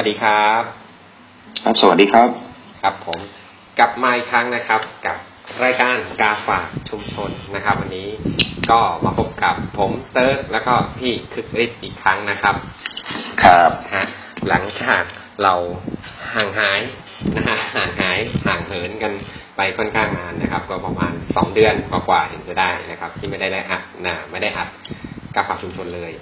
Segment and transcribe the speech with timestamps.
[0.00, 0.62] สวัสดีครับ
[1.64, 2.28] ครับ สวัสดีครับ
[2.82, 3.18] ครับผม
[3.78, 5.16] กลับมาอีกครั้งนะครับ กับ
[5.64, 8.08] รายการกาฝากชุมชนนะครับ วันนี้
[8.70, 12.54] ก็มาพบกับผมเติร์ดแล้วก็พี่คึกฤทธิ์อีกครั้งนะครับ
[13.42, 14.06] ครับฮะ
[14.48, 15.02] หลังจาก
[15.42, 15.54] เรา
[16.34, 16.80] ห่างหาย
[17.36, 19.12] นะฮะห่างหายห่างเหินกัน
[19.56, 24.68] ไปค่อนข้างนานนะครับ ก็ประมาณสองเดือนกว่าๆถึงจะได้นะครับ ที่ไม่ได้ได้อัดนะไม่ได้อัด
[25.34, 26.12] กาฝากชุมชนเลย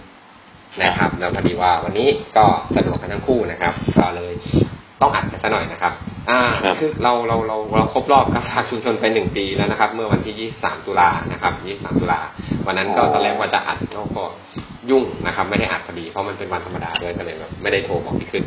[0.83, 2.45] นะครับแล้วพอดีว่าวันนี้ก็
[2.77, 4.33] สะดวกกันทั้งคู่นะครับ ก็เลย
[5.01, 5.93] ต้องอัดกันซะหน่อยนะครับ
[6.31, 12.21] อ่าครับคือเราเราเราเราครบรอบกาฝากชุมชนไปหนึ่งปีแล้วนะครับ เมื่อวันที่23ตุลานะครับ23ตุลา
[12.67, 14.25] วันนั้นก็ตอนแรกว่าจะอัดแล้วก็
[14.91, 18.45] ยุ่งนะครับ ไม่ได้อัดพอดีเพราะมันเป็นวันธรรมดาด้วยก็เลยแบบไม่ได้โทรบอกพี่ขึ้น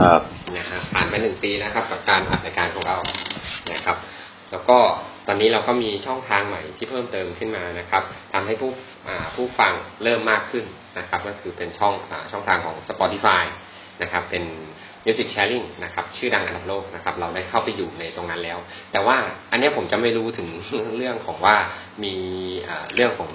[0.00, 0.20] ครับ
[0.56, 2.96] นะฮะผ่านไปหนึ่งปีนะครับ กับการอัดรายการของเรา
[3.72, 3.96] นะครับ
[4.50, 4.78] แล้วก็
[5.26, 8.02] ตอนนี้เราก็มีช่องทางใหม่ที่เพิ่มเติมขึ้นมานะครับ
[8.32, 8.70] ทำให้ผู้
[9.08, 10.64] อ่าผู้ฟังเริ่มมากขึ้น
[10.98, 13.44] นะครับ ก็คือเป็นช่องอาช่องทางของ Spotify
[14.02, 14.44] นะครับ เป็น
[15.06, 18.58] Music Sharing นะครับ ชื่อดังอันดับโลกนะครับ เราได้เข้าไปอยู่ในตรงนั้นแล้ว
[18.92, 19.16] แต่ว่า
[19.50, 20.48] อันเนี้ยผมจะไม่รู้ถึง
[20.96, 21.56] เรื่องของว่า
[22.04, 22.14] มี
[22.68, 23.30] อ่าเรื่องของ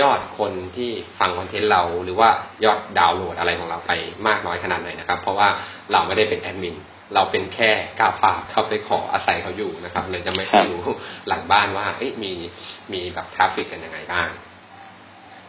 [0.00, 0.90] ยอดคนที่
[1.20, 2.28] ฟังคอนเทนต์เรา หรือว่า
[2.64, 3.92] ยอดดาวน์โหลดอะไรของเราไป
[4.26, 5.48] มากน้อยขนาดไหนนะครับ เพราะว่า
[5.92, 6.76] เราไม่ได้เป็นแอดมิน
[7.14, 10.84] เราเป็นแค่กาฝากเข้าไปขออาศัยเขาอยู่นะครับเลยจะไม่ค่อยรู้
[11.28, 12.32] หลังบ้านว่าเอ๊ะมี
[12.92, 14.28] มีแบบ traffic กันยังไงบ้าง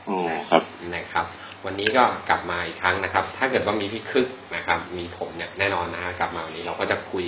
[0.09, 0.63] อืมครับ
[0.93, 1.25] นะครับ
[1.65, 7.25] วันนี้ก็กลับมาอีกครั้งนะครับ ถ้าเกิดว่ามีพี่คึกนะครับ มีผมเนี่ยแน่นอนนะฮะกลับมาวันนี้เราก็จะคุย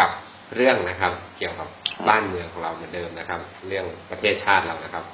[0.00, 0.10] กับ
[0.54, 1.68] เรื่องนะครับ เกี่ยวกับ
[2.08, 5.04] บ้านเมืองของเราเหมือนเดิมนะครับ เรื่องประเทศชาติเรานะครับ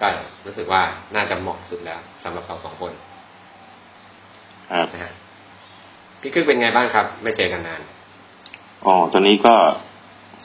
[0.00, 0.06] ก็
[0.46, 0.82] รู้สึกว่า
[1.14, 2.92] น่าจะเหมาะสุดแล้วสำหรับเราสองคน
[4.70, 5.12] ครับนะฮะ
[6.20, 7.80] พี่คึกเป็นไงบ้างครับ ไม่เจอกันนาน
[8.86, 9.54] อ๋อตอนนี้ก็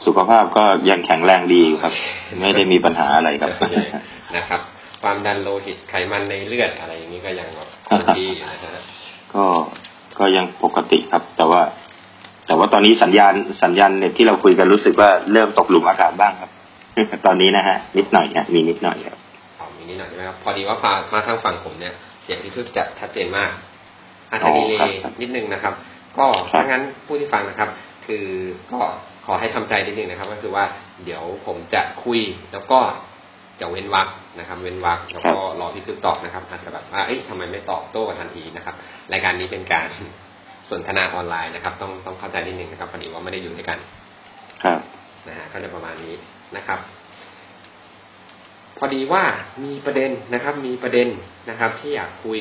[0.06, 1.94] สุขภาพก็ยังแข็งแรงดีอยู่ครับ
[2.42, 3.52] ไม่ได้มีปัญหาอะไรครับ
[4.38, 4.62] นะครับ
[5.02, 8.84] ความดันโลหิตไขมันในเลือดอะไรอย่างนี้ก็ยังแบบคงดีอยู่นะฮะ
[9.34, 9.46] ก็
[10.20, 11.62] ก็ยังปกติครับ แต่ว่า
[12.48, 13.34] แต่ว่าตอนนี้สัญญาณ
[13.64, 16.52] สัญญาณเน็ตที่เราคุยกันรู้สึกว่าเริ่มตกหลุมอากาศบ้างครับ
[17.26, 19.20] ตอนนี้นะฮะนิดหน่อยฮะมีนิดหน่อยครับ
[19.60, 21.94] อ๋อมีนิดหน่อยใช่ไหมครับพอดีว่าพามาทางฝั่งผมเนี่ย
[22.24, 23.52] เสียงพี่คึกจะชัดเจนมาก
[24.30, 25.74] อาจจะอ๋อดีเลครับย์นิดนึงนะครับ
[26.18, 27.70] ก็ครับถ้างั้นผู้ที่ฟังนะครับ
[28.08, 28.26] คือ
[28.72, 28.80] ก็
[29.26, 30.66] ขอให้ทำใจนิดนึงนะครับ ก็คือว่า
[31.06, 32.20] เดี๋ยวผมจะคุย
[32.54, 32.80] แล้วก็
[33.62, 34.08] จะเว้นวรรค
[34.40, 38.76] นะครับ เว้นวรรคแล้วก็รอพี่คึกตอบนะครับ อาจจะแบบว่าเอ๊ะทำไมไม่ตอบโต้ทันทีนะครับ
[39.12, 39.90] รายการนี้เป็นการ
[40.70, 43.80] สนทนาออนไลน์นะครับ ต้องต้องเข้าใจนิดนึงนะครับพอดีว่าไม่ได้อยู่ด้วยกัน
[44.64, 44.80] ครับ
[45.28, 46.14] นะฮะก็จะประมาณนี้
[46.58, 46.80] นะครับ
[48.78, 49.24] พอดีว่า
[49.64, 51.08] มีประเด็นนะครับ มีประเด็น
[51.50, 52.40] นะครับ ที่อยากคุย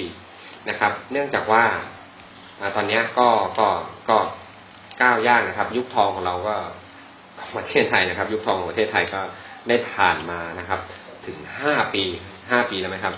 [0.68, 1.64] นะครับ เนื่องจากว่า
[2.60, 3.68] อ่าตอนเนี้ยก็ก็
[4.08, 4.16] ก็
[5.02, 6.56] ก้าวย่างนะครับ ยุคทองของเราก็
[7.40, 9.20] ของประเทศไทยนะครับ ยุคทองของประเทศไทยก็
[9.68, 10.80] ได้ผ่านมานะครับ
[11.26, 12.02] ถึงห้าปี
[12.50, 13.14] ห้าปีแล้วไหมครับ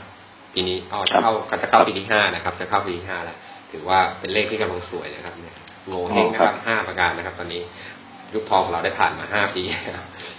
[0.55, 3.37] ปีนี้อ๋อจะเข้าก็จะเข้าปีที่ห้านะครับ จะเข้าปีที่ห้าแล้ว
[3.73, 5.57] ถือว่าเป็นเลขที่กำลังสวยนะครับ เนี่ย
[5.87, 7.63] โง่เฮงนะครับห้าประการนะครับ ตอนนี้
[8.35, 9.63] ยุคทองของเราได้ผ่านมาห้าปี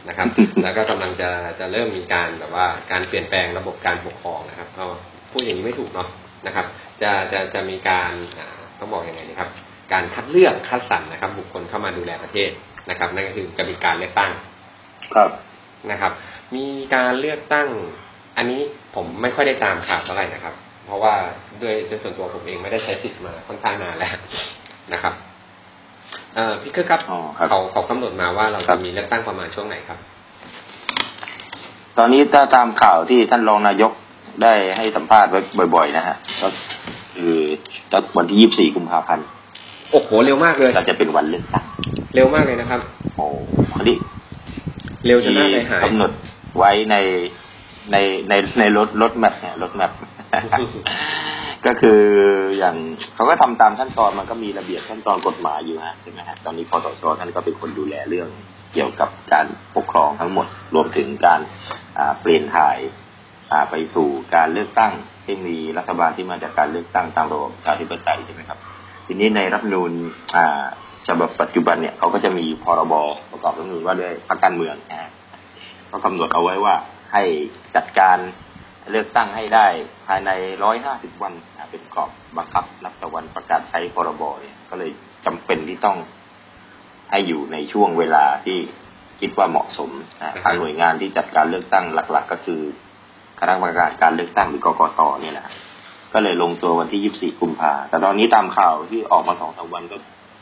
[0.07, 0.27] นะครับ
[0.63, 1.29] แล้วก็กำลังจะ
[1.59, 4.83] จะเริ่มมีการแบบว่าการเปลี่ยนแปลงระบบการปกครองนะครับก็
[5.31, 6.07] พูดอย่างนี้ไม่ถูกเนาะ
[6.47, 6.65] นะครับ
[7.01, 9.49] จะจะจะมีการอ่าต้องบอกยังไงนะครับ
[9.93, 12.49] การคัดเลือกคัดสรรนะครับ บุคคลเข้ามาดูแลประเทศ
[12.89, 14.31] นะครับ นั่นก็คือจะมีการเลือกตั้ง
[15.15, 15.29] ครับ
[15.91, 16.11] นะครับ
[16.55, 16.65] มี
[16.95, 17.67] การเลือกตั้ง
[18.37, 18.61] อันนี้
[18.95, 20.53] ผมไม่ค่อยได้ตามข่าวเท่าไหร่นะครับ
[20.85, 21.13] เพราะว่า
[21.61, 24.11] ด้วยด้วยส่วนตัวผมเองไม่ได้ใช้สิทธิ์มาค่อนข้างนานแล้ว
[24.93, 25.13] นะครับ
[26.35, 29.99] เอ่อพี่คือครับอ๋อครับเขาเขากำหนดมาว่าเราครัจะบมีเลือกตั้งประมาณช่วงไหนครับ
[31.97, 33.91] ตอนนี้ถ้าตามข่าวที่ท่านรองนายก
[34.43, 36.47] ได้ให้สัมภาษณ์ไว้บ่อย ๆ นะฮะก็
[37.15, 37.33] คือ
[38.17, 39.25] วันที่ยี่สิบสี่กุมภาพันธ์
[39.91, 41.65] โอ้โหเร็วมากเลยก็จะเป็นวันเลือกตั้ง
[42.15, 42.81] เร็วมากเลยนะครับ
[43.15, 43.25] โอ้
[43.71, 43.97] คราวนี้
[45.05, 46.11] เร็วจนหน้าใจหายกำหนด
[46.57, 46.95] ไว้ใน
[47.91, 47.97] ใน
[48.29, 49.91] ในในรถรถแมพเนี่ยรถแมพ
[51.65, 52.01] ก็คือ
[52.57, 52.75] อย่าง
[53.15, 58.29] เขาก็ทำตามขั้นตอนมันก็มีระเบียบขั้นตอนกฎหมายอยู่ฮะใช่ไหมฮะตอนนี้คอสชท่านก็เป็นคนดูแลเรื่อง
[58.73, 59.45] เกี่ยวกับการ
[59.75, 61.41] ปกครองทั้งหมด รวมถึงการ
[62.21, 62.77] เปลี่ยนถ่าย
[63.69, 64.91] ไปสู่การเลือกตั้ง
[65.25, 68.59] ที่มีรัฐบาลที่มาจากการเลือกตั้งตามระบบประชาธิปไตยใช่ไหมครับ
[69.07, 69.91] ทีนี้ในรัฐนูญ
[70.35, 70.63] อ่า
[71.07, 72.93] ฉบับปัจจุบันเนี่ยเขาก็จะมีพรบ
[73.31, 75.09] ประกอบรัฐนูญว่าด้วยพรรคการเมืองนะ
[75.91, 76.75] ก็กำหนดเอาไว้ว่า
[77.13, 77.23] ให้
[77.75, 78.17] จัดการ
[78.91, 79.67] เลือกตั้งให้ได้
[80.07, 80.31] ภายใน
[80.77, 81.33] 150วัน
[81.71, 84.91] เป็นกรอบบังคับนับแต่วันประกาศใช้พรบเนี่ยก็เลย
[85.25, 85.97] จำเป็นที่ต้อง
[87.11, 88.57] ให้อยู่ในช่วงเวลาที่
[89.21, 89.89] คิดว่าเหมาะสม
[90.43, 92.61] ทางหน่วยงานที่จัดการเลือกตั้งหลัก ๆ ก็คือ
[93.39, 95.47] คณะกรรมการการเลือกตั้งหรือกกตเนี่ยแหละ
[96.13, 99.97] ก็เลยลงตัววันที่24กุมภาแต่ตอนนี้ตามข่าวที่ออกมาสองสามวันก็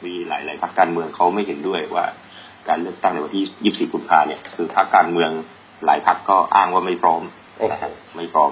[0.06, 2.06] มีหลาย ๆพรรคการเมืองเขาไม่เห็นด้วยว่า
[2.68, 5.32] การเลือกตั้งในวันที่ 24 กุมภาเนี่ยคือพรรคการเมือง
[5.86, 7.22] หลายพรรคก็อ้างว่าไม่พร้อม
[7.58, 8.52] โอ้โหนะฮะไม่พร้อม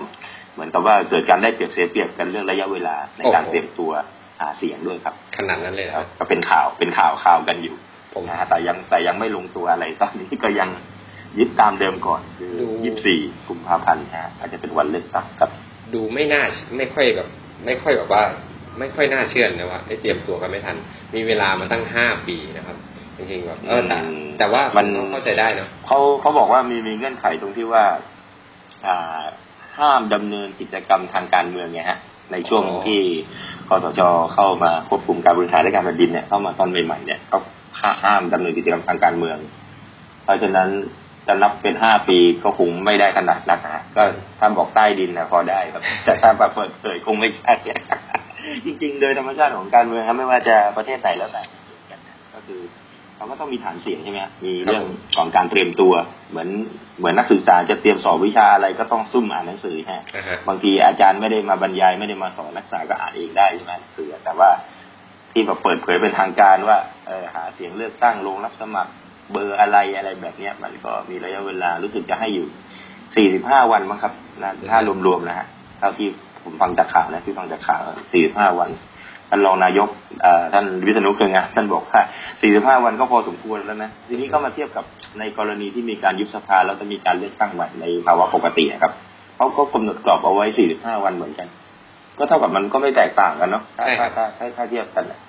[0.53, 3.91] เหมือนกับว่าเกิดการได้เปรียบเสียเปรียบกันเรื่องระยะเวลาในการโอ้โหเตรียมตัว
[4.41, 7.75] หาเสียงด้วยครับ ขนาดนั้นเลยเหรอครับก็เป็นข่าวเป็นข่าวข่าวกันอยู่
[8.13, 10.69] ผมนะฮะแต่ยังแต่ยังไม่ลงตัวอะไรตอนนี้ก็ยัง
[11.39, 15.51] ยึดตามเดิมก่อนคือดูยี่สิบสี่กุมภาพันธ์นะฮะอาจจะเป็นวันเลือกตั้งครับ
[15.93, 16.43] ดูไม่น่า
[16.77, 17.27] ไม่ค่อยแบบ
[17.65, 18.23] ไม่ค่อยแบบว่า
[18.79, 20.77] ไม่ค่อยน่าเชื่อนะว่าได้เตรียมตัวกันไม่ทัน
[21.15, 22.77] มีเวลามาตั้งห้าปีนะครับ
[23.17, 27.83] จริงๆแบบเออแต่อืมแต่ว่ามัมันเข้าใจได้เนอะเขาเขาบอกว่ามีมีเงื่อนไขตรงที่ว่า
[28.87, 29.21] อ่า
[29.79, 31.99] ห้ามดำเนินกิจกรรมทางการเมืองไงฮะ
[32.31, 33.01] ในช่วงที่
[33.67, 34.01] คอสช
[34.33, 37.37] เข้ามาควบคุมการบริหารราชการแผ่นดินเนี่ยเข้ามาตอนใหม่ๆเนี่ยก็
[38.03, 39.37] ห้ามดำเนินกิจกรรมทางการเมือง
[40.23, 40.69] เพราะฉะนั้น
[41.27, 44.03] จะนับเป็นห้าปีก็คงไม่ได้ขนาดนั้นนะฮะก็
[44.39, 47.53] ถ้าบอกใต้ดินนะพอได้ครับ แต่ถ้าแบบเปิดเผยคงไม่ใช่
[48.65, 51.43] จริง ๆ โดยธรรมชาติของการเมืองครับไม่ว่าจะประเทศไหนแล้วแต่
[52.33, 52.61] ก็คือ
[53.17, 54.83] เราก็ต้องมีฐานเสียงใช่ไหมฮะมีเรื่อง
[55.17, 55.93] ของการเตรียมตัว
[56.29, 56.49] เหมือน
[56.99, 64.49] เหมือนนักศึกษาจะเตรียมสอบวิชาอะไรก็ต้องซุ่มอ่านหนังสือฮะนะฮะบางทีอาจารย์ไม่ได้มาบรรยายไม่ได้มาสอนนักศึกษาก็อ่านเองได้ใช่ไหมหนังสือแต่ว่า
[65.31, 66.77] ที่แบบเปิดเผยเป็นทางการว่า
[67.07, 68.91] เออหาเสียงเลือกตั้งลงรับสมัคร
[69.31, 74.13] เบอร์อะไรอะไรแบบเนี้ย มันก็มีระยะเวลารู้สึกจะให้อยู่45วันมั้งครับ
[74.43, 75.47] นะถ้ารวมๆนะฮะ
[75.79, 76.07] เท่าที่
[76.43, 77.81] ผมฟังจากข่าวนะที่ฟังจากข่าว
[78.21, 78.69] 45วัน
[79.29, 79.89] ท่านรองนายก
[80.21, 82.01] เอ่อท่านวิษณุเครืองามท่านบอกว่า
[82.77, 84.85] 45 วันก็พอสมควรแล้วนะ ทีนี้ก็มาเทียบกับ
[85.19, 88.93] ในกรณีที่มีการยุบสภาแล้วจะมีการเลือกตั้งใหม่ในภาวะปกตินะครับ
[89.35, 90.45] เขาก็กำหนดกรอบเอาไว้
[90.75, 91.47] 45 วันเหมือนกัน
[92.17, 95.19] ก็เท่ากับมันก็ไม่แตกต่างกันเนาะถ้าใช่ครัถ้าบถ้าถ้าถ้าเทียบกันน่ะ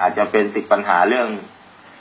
[0.00, 1.28] อาจจะเป็นติดปัญหาเรื่อง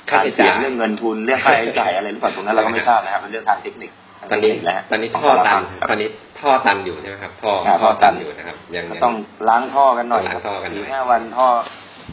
[0.10, 3.92] ค่าการใช้เสียจ่างยเรื่องเงินทุนเรื่องค่าใช้จ่ายอะไรหรือเปล่าตรงนั้นเราก็ไม่ทราบนะครับเป็นเรื่องทางเทคนิค
[4.32, 9.16] ตอนนี้ทางเทคคแล้วฮะตอนนี้ขงท่อแต่ละตันพรรคตอนนี้ท่อตันอยู่ใช่ไหมครับ ท่ออ่าท่อตันอยู่นะครับยังก็ยังต้อง
[9.50, 11.48] ล้างท่อกันหน่อยล้างท่อกันหน่อยสี่ห้าวันท่อ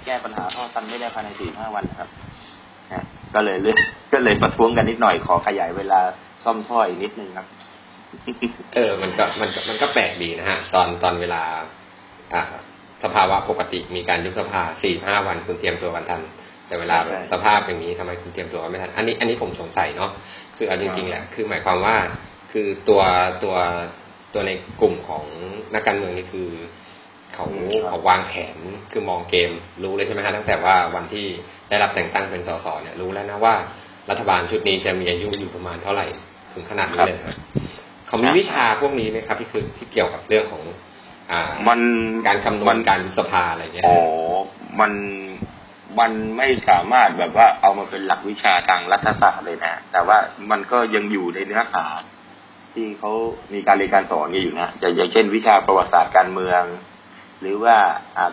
[0.07, 2.09] แก้ปัญหาท่อตันไม่ได้ภายในสี่ห้าวันนะครับ
[2.93, 3.05] นะ
[3.35, 3.77] ก็เลยเลื่อน
[4.13, 6.01] ก็เลยประท้วงกันนิดหน่อยขอขยายเวลา
[6.45, 7.47] ซ่อมท่ออีกนิดนึงครับ
[8.75, 11.43] เออ มันก็มันก็มันก็แปลกดีนะฮะ ตอนตอนเวลา
[12.35, 12.43] อ่า
[13.03, 16.23] สภาวะปกติมีการยุบสภาสี่ห้าวันคุณเตรียมตัวกันทัน
[16.67, 20.11] แต่เวลาใช่สภาพอย่างนี้ทำไมคุณเตรียมตัวกันไม่ทัน อันนี้อันนี้ผมสงสัยเนาะ
[20.57, 21.97] คือเอาจริงๆแหละคือหมายความว่า
[22.53, 23.03] คือตัว
[23.45, 23.57] ตัว
[24.35, 24.51] ตัวใน
[24.81, 25.25] กลุ่มของ
[25.75, 26.49] นักการเมืองนี่คือ
[27.35, 28.57] เขาอืมครับเขาวางแผน
[28.93, 29.51] คือมองเกม
[29.83, 31.27] รู้เลยใช่ไหมฮะตั้งแต่ว่าวันที่
[31.69, 33.55] ได้รับแต่งตั้งเป็นสสเนี่ยรู้แล้วนะว่า
[34.11, 36.07] รัฐบาลชุดนี้จะมีอายุอยู่ประมาณเท่าไหร่
[36.53, 37.37] ถึงขนาดนี้เลยครับ
[38.07, 40.63] เขามีวิชาพวกนี้ไหมครับ ที่คือที่เกี่ยวกับเรื่องของ
[41.31, 41.81] อ่า มัน
[42.27, 43.97] การคำนวมัณการยุบสภาอะไรเงี้ยอ๋อ
[44.81, 44.93] มัน
[46.01, 50.19] มันไม่สามารถแบบว่าเอามาเป็นหลักวิชาทางรัฐศาสตร์เลยนะ แต่ว่า
[50.51, 51.87] มันก็ยังอยู่ในเนื้อหา
[52.75, 53.13] ที่เขา
[53.53, 56.63] มีการเรียนการสอนอยู่นะอย่างเช่น วิชาประวัติศาสตร์การเมือง
[57.41, 57.77] หรือว่า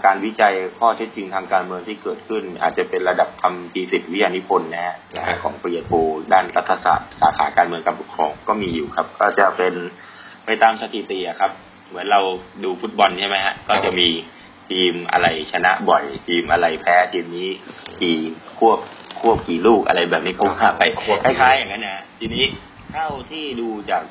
[0.06, 4.96] การวิจัยข้อเท็จจริงทางการเมืองที่เกิดขึ้น อาจจะเป็นระดับทำปีสิทธิวิทยานิพนธ์นะฮะ
[5.28, 5.92] นของปริญญาโท
[6.34, 9.74] ด้านรัฐศาสตร์สาขาการเมืองการปกครองก็มีอยู่ครับ ก็จะเป็น
[10.46, 11.52] ไปตามสถิติครับ
[11.90, 12.22] เหมือนเรา
[12.64, 14.08] ดูฟุตบอลใช่ไหมฮะก็จะมี
[14.70, 17.50] ทีมอะไรชนะบ่อย ทีมอะไรแพ้ทีมนี้
[18.02, 18.18] กี่
[18.58, 18.80] ควบ
[19.20, 22.46] ควบกี่ลูกอะไรแบบนี้เขาว่าไปควบคล้ายๆอย่างนั้นนะฮะทีนี้
[22.94, 24.04] เท่าที่ดูจาก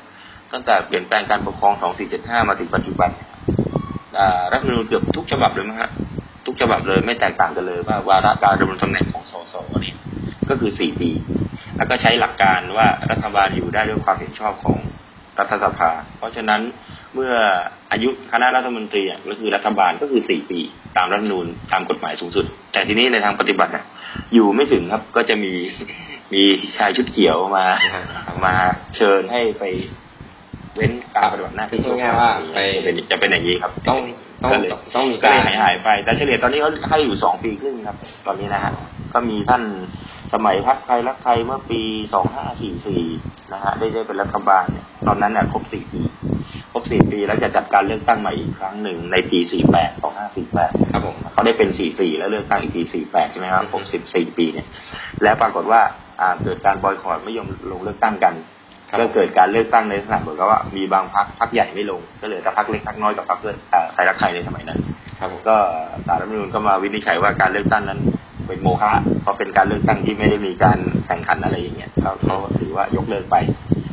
[0.53, 1.73] ตั้งแต่เปลี่ยนแปลงการปกครอง
[2.11, 3.29] 2475 มาถึงปัจจุบันเนี่ย
[4.19, 5.91] อ่ารัฐธรรมนูญเกือบทุกฉบับเลยมั้งฮะ
[6.45, 9.97] ทุกฉบับเลยไม่แตกต่างกันเลยว่าวาระการดำรงตำแหน่งของสสเนี่ย
[10.49, 11.09] ก็คือ 4 ปี
[11.77, 14.77] แล้วก็ใช้หลักการว่ารัฐบาลอยู่ได้ด้วยความเห็นชอบของ
[15.39, 16.61] รัฐสภา เพราะฉะนั้น
[17.13, 17.33] เมื่อ
[17.91, 20.59] อายุคณะรัฐมนตรีอะก็คือรัฐบาลก็คือ4ปี
[20.97, 23.83] ตามรัฐธรรมนูญตามกฎหมายสูงสุด แต่ทีนี้ในทางปฏิบัติอะ
[24.33, 25.53] อยู่ไม่ถึงครับก็จะมี
[26.33, 26.43] มี
[26.77, 27.65] ชายชุดเขียวมา
[28.45, 28.53] มา
[28.95, 29.63] เชิญให้ไป
[30.75, 33.99] เว้นการปฏิบัติหน้าที่คือง่ายๆว่าไปจะเป็นจะเป็นอย่างนี้ครับ ต้อง
[34.43, 37.97] ต้องก็เลยต้องมีก็กาเลรยหายหายไป แต่เฉลี่ยตอนนี้เขาให้อยู่สองปีครึ่งครับ
[38.27, 38.71] ตอนนี้นะฮะ
[39.13, 39.63] ก็มีท่าน
[40.33, 41.81] สมัยพักไทยรักไทยเมื่อปี
[42.13, 43.03] สองห้าสี่สี่
[43.53, 46.01] นะฮะได้ได้เป็นรัฐบาลเนี่ยตอนนั้นเนี่ยครบสี่ปี
[46.71, 54.67] ครบสี่ปีแล้วจะจัดการเลือกตั้งใหม่อีกครั้งหนึ่งในปีสี่แปดสองห้าสี่แปดครับผมเขาได้เป็นสี่สี่แล้วเลือกตั้งอีกทีสี่แปดใช่ไหมครับครบสิบสี่ปีเนี่ย
[55.23, 55.81] แล้วปรากฏว่า
[56.21, 58.33] อ่าเกิดการบอยคอรไม่ยอมลงเลือกตั้งกัน
[58.89, 64.79] ครับก็เกิดการเลือกตั้งในลักษณะเหมือนกับว่ามีบางพักพักใหญ่ไม่ลง ก็เหลือแต่พักเล็กพักน้อยกับพักเพื่อเอ่อไทยรักไทยในสมัยนั้น
[65.19, 65.57] ครับผมก็
[66.07, 67.99] สารรัฐธรรมนูญก็มาวินิจฉัยว่าการเลือกตั้งนั้น
[68.49, 68.91] เป็นโมฆะ
[69.21, 73.35] เพราะเป็นการเลือกตั้งที่ไม่ได้มีการแข่งขันอะไรอย่างเงี้ยเขาเขาถือว่ายกเลิกไป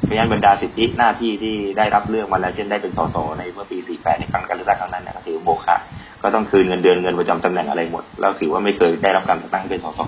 [0.05, 5.77] เพราะฉะนั้นบรรดาสิทธิหน้าที่ที่ได้รับเลือกมาแล้วเช่นได้เป็นสสในเมื่อปี 48 ในครั้งการเลือกตั้งครั้งนั้นนะถือโมฆะ
[6.23, 10.01] ก็ต้องคืนเงินเดือนเงินประจำตำแหน่งอะไรหมด แล้วถือว่าไม่เคยได้รับการแต่งตั้งเป็นสส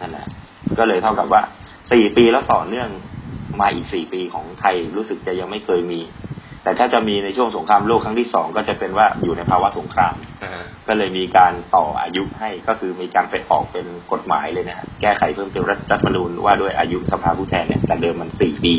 [0.00, 0.26] นั่นแหละ
[0.78, 1.42] ก็เลยเท่ากับว่า
[1.92, 2.88] สี่ปีแล้วต่อเนื่อง
[3.60, 6.00] มาอีกสี่ปีของไทยรู้สึกจะยังไม่เคยมี
[6.64, 18.74] แต่ถ้าจะมีในช่วงสงครามโลกครั้งที่สองก็จะเป็นว่าอยู่ในภาวะสงครามอ่าฮะก็เลยมีการต่ออายุให้ก็คือมีการไปออกเป็นกฎหมายเลยนะฮะแก้ไขเพิ่มเติมรัฐรัฐธรรมนูญว่าด้วยอายุสภาผู้แทนเนี่ยแต่เดิมมันสี่ปี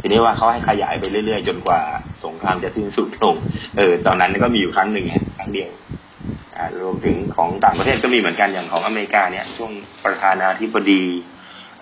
[0.00, 1.80] ทีนี้ว่าเขาให้ขยายไปเรื่อยๆ จนกว่า
[2.24, 3.36] สงครามจะสิ้นสุดลง
[3.78, 5.70] เออตอนนั้นก็มีอยู่ครั้งหนึ่งไงครั้งเดียว
[6.56, 9.72] อ่ารวมถึงของต่างประเทศก็มีเหมือนกันอย่างของอเมริกาเนี่ย ช่วง
[10.04, 11.02] ประธานาธิบดี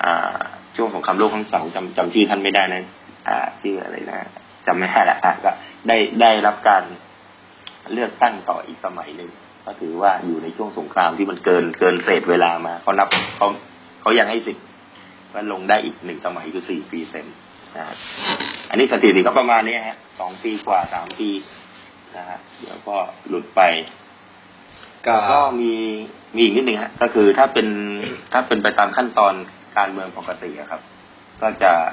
[0.04, 0.36] อ่า
[0.76, 2.82] ช่วงสงครามโลกครั้งสองจำจำชื่อท่านไม่ได้นะ
[3.28, 4.18] อ่าชื่ออะไรนะ
[4.66, 5.50] จำไม่ได้ละอะก็
[5.88, 6.82] ได้ได้รับการ
[7.92, 9.30] เลือกตั้งต่ออีกสมัยหนึ่ง
[9.64, 13.48] ก็ถือว่าอยู่ในช่วงสงครามที่มันเกินเกินเศษเวลามาเขานับเขา
[14.00, 14.64] เขายังให้สิทธิ์
[15.32, 17.26] ว่าลงได้อีกหนึ่งสมัยคือสี่ปีเต็ม
[17.76, 17.96] นะฮะ
[18.70, 21.30] อันนี้สถิติก็ประมาณนี้ฮะสองปีกว่าสามปี
[22.16, 22.96] นะฮะเดี๋ยวก็
[23.28, 23.62] หลุดไป
[25.06, 25.72] ก็ก็มี
[26.34, 27.68] มีอีกนิดหนึ่งฮะก็คือถ้าเป็น
[28.32, 29.34] ถ้าเป็นไปตามขั้นตอน
[29.76, 30.80] การเมืองปกติอะครับ
[31.42, 31.86] ก็จะอ่า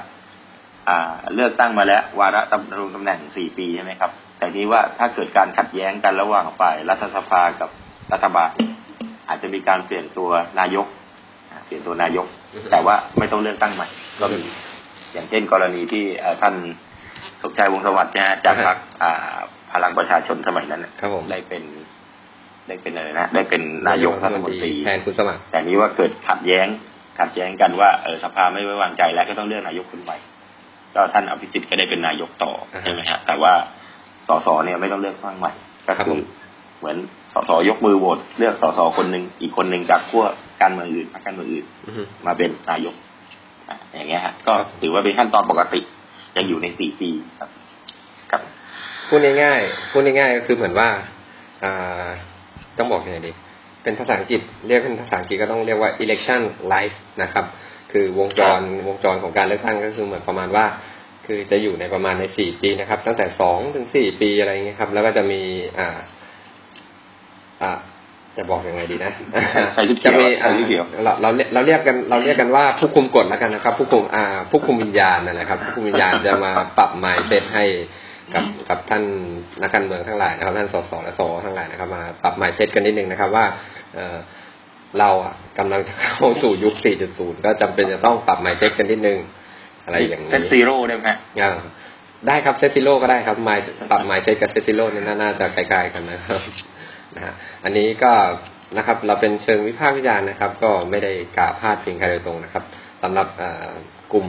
[1.34, 7.70] เลือกตั้งมาแล้ววาระดำรงตำแหน่งสี่ปีใช่ไหมครับ แต่นี้ว่าถ้าเกิดการขัดแย้งกันระหว่างฝ่ายรัฐสภากับ
[8.12, 8.50] รัฐบาล
[9.28, 10.86] อาจจะมีการเปลี่ยนตัวนายก
[11.50, 13.88] อ่าเปลี่ยนตัวนายกอือฮึแต่ว่าไม่ต้องเลือกตั้งใหม่
[14.20, 14.40] ก็มี
[15.12, 16.54] อย่างเช่น กรณีที่เอ่อท่าน
[17.42, 19.36] สมชายวงศ์สวัสดิ์นะฮะจากพรรคอ่า
[19.72, 21.62] พลังประชาชนสมัยนั้นน่ะครับผมได้เป็น
[22.68, 26.66] ได้เป็นอะไรนะได้เป็นนายกรัฐมนตรีแทนคุณสมัครแต่นี้ว่าเกิดขัดแย้ง
[27.18, 30.16] ขัดแย้งกันว่าเออสภาไม่ไว้วางใจแล้วก็ต้องเลือกนายกคนใหม่
[30.94, 33.52] ก็ท่านอภิสิทธิ์ก็ได้เป็นนายกต่ออ่าฮะใช่ไหมฮะแต่ว่า
[34.26, 35.52] สสเนี่ยไม่ต้องเลือกตั้งใหม่
[35.86, 36.20] ก็ครับคืผอม
[36.78, 36.96] เหมือน
[37.32, 40.24] สสยกมือโหวตเลือกสสคนหนึ่งอีกคนหนึ่งจากขั้ว
[40.62, 42.94] การเมืองอื่นพรรคการเมืองอื่นอือฮึมาเป็นนายก
[43.68, 45.80] อะอย่างเงี้ยฮะก็ครับถือว่าเป็นขั้นตอนปกติ
[46.36, 47.50] ยังอยู่ในสี่ปีครับ
[48.30, 48.42] ครับ
[49.08, 50.88] พูดง่ายๆพูดง่ายๆก็คือเหมือนว่า
[51.64, 52.08] อ่า
[52.78, 53.32] ต้องบอกยังไงดี
[53.82, 56.40] เป็นภาษาอังกฤษเรียกเป็นภาษาอังกฤษก็ต้องเรียกว่า election
[56.72, 57.44] life นะครับ
[57.92, 60.64] คือวงจรวงจรของการเลือกตั้งก็คือเหมือนประมาณว่า
[61.26, 65.40] คือจะอยู่ในประมาณในสี่ปีนะครับ ตั้งแต่สองถึงสี่ปีอะไรเงี้ยครับ แล้วก็จะมี
[65.78, 65.98] อ่า
[67.62, 67.78] อ่า
[68.36, 69.12] จะบอกยังไงดีนะ
[69.74, 77.64] ใส่ชุดเขียวจะมีใส่ชุดเขียวเราเราเราเรียกกันเราเรียกกันว่าผู้คุมกฎแล้วกันนะครับ ผู้คุมอ่าผู้คุมวิญญาณนั่นแหละครับ ผู้คุมวิญญาณจะมาปรับ mindset ให้
[78.34, 79.02] กับกับท่าน
[79.62, 83.44] นักการเมืองทั้งหลายนะครับ ท่านสสและสวทั้งหลายนะครับ มาปรับ mindset กันนิดนึงนะครับ ว่า
[83.94, 84.16] เออ
[84.98, 86.74] เราอะกำลังจะเข้าสู่ยุค
[87.10, 89.18] 4.0 ก็จำเป็นจะต้องปรับ mindset กันนิดนึง
[89.84, 91.52] อะไรอย่างนี้ set zero ได้ไหมฮะอ่า
[92.26, 96.40] ได้ครับ set zero ก็ได้ครับ mind ปรับ mindset กับ set zero เนี่ยน่าน่าจะใกล้ๆกันนะครับ
[97.14, 97.34] นะฮะ
[97.64, 98.12] อันนี้ก็
[98.76, 102.64] นะครับ เราเป็นเชิงวิพากษ์วิจารณ์นะครับ ก็ไม่ได้กล่าวพาดพิงใครโดยตรงนะครับ
[103.02, 103.70] สำหรับเอ่อ
[104.12, 104.26] กลุ่ม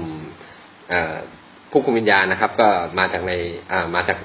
[0.89, 1.15] เอ่อ
[1.71, 2.67] ผู้คุมวิญญาณนะครับ ก็
[2.99, 3.33] มาจากใน
[3.71, 4.17] อ่ามาจาก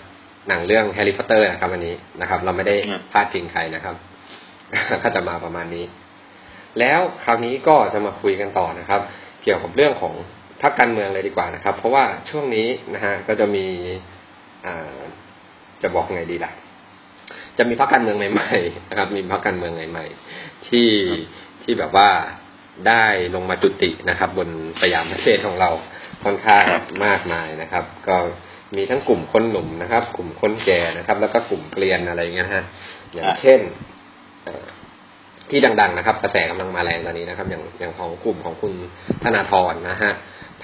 [0.48, 3.94] หนังเรื่องแฮร์รี่พอตเตอร์นะครับอันนี้นะครับ เราไม่ได้อืมพาดพิงใครนะครับ
[5.02, 5.84] ก็จะมาประมาณนี้
[6.80, 9.00] แล้วคราวนี้ก็จะมาคุยกันต่อนะครับ
[9.42, 10.14] เกี่ยวกับเรื่องของ
[10.62, 13.66] พรรคการเมืองเลยดีกว่านะครับ เพราะว่าช่วงนี้นะฮะก็จะมี
[15.82, 16.52] จะบอกไงดีล่ะ
[17.58, 20.88] จะมีพรรคการเมืองใหม่ๆนะครับ มีพรรคการเมืองใหม่ๆที่
[21.62, 22.10] ที่แบบว่า
[22.88, 24.48] ได้ลงมาจุตินะครับ บน
[24.82, 25.70] สยามประเทศของเรา
[26.24, 26.64] ค่อนข้าง
[27.04, 28.16] มากมายนะครับ ก็
[28.76, 32.64] มีทั้งกลุ่มคนหนุ่มนะครับ กลุ่มคนแก่นะครับ แล้วก็กลุ่มเกลียนอะไรเงี้ยฮะ
[33.14, 33.60] อย่างเช่น
[34.46, 34.48] อ
[35.50, 38.72] ที่ดัง ๆ นะครับ กระแสกำลังมาแรงตอนนี้นะครับ อย่างอย่างของกลุ่มของคุณ
[39.22, 40.12] ธนาธรนะฮะ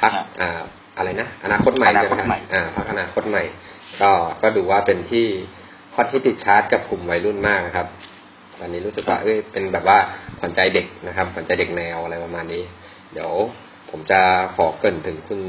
[0.00, 0.60] พักครับอ่า
[0.96, 3.42] อะไรนะอนาคตใหม่อนาคตใช่ไหใหม่มอ่าพักอนาคตใหม่
[4.00, 4.10] ก็
[4.42, 5.26] ก็ดูว่าเป็นที่
[5.94, 7.86] ฮอตที่ติดชาร์ตกับกลุ่มวัยรุ่นมากนะครับ
[8.60, 9.98] ตอนนี้รู้สึกว่าเอ้ยเป็นแบบว่า
[10.40, 12.62] ขวัญใจเด็กนะครับขวัญใจเด็กแนวอะไรประมาณนี้
[13.12, 13.32] เดี๋ยว
[13.90, 14.20] ผมจะ
[14.54, 15.40] ขอเกรินถึงคุณ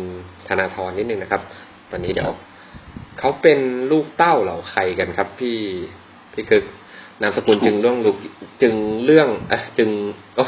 [0.47, 1.41] ธนาธรนิดนึงนะครับ
[1.91, 2.29] ตอนนี้เดี๋ยว
[3.19, 3.59] เขาเป็น
[3.91, 5.57] ลูกเต้าเหล่าใครกันครับ พี่
[6.33, 6.63] พี่คึก
[7.21, 8.15] นามสกุลจึงเรื่องลูก
[8.61, 9.89] จึงเรื่องเอะจึง
[10.35, 10.43] โอ้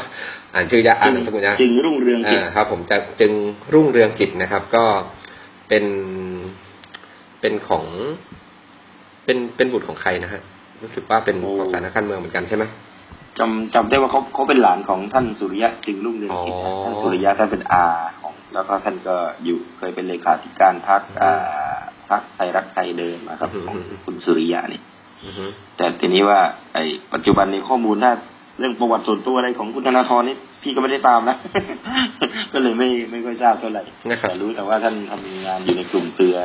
[0.54, 3.32] อ่านชื่อยากอ่านนามสกุลยากจึงรุ่งเรืองกิจอ่าครับ ผมจะจึง
[3.72, 4.84] รุ่งเรืองกิจนะครับ ก็
[5.68, 5.84] เป็น
[7.40, 7.84] เป็นของ
[9.24, 10.42] เป็นเป็นบุตรของใครนะฮะ
[10.82, 12.64] รู้สึกว่าเป็นโอ้ของสารนักการเมืองเหมือนกันใช่ไหม
[13.38, 17.84] จำจำได้ว่าเขาเขาเป็นหลานของท่านสุริยะจึงรุ่งเรืองกิจอ๋อท่านสุริยะท่านเป็นอา
[18.20, 21.76] ของ แล้วก็ท่านก็อยู่เคยเป็นเลขาธิการพรรคอ่า
[22.10, 24.97] พรรคไทยรักไทยเดิมนะครับของคุณสุริยะนี่อือฮึ
[25.76, 26.40] แต่ทีนี้ว่า
[26.74, 28.12] ไอ้ปัจจุบันในข้อมูลถ้า
[28.58, 31.36] เรื่องประวัติส่วนตัวอะไรของคุณธนาธรนี่พี่ก็ไม่ได้ตามนะ
[32.52, 36.36] ก็เลยไม่ไม่ค่อยทราบเท่าไหร่นะครับแต่รู้แต่ว่าท่านทำงานอยู่ในกลุ่มเครือ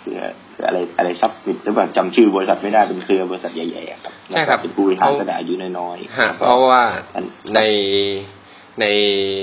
[0.00, 0.20] เครือ
[0.52, 6.82] เครืออะไรอะไรซับมิดหรือเปล่าจำชื่อบริษัทไม่ได้เป็นเครือบริษัทใหญ่ๆอะครับใช่ครับแล้วก็เป็นผู้บริหารก็แต่อายุน้อยๆฮะแล้วเพก็ราะว่า
[7.14, 7.60] อันใน
[8.80, 8.84] ใน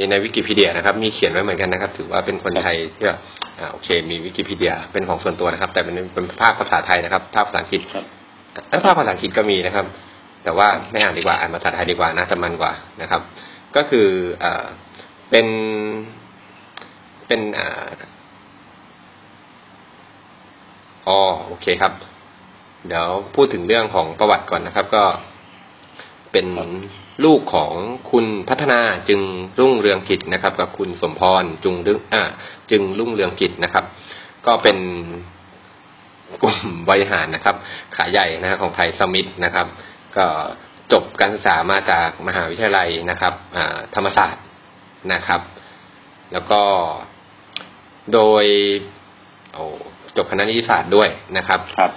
[0.10, 3.20] ในวิกิพีเดียนะครับ มีเขียนไว้เหมือนกันนะครับ ถือว่าเป็นคนไทยที่แบบ
[3.60, 7.82] อ่าโอเค มีวิกิพีเดียเป็นของส่วนตัวนะครับ แต่เป็นเป็นภาคภาษาไทยนะครับ ภาคภาษาอังกฤษ
[8.56, 9.86] ครับเอ้ยภาคภาษาอังกฤษก็มีนะครับ
[10.44, 13.22] แต่ว่าไม่อ่านดีกว่าอ่านภาษาไทยดีกว่าน่าจะมันกว่านะครับ
[13.76, 14.08] ก็คือ
[14.40, 14.66] เอ่อ
[15.30, 15.48] เป็น
[17.28, 17.90] เป็นอ่า
[21.08, 21.94] อ๋อโอเคครับ
[22.88, 25.04] เดี๋ยวพูดถึงเรื่องของประวัติก่อนนะครับ ก็
[26.32, 26.48] เป็น
[27.26, 27.72] ลูกของ
[28.12, 28.80] คุณพัฒนา
[29.10, 29.22] จึง
[29.60, 32.22] รุ่งเรืองกิจนะครับ กับคุณสมพรจุงรึงอ่า
[32.72, 33.86] จึงรุ่งเรืองกิจนะครับ
[34.46, 34.78] ก็เป็น
[36.42, 36.58] กลุ่ม
[36.90, 37.56] บริหารนะครับ
[37.96, 39.68] ขายใหญ่นะครับของไทยสมิธนะครับ
[40.18, 40.26] ก็
[40.92, 43.34] จบการศึกษามาจากมหาวิทยาลัยนะครับ
[43.96, 44.44] ธรรมศาสตร์
[45.14, 45.42] นะครับ
[46.34, 46.62] แล้วก็
[48.14, 48.46] โดย
[49.54, 49.64] โอ้
[50.18, 51.92] จบคณะนิติศาสตร์ด้วยนะครับครับ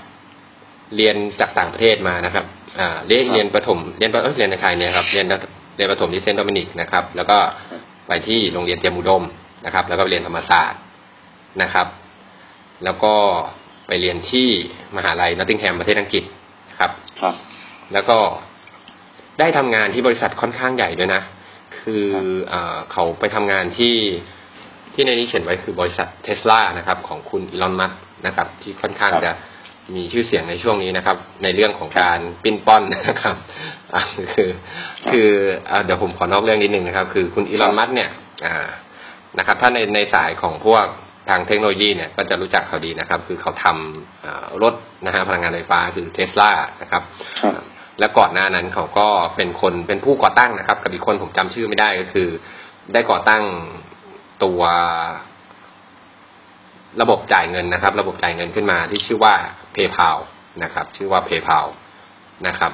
[0.97, 2.45] เรียนจากต่างประเทศมานะครับ
[2.79, 5.27] อ่าเรียนเรียนประถมเรียนเออเรียนในไทยเนี่ยครับเรียน
[5.77, 7.39] เรียนประถมที่เซนต์โดมินิกนะครับ แล้วก็
[8.09, 9.23] ไปที่โรงเรียนเตรียมอุดม
[9.65, 10.81] นะครับ แล้วก็ไปเรียนธรรมศาสตร์
[11.63, 11.87] นะครับ
[12.85, 13.15] แล้วก็
[13.87, 14.49] ไปเรียนที่
[14.97, 16.25] มหาลัยนอตติงแฮมประเทศอังกฤษ
[16.79, 16.91] ครับ
[17.21, 17.35] ครับ
[17.93, 18.19] แล้วก็
[19.41, 21.23] ได้ทำงานที่บริษัทค่อนข้างใหญ่ด้วยนะ
[21.81, 22.05] คือ
[22.49, 22.55] เอ
[22.93, 23.97] เขาไปทำงานที่
[24.95, 27.93] ที่ในนี้เขียนไว้คือบริษัทเทสลานะครับ ของคุณอีลอนมัส
[28.27, 29.33] นะครับ ที่ค่อนข้างจะ
[29.95, 33.37] มีชื่อเสียงในช่วงนี้นะครับ ในเรื่องของการปิ้นป้อนนะครับ
[34.35, 34.51] คือ
[35.11, 35.29] คือ
[35.85, 38.11] เดี๋ยวผมขอนอกเรื่องนิดนึงนะครับ คือคุณอีลอนมัสเนี่ย
[39.39, 40.87] นะครับ ถ้าในในสายของพวก
[41.29, 44.75] ทางเทคโนโลยีเนี่ยก็จะรู้จักเขาดีนะครับ คือเขาทำรถ
[45.07, 46.51] นะฮะพลังงานไฟฟ้าคือเทสลา
[46.83, 47.03] นะครับ
[47.99, 52.29] และก่อนหน้านั้นเขาก็เป็นคนเป็นผู้ก่อตั้งนะครับ กับอีกคนผมจำชื่อไม่ได้ก็คือ
[52.93, 53.43] ได้ก่อตั้ง
[54.45, 54.61] ตัว
[57.01, 59.35] ระบบจ่ายเงินนะครับ ระบบจ่ายเงินขึ้นมาที่ชื่อว่า
[59.75, 60.19] PayPal
[60.63, 61.67] นะครับ ชื่อว่า PayPal
[62.47, 62.73] นะครับ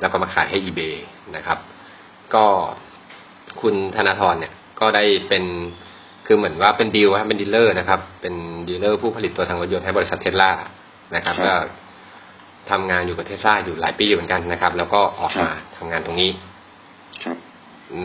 [0.00, 0.96] แล้วก็มาขายให้ eBay
[1.36, 1.58] นะครับ
[2.34, 2.44] ก็
[3.60, 5.44] คุณธนาธรเนี่ยก็ได้เป็น
[6.30, 8.34] คือเหมือนว่าเป็นดีลครับเป็น dealer นะครับ เป็น
[8.68, 10.50] dealer ผู้ผลิตตัวทางรถยนต์ให้บริษัทเทสลา
[11.14, 11.54] นะครับก็
[12.70, 16.30] ทำงานอยู่กับเทสลาอยู่หลายปีเหมือนกันนะครับ แล้วก็ออกมาทำงานตรงนี้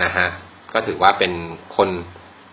[0.04, 0.28] นะฮะ
[0.74, 1.32] ก็ถือว่าเป็น
[1.78, 1.90] คน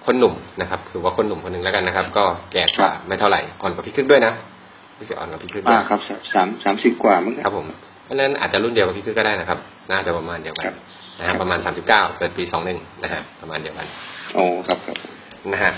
[0.06, 4.33] คนหนุ่มนะครับถือว่าคนหนุ่มคนหนึ่งแล้วกันนะครับ ก็แก่กว่าไม่เท่าไหร่อ่อนกว่าพี่คึกด้วยนะ
[4.98, 6.00] พี่คึกอ่อนกว่าพี่คึกด้วยครับ
[6.35, 7.66] สามสามสิบกว่ามั้งครับผม
[8.04, 9.59] เพราะฉะนั้นอาจจะรุ่นเดียวกับพี่คึกก็ได้นะครับ
[9.90, 10.64] น่าจะประมาณเดียวกัน
[11.18, 13.87] นะฮะประมาณสามสิบเก้าเกิดปีสองหนึ่งนะฮะประมาณเดียวกัน
[14.35, 15.19] โอ้ครับครับ
[15.53, 15.72] นะฮะ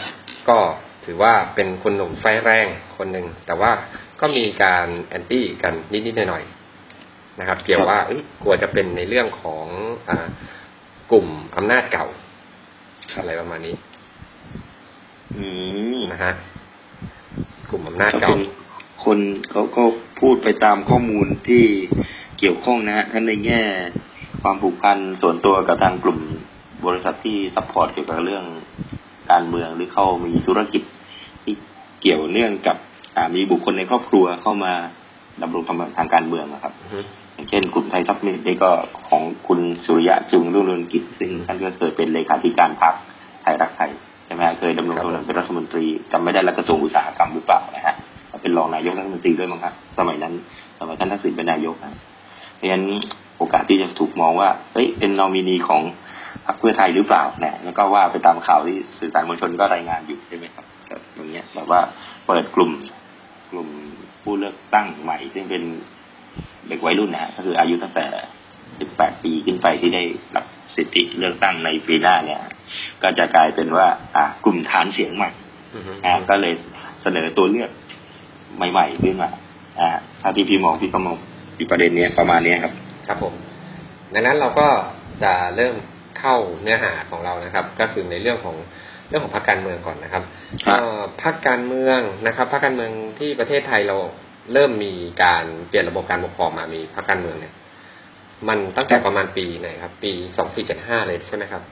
[0.49, 0.59] ก็
[1.05, 3.73] ถือว่าเป็นคนหนุ่มไฟแรงคนหนึ่งแต่ว่า
[4.21, 7.99] ก็มีการแอนตี้กันนิดๆหน่อยๆนะครับ เกี่ยวว่า
[8.43, 9.67] กลัวจะเป็นในเรื่องของ
[10.09, 10.11] อ
[11.11, 12.07] กลุ่มอำนาจเก่า
[13.19, 13.75] อะไรประมาณนี้
[15.37, 15.45] อื
[15.97, 16.33] มนะฮะ
[17.71, 18.35] กลุ่มอำนาจเก่า
[19.05, 19.19] คน
[19.51, 19.83] เขาก็
[20.21, 21.65] พูดไปตามข้อมูลที่
[22.39, 23.63] เกี่ยวข้องนะฮะทั้งในแง่
[24.43, 26.21] ความผูกพันส่วนตัวกับทางกลุ่ม
[26.87, 28.45] บริษัทที่ support เกี่ยวกับเรื่อง
[29.33, 30.83] การเมืองหรือเข้ามีธุรกิจ
[31.45, 31.55] ที่
[32.01, 32.77] เกี่ยวเนื่องกับ
[33.35, 34.73] มีบุคคลในครอบครัวเข้ามา
[35.43, 35.63] ดำรง
[35.99, 36.73] ทางการเมืองนะครับ
[37.35, 38.71] อย่างเช่น กลุ่มไทยซัมมิทนี่ก็
[39.09, 42.95] ของคุณสุริยะจึงรุ่งเรืองกิจซึ่งท่านก็เคยเป็นเลขาธิการพรรค
[43.43, 43.91] ไทยรักไทย
[44.27, 47.95] ใช่ไหมเคยดำรงตำแหน่งเป็นรัฐมนตรีจำไม่ได้แล้วกระทรวงอุตสาหกรรมหรือเปล่านะฮะ
[48.43, 50.35] เป็นรองนายกรัฐมนตรีด้วยมั้งครับสมัยนั้น
[50.79, 51.93] สมัยท่านทักษิณเป็นนายกนะ
[52.57, 52.85] เพราะฉะนั้น
[53.39, 55.83] โอกาสที่จะถูกมองว่าเฮ้ยเป็นนอมินีของ
[56.47, 60.67] พรรคเพื่อไทยหรือเปล่าเนี่ยแล้วก็ว่าไปตามข่าวที่สื่อสารมวลชนก็รายงานอยู่ใช่ไหมครับ
[61.17, 61.81] ตรงนี้แบบว่า
[62.27, 62.71] เปิดกลุ่ม
[63.51, 63.69] กลุ่ม
[64.23, 65.63] ผู้เลือกตั้งใหม่ ซึ่งเป็น
[66.69, 68.07] เด็กวัยรุ่นนะก็คืออายุตั้งแต่
[68.65, 70.03] 18 ปีขึ้นไปที่ได้
[70.37, 70.45] รับ
[70.77, 72.41] สิทธิเลือกตั้งในปีหน้าเนี่ย
[73.03, 75.31] ก็จะกลายเป็นว่า อ่ากลุ่มฐานเสียงใหม่
[76.05, 76.53] อ่าก็เลย
[77.03, 77.71] เสนอตัวเลือก
[78.57, 79.31] ใหม่ๆขึ้นมา
[79.81, 79.89] อ่า
[80.21, 81.17] ถ้าที่พี่มองพี่ก็มอง
[81.57, 82.73] ที่ประเด็นเนี้ยประมาณนี้ครับ
[83.07, 83.35] ครับผม
[84.15, 84.67] ดังนั้นเราก็
[85.25, 85.75] จะเริ่ม
[86.19, 88.57] เข้าเนื้อหาของเรานะครับ ก็คือในเรื่องของ
[89.09, 90.25] เรื่องของพรรคการเมืองก่อนนะครับ
[91.23, 93.97] พรรคการเมืองนะครับพรรคการเมืองที่ประเทศไทยเรา
[94.53, 94.93] เริ่มมี
[95.25, 97.55] การเปลี่ยนระบบการปกครองมามีพรรคการเมืองเนี่ย
[98.49, 101.63] มันตั้งแต่ประมาณปีไหนครับ ปีสองสี่เจ็ดห้าเลยใช่ไหมครับ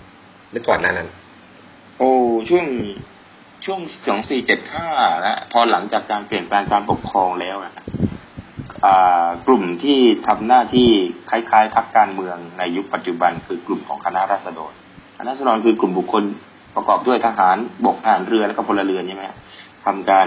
[0.51, 1.09] หรือก่อนหน้านั้น
[1.99, 2.13] โอ้
[2.49, 2.67] ช่วง
[3.65, 4.89] ช่วงสองสี่เจ็ดห้า
[5.21, 7.85] แล้วพอหลังจากการเปลี่ยนแปลงการปกครองแล้วนะ
[9.47, 10.89] กลุ่มที่ทำหน้าที่
[11.31, 14.73] คล้ายๆพักการเมืองในยุคปัจจุบัน คือกลุ่มของคณะราษฎร
[15.19, 16.25] คณะราษฎรคือกลุ่มบุคคล
[16.77, 19.25] ประกอบด้วยทหารบกทหารเรือและก็พลเรือนใช่ไหม
[19.87, 20.27] ทำการ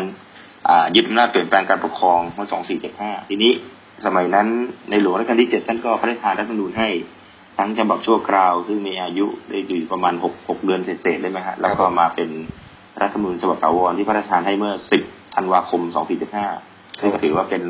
[0.95, 3.51] ยึดอำนาจเปลี่ยนแปลงการปกครองเมื่อสองสี่เจ็ดห้าทีนี้
[4.05, 4.47] สมัยนั้น
[4.89, 6.89] ในหลวงรัชกาลที่เจ็ดท่านก็พระราชทานรัฐธรรมนูญให้
[7.57, 10.13] ทั้งฉบับชั่วคราวซึ่งมีอายุได้อยู่ประมาณ
[10.47, 12.29] หกเดือนเศษๆได้ไหมฮะ แล้วก็มาเป็น
[13.01, 15.03] รัฐธรรมนูญฉบับถาวรที่พระราชทานให้เมื่อสิบ
[15.35, 16.47] ธันวาคมสองสี่เจ็ดห้า
[16.99, 17.63] ซึ่งก็ถือว่าเป็น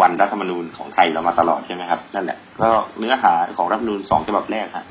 [0.00, 4.86] วันรัฐธรรมนูญของไทยเรามาตลอดใช่ไหมครับนั่นแหละก็เนื้อหาของรัฐธรรมนูญสองฉบับแรกฮะ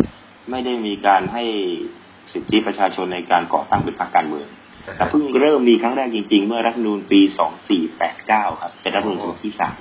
[0.51, 1.43] ไม่ได้มีการให้
[2.33, 4.47] สิทธิประชาชนในการก่อตั้งเป็นพรรคการเมือง
[4.97, 9.79] แต่เพิ่งเริ่มมีครั้งแรกจริง ๆ เมื่อรัฐธรรมนูญปีสองสี่แปดเก้าครับเป็นรัฐธรรมนูญฉบับที่สาม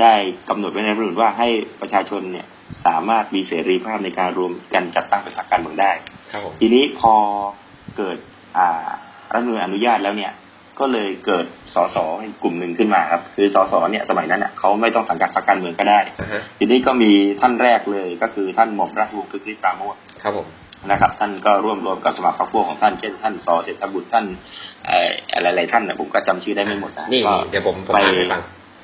[0.00, 0.14] ได้
[0.48, 1.48] กำหนดไว้ในรัฐธรรมนูญว่าให้
[1.80, 2.46] ประชาชนเนี่ย
[2.86, 5.92] สามารถมีเสรีภาพในการรวมกันจัดตั้งเป็นพรรคการเมืองได้
[6.60, 7.14] ทีนี้พอ
[7.96, 8.18] เกิด
[8.58, 8.88] อ่า
[9.32, 10.32] รัฐธรรมนูญอนุญาตแล้วเนี่ย
[10.80, 11.96] ก็เลยเกิดสส
[12.42, 16.00] กลุ่มหนึ่งขึ้นมาครับ คือสสเนี่ยสมัยนั้นเน่ยเขาไม่ต้องสังกัดพรรคการเมืองก็ได้
[16.58, 20.46] ทีนี้ก็มีท่านแรกเลยก็คือท่านหม่อมราชวงศ์คึกฤทธิ์ปราโมทครับผม
[20.90, 24.24] นะครับ ท่านก็ร่วมรวมกับสมัครพรรคพวกของท่านเช่นท่านสอเศรษฐบุตรท่าน
[25.32, 27.98] อะไรๆท่านเนี่ยผมก็จำชื่อได้ไม่หมดนะนี่เดี๋ยวผมไป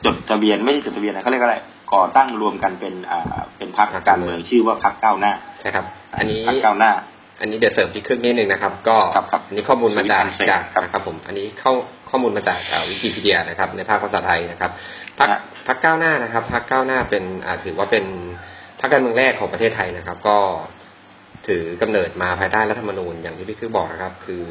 [0.04, 1.56] จดทะเบียนไม่ใช่จดทะเบียนนะเขาเรียกอะไร
[1.94, 5.84] ก่อตั้งรวมกันเป็นอ่าเป็นพรรคการเมืองชื่อว่าพรรคก้าวหน้าใช่ครับ
[6.16, 6.92] อันนี้พรรคก้าวหน้า
[7.40, 11.72] อันนี้เดี๋ยวเสริมพี่ครึ่งนิดนึงนะครับ ก็ครับครับอันนี้ข้อมูลมาจากวิกิพีเดียจากครับนะครับผม อันนี้เข้า
[12.10, 14.70] ข้อมูลมาจากวิกิพีเดียนะครับ ในภาคภาษาไทยนะครับ
[15.18, 18.04] พรรคฮะพรรคก้าวหน้านะครับพรรคก้าวหน้าเป็นอ่าถือว่าเป็น
[18.80, 20.38] พรรคการเมืองแรกของประเทศไทยนะครับ ก็
[21.46, 24.42] ถือกำเนิดมาภายใต้รัฐธรรมนูญอย่างที่พี่คือบอกนะครับ คือ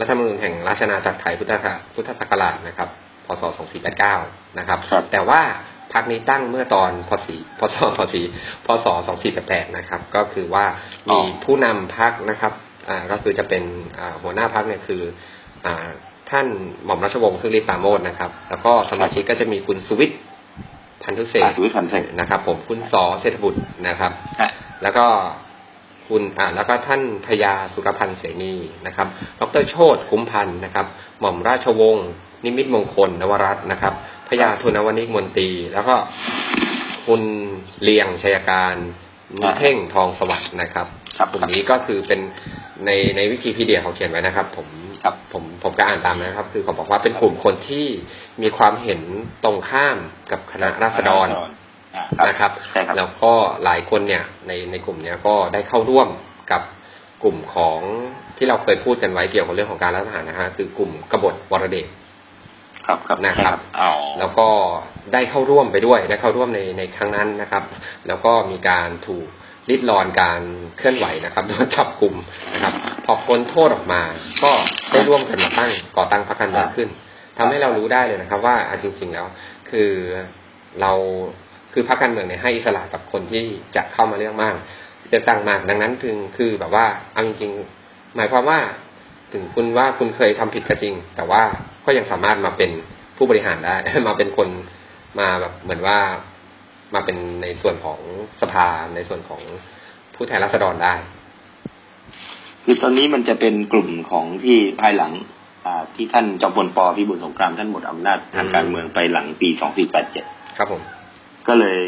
[0.00, 2.88] รัฐธรรมนูญแห่งราชอาณาจักรไทยพุทธศักราชพุทธศักราชนะครับ
[3.26, 3.42] พศ
[4.00, 5.40] 2489นะครับครับแต่ว่า
[5.92, 8.14] พรรคนี้ตั้งเมื่อตอนพศพศพศ
[8.66, 8.86] พศ
[9.32, 10.64] 2488นะครับ ก็คือว่า
[11.10, 12.52] มีผู้นำพรรคนะครับ
[12.88, 13.62] อ่าก็คือจะเป็น
[13.98, 15.02] อ่าหัวหน้าพรรคเนี่ยคือ
[15.66, 15.86] อ่า
[16.30, 16.46] ท่าน
[16.84, 20.18] หม่อมราชวงศ์คึกฤทธิ์ปราโมชนะครับ แล้วก็สมาชิกก็จะมีคุณสุวิทย์
[21.04, 24.50] พันธุเศษอ่าสุวิทย์พันธุเศษนะครับ ผมคุณสอเศรษฐบุตรนะครับฮะ
[24.82, 25.06] แล้วก็
[26.08, 28.54] คุณอ่าแล้วก็ท่านพญาสุรพันธ์เสนี
[28.86, 29.06] นะครับ
[29.40, 30.86] ดรโชตคุ้มพันธ์นะครับ
[31.20, 32.08] หม่อมราชวงศ์
[32.44, 33.94] นิมิตมงคลนวรัตน์นะครับ
[34.28, 35.94] พญาทุนวนิกมนตรี แล้วก็
[37.06, 37.22] คุณ
[37.82, 38.74] เลียงชัยการ
[39.40, 40.86] นิเท่งทองสวัสดิ์นะครับ
[41.18, 42.20] ครับกลุ่มนี้ก็คือเป็น
[42.86, 44.68] ในในวิกิพีเดียเขาเขียนไว้นะครับ ผม
[45.02, 47.86] ครับผมผมก็อ่านตามนะครับ คือเขาบอกว่าเป็นกลุ่มคนที่
[48.42, 49.00] มีความเห็น
[49.44, 49.96] ตรงข้าม
[50.30, 51.28] กับคณะราษฎร
[51.94, 53.32] อ่านะครับใช่ครับ แล้วก็
[53.64, 56.08] หลายคนเนี่ยในในกลุ่มเนี้ยก็ได้เข้าร่วม
[56.52, 56.62] กับ
[57.22, 57.80] กลุ่มของ
[58.36, 61.88] ที่เราเคยพูดกันไว้เกี่ยวกับเรื่องของการรัฐประหารนะฮะคือกลุ่มกบฏวรเดช
[62.90, 64.48] ครับครับนะครับอ๋อแล้วก็
[65.12, 67.64] ได้เข้าร่วมไปด้วยได้เข้าร่วมในในครั้งนั้นนะครับ
[68.08, 69.26] แล้วก็มีการถูก
[69.70, 70.40] ริดรอนการ
[70.76, 72.14] เคลื่อนไหวนะครับโดนจับกลุ่ม
[72.54, 72.74] นะครับ
[73.04, 74.02] พอพ้นโทษออกมา
[74.42, 74.50] ก็
[74.92, 76.88] ได้ร่วมกันมาตั้งก่อตั้งพรรคการเมืองขึ้น
[77.38, 79.26] ทำให้เรารู้ได้เลยนะครับ ว่าอะจริงๆแล้ว
[79.70, 79.90] คือ
[80.80, 80.92] เรา
[81.72, 83.44] คือพรรคการเมืองเนี่ยให้อิสระกับคนที่
[83.76, 84.54] จะเข้ามาเลือกมาก
[85.08, 88.58] เลือกตั้งมากดังนั้นถึงคือแบบว่าเอาจริงๆหมายความว่า
[89.32, 91.42] ถึงคุณว่าคุณเคยทำผิดก็จริง แต่ว่า
[91.88, 92.70] ก็ยังสามารถมาเป็น
[93.16, 93.74] ผู้บริหารได้
[94.08, 94.48] มาเป็นคน
[95.20, 95.98] มาแบบเหมือนว่า
[96.94, 98.00] มาเป็นในส่วนของ
[98.40, 99.40] สภาในส่วนของ
[100.14, 100.94] ผู้แทนราษฎรได้
[102.64, 105.12] คือตอนนี้มันจะเป็นกลุ่มของที่ภายหลัง
[105.66, 109.48] อ่าที่ท่านจอมพลปพิบูลสงครามท่านหมดอำนาจทางการเมืองไปหลังปี
[110.02, 110.82] 2487ครับผม
[111.48, 111.80] ก็เลย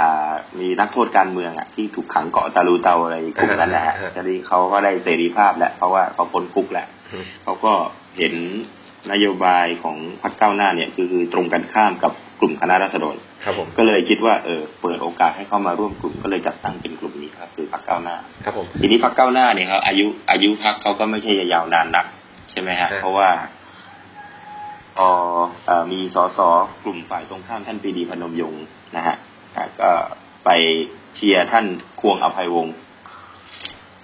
[0.00, 6.86] อ่ามีนักโทษการเมืองอะที่ถูกขังเกาะตาลูเตาอะไรกลุ่มนั้นแหละฮะอ่าฮะทีนี้เขาก็ได้เสรีภาพแล้วเพราะว่าเขาพ้นคุกแล้ว
[7.42, 7.72] เขาก็
[8.18, 8.34] เห็น
[9.10, 22.06] นโยบายของพรรคก้าวหน้าเนี่ยคือคือตรงกันข้ามกับกลุ่มคณะราษฎรครับผมก็เลยคิดว่าเออเปิดโอกาสให้เข้ามาร่วมกลุ่มก็เลยจัดตั้งเป็นกลุ่มนี้ครับคือพรรคก้าวหน้าครับผมทีนี้พรรคก้าวหน้าเนี่ยเขาอายุอายุพรรคเขาก็ไม่ใช่ยาวนานนัก
[22.50, 23.28] ใช่ไหมฮะครับเพราะว่า
[24.96, 25.08] พอ
[25.66, 26.38] เอ่อมีสส
[26.84, 28.64] กลุ่มฝ่ายตรงข้ามท่านปรีดีพนมยงค์
[28.96, 29.16] นะฮะ
[29.56, 29.90] อะก็
[30.44, 30.50] ไป
[31.14, 31.66] เชียร์ท่าน
[32.00, 32.74] ควงอภัยวงศ์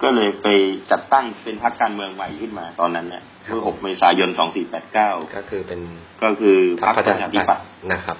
[0.01, 0.47] ก็เลยไป
[0.91, 4.29] จัดตั้งเป็นพรรคการเมืองใหม่ขึ้นมาตอนนั้นเนี่ย เมื่อ6เมษายน
[4.77, 5.79] 2489 ก็คือเป็น
[6.23, 8.17] ก็คือพพรรรรคคปประระชาชาธิธิปัปัตตย์ย์นะครับ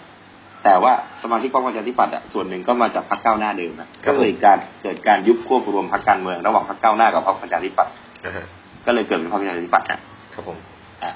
[0.63, 7.93] แต่ว่าสมาชิกพรรคประชาธิปัตย์อะส่วนหนึ่งก็มาจากพรรคก้าวหน้าเดิมนะครัก็บเลยการเกิดการยุบควบรวมพรรคการเมืองระหว่างพรรคก้าวหน้ากับพรรคประชาธิปัตย์
[8.25, 8.45] อ่าฮะ
[8.85, 9.99] ก็เลยเกิดเป็นพรรคประชาธิปัตย์นะ
[10.33, 10.57] ครับผม
[11.03, 11.11] อะ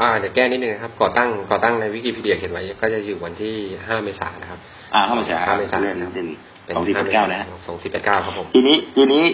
[0.00, 3.54] อ่าเดี๋ยวแก้นิดนึงนะครับก่อตั้งก่อตั้งในวิกิพีเดียเขียนไว้ก็จะอยู่วันที่
[3.86, 4.58] ห้าเมษายนนะครับ
[4.94, 6.26] อ่าเข้ามาจากห้าเมษายนเรื่องนั้นเป็น
[6.74, 9.24] สองสี่แปดเก้านะฮะสองสี่แปดเก้าครับผมทีนี้ทีนี้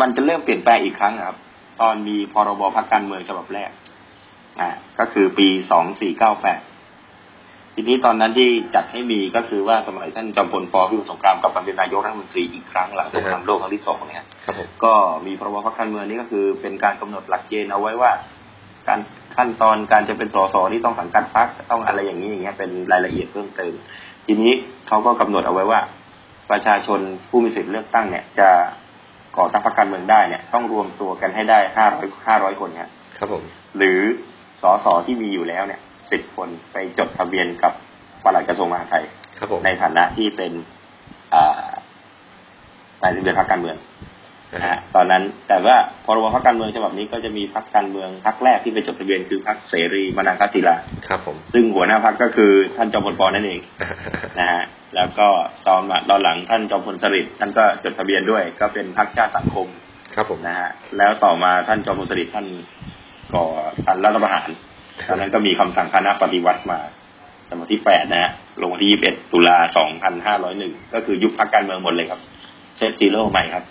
[0.00, 1.36] มันจะเริ่มเปลี่ยนแปลงอีกครั้งนะครับ
[1.80, 3.70] ตอนมีพรบพรรคการเมืองฉบับแรก
[4.60, 6.60] อ่า ก็คือปีสองสี่เก้าแปด
[7.74, 14.94] ทีนี้ตอนนั้นที่จัดให้มีก็คือว่าสมัยท่านจอมพลปพิบูลสงครามกลับมาเป็นนายกรัฐมนตรีอีกครั้งหลังสงครามโลกครั้งที่สองเนี่ยครับผมก็
[15.26, 18.12] มีพรบพรรคการเมืองนี่ก็คือเป็นการกำหนดหลักเกณฑ์เอาไว้ว่า
[18.88, 19.00] การ
[19.36, 23.72] ขั้นตอนการจะเป็นสสที่ต้องสังกัดพรรคต้องอะไรอย่างนี้อย่างเงี้ยเป็นรายละเอียดเพิ่มเติม
[24.26, 24.52] ทีนี้
[24.88, 25.80] เขาก็กำหนดเอาไว้ว่า
[26.50, 28.48] ประชาชนผู้มีสิทธิ์เลือกตั้งเนี่ยจะ
[29.36, 32.88] ก่อตั้งพรรคการเมืองได้เนี่ย ต้องรวมตัวกันให้ได้ห้าร้อยห้าร้อยคนเนี่ย
[33.18, 33.42] ครับผม
[33.76, 34.00] หรือ
[34.62, 37.72] สสที่มีอยู่แล้วเนี่ยสิบคนไปจดทะเบียนกับ
[38.24, 39.04] ปลัดกระทรวงมหาดไทย
[39.38, 40.52] ครับผมในฐานะที่เป็น
[41.34, 41.66] อ่า
[43.02, 43.76] นายทะเบียนพรรคการเมือง
[44.52, 50.76] นะนะฮะฮะตอนนั้นแต่ว่าพรบพรรคการเมืองฉบับนี้ก็จะมีพรรคการเมืองพรรคแรกที่ไปจดทะเบียนคือพรรคเสรีมานังคติลา
[51.08, 53.60] ครับผมซึ่งหัวหน้าพรรคก็คือท่านจอมพลปนั่นเอง
[54.38, 54.62] นะฮะ
[54.96, 55.28] แล้วก็
[55.66, 59.66] ตอนมาตอนหลังท่านจอมพลสฤษดิ์ท่านก็จดทะเบียนด้วย ก็เป็นพรรคชาติสังคม
[60.14, 62.46] ครับผมนะฮะแล้วต่อมาท่านจอมพลสฤษดิ์ท่าน
[63.34, 63.44] ก่อ
[63.86, 64.48] ท่านรัฐประหาร
[65.08, 66.78] ตอนนั้นก็มีคำสั่งคณะปฏิวัติมา
[67.50, 72.20] สมัยที่แปดนะฮะลงวันที่ยี่สิบเอ็ดตุลาสองพันห้าร้อยหนึ่งก็คือยุบพรรคการเมืองหมดเลยครับ
[72.78, 73.64] set zero ใหม่ครับ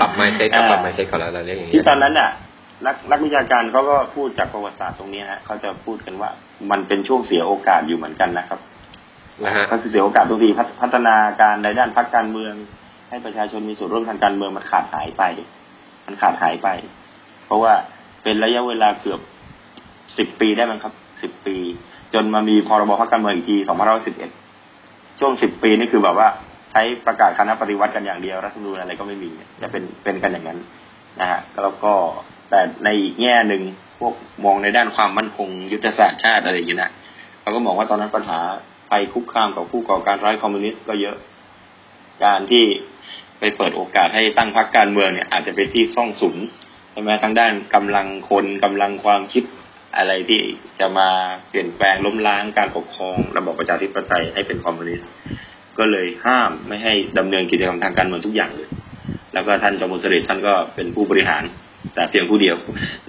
[0.00, 2.30] ปรับ mindset ครับปรับ mindset ของเราเราเรียกอย่างนี้ที่ตอนนั้นน่ะ
[2.86, 6.30] นักนักวิชาการเขาก็พูดจากประวัติศาสตร์ตรงนี้ฮะเขาจะพูดกันว่า
[6.70, 8.60] มันเป็นช่วงเสียโอกาสอยู่เหมือนกันนะครับ
[9.44, 12.54] นะฮะก็คือเสียโอกาสทุกทีพัฒพัฒนาการในด้านพรรคการเมือง
[13.08, 15.22] ให้ประชาชนมีส่วนร่วมทางการเมืองมันขาดหายไป
[16.06, 16.68] มันขาดหายไป
[17.46, 17.72] เพราะว่า
[18.22, 19.20] เป็นระยะเวลาเกือบ
[20.18, 21.56] สิบปีได้มั้งครับสิบปี
[22.14, 24.30] จนมามีพรบพรรคการเมืองอีกทีสองพันร้อยสิบเอ็ด
[25.20, 26.28] ช่วงสิบปีนี่คือแบบว่า
[26.72, 29.30] ใช้ประกาศคณะปฏิวัติกันอย่างเดียวรัฐธรรมนูญอะไรก็ไม่มี
[29.62, 30.58] จะเป็นเป็นกันอย่างนั้น
[31.20, 31.92] นะฮะแล้วก็
[32.50, 33.62] แต่ในอีกแง่หนึ่ง
[33.98, 36.90] พวกมองในด้านความมั่นคงยุทธศาสตร์ชาติอะไรอย่างนี้นะ
[37.40, 38.40] เขาก็มองว่าตอนนั้นปัญหา
[38.90, 41.16] ภัยคุกคามกับผู้ก่อการร้ายคอมมิวนิสต์ก็เยอะ
[42.24, 42.64] การที่
[43.38, 46.36] ไปเปิดโอกาสให้ตั้งพรรคการเมืองเนี่ย อาจจะเป็นที่ซ่องสุม
[46.92, 49.44] ใช่ไหมทั้งด้านกำลังคนกำลังความคิด
[49.96, 50.40] อะไรที่
[50.80, 51.08] จะมา
[51.48, 55.10] เปลี่ยนแปลงล้มล้างการปกครองระบบประชาธิปไตยให้เป็นคอมมิวนิสต์
[55.78, 58.68] ก็เลยห้ามไม่ให้ดำเนินกิจกรรมทางการเมืองทุกอย่างเลย
[59.34, 61.42] แล้วก็ท่านจอมุสลิดท่านก็เป็นผู้บริหาร
[61.94, 62.56] แต่เพียงผู้เดียว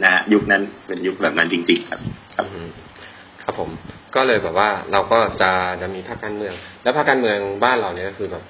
[0.04, 2.00] นะฮะยุคนั้นเป็นยุคแบบนั้นจริง ๆ ครับ
[2.36, 2.70] ครับอืม
[3.44, 3.70] ครับผม
[4.16, 8.44] ก็เลยแบบว่าเราก็จะจะมีพรรคการเมือง แล้วพรรคการเมืองบ้านเราเนี่ยก็คือแบบ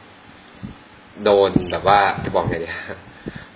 [1.23, 2.67] โดนแบบว่าจะบอกไงดี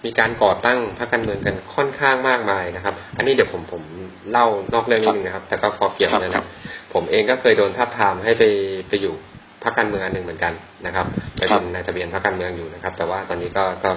[0.06, 3.84] มีการก่อตั้งพรรคการเมืองกันค่อนข้างมากมายนะครับ อันนี้เดี๋ยวผมผม
[4.32, 6.48] เล่านอกเรื่องนิดนึงนะครับ แต่ก็พอเกี่ยวครับนะคครัรับบ
[6.94, 8.44] ผมเองก็เคยโดนทับทามให้ไป
[8.90, 9.37] ไปอยู่พ
[9.68, 10.54] รรคการเมืองอันหนึ่งเหมือนกัน
[10.86, 11.06] นะครับ
[11.38, 13.92] ไปครัเป็บนนายทะเบียนพรรคการเมืองอยู่นะครับ แต่ว่าตอนนี้ก็ก็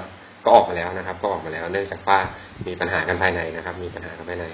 [0.45, 2.19] ก็ออกมาแล้วนะครับ ก็ออกมาแล้ว เนื่องจากว่า
[2.67, 4.47] มีปัญหากันภายในนะครับ มีปัญหากันภายใน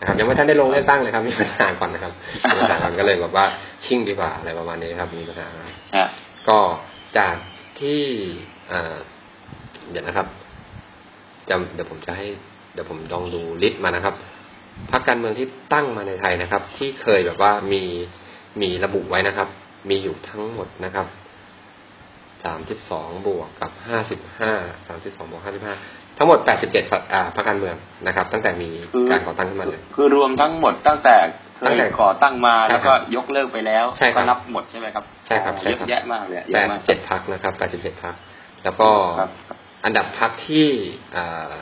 [0.00, 2.12] นะครับ ยังไม่ทันได้ลงเลือกตั้งเลยครับมีปัญหาก่อนนะครับ
[2.56, 3.44] มีปัญหาก่อนก็เลยแบบว่า
[3.84, 5.46] ชิ่งดีกว่าอะไรประมาณนี้ครับ มีปัญหา
[5.96, 6.08] ฮะ
[6.48, 6.58] ก็
[7.18, 7.36] จาก
[7.80, 8.02] ที่
[8.68, 8.96] เอ่อ
[9.90, 10.26] เดี๋ยวนะครับ
[11.48, 12.26] จะเดี๋ยวผมจะให้
[12.74, 14.14] เดี๋ยวผมลองดูลิสต์มานะครับ
[14.92, 17.82] พรรคการเมืองที่ตั้งมาในไทยนะครับ ที่เคยแบบว่ามี
[18.62, 19.48] มีระบุไว้นะครับ
[19.88, 21.06] มีอยู่ทั้งหมดนะครับ
[22.44, 24.52] สามสิบสองบวกกับห้าสิบห้า
[24.88, 25.74] สามสิบสองบวกห้าสิบห้า
[26.18, 31.16] ทั้งหมดแปดสิบเจ็ดพรรคการเมืองนะครับ ตั้งแต่มีคือการก่อตั้งขึ้นมาเลยคือรวมทั้งหมดตั้งแต่
[31.58, 38.14] เคตั้งยแต่ก่อตั้งมาใช่แล้วก็ยกเลิกไปแล้วใช่ครับก็นับหมดใช่ไหมครับใช่ครับใช่เยครับอะแยะมากเลยอะเยแปอะดมากเจ็ดพักนะครับแปดสิบเจ็ดพัก
[38.64, 38.88] แล้วก็
[39.20, 39.30] ครับ
[39.84, 40.66] อันดับพักที่
[41.16, 41.54] อ่า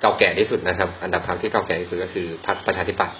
[0.00, 3.16] เก่าแก่ที่สุดนะครับ อันดับพักที่เก่าแก่ที่สุดก็คือพักประชาธิปัตย์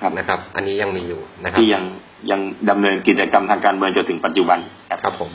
[0.00, 1.84] ครับนะครับ อันนี้ยังมีอยู่นะครับที่ยัง
[2.30, 4.58] ยังดำเนินกิจกรรมทางการเมืองจนถึงปัจจุบัน
[4.90, 5.30] ครับครับผม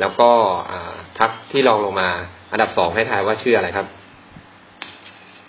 [0.00, 0.30] แล้วก็
[0.70, 2.08] อ่าพักที่รองลงมา
[2.52, 3.86] อันดับสองให้ทายว่าชื่ออะไรครับ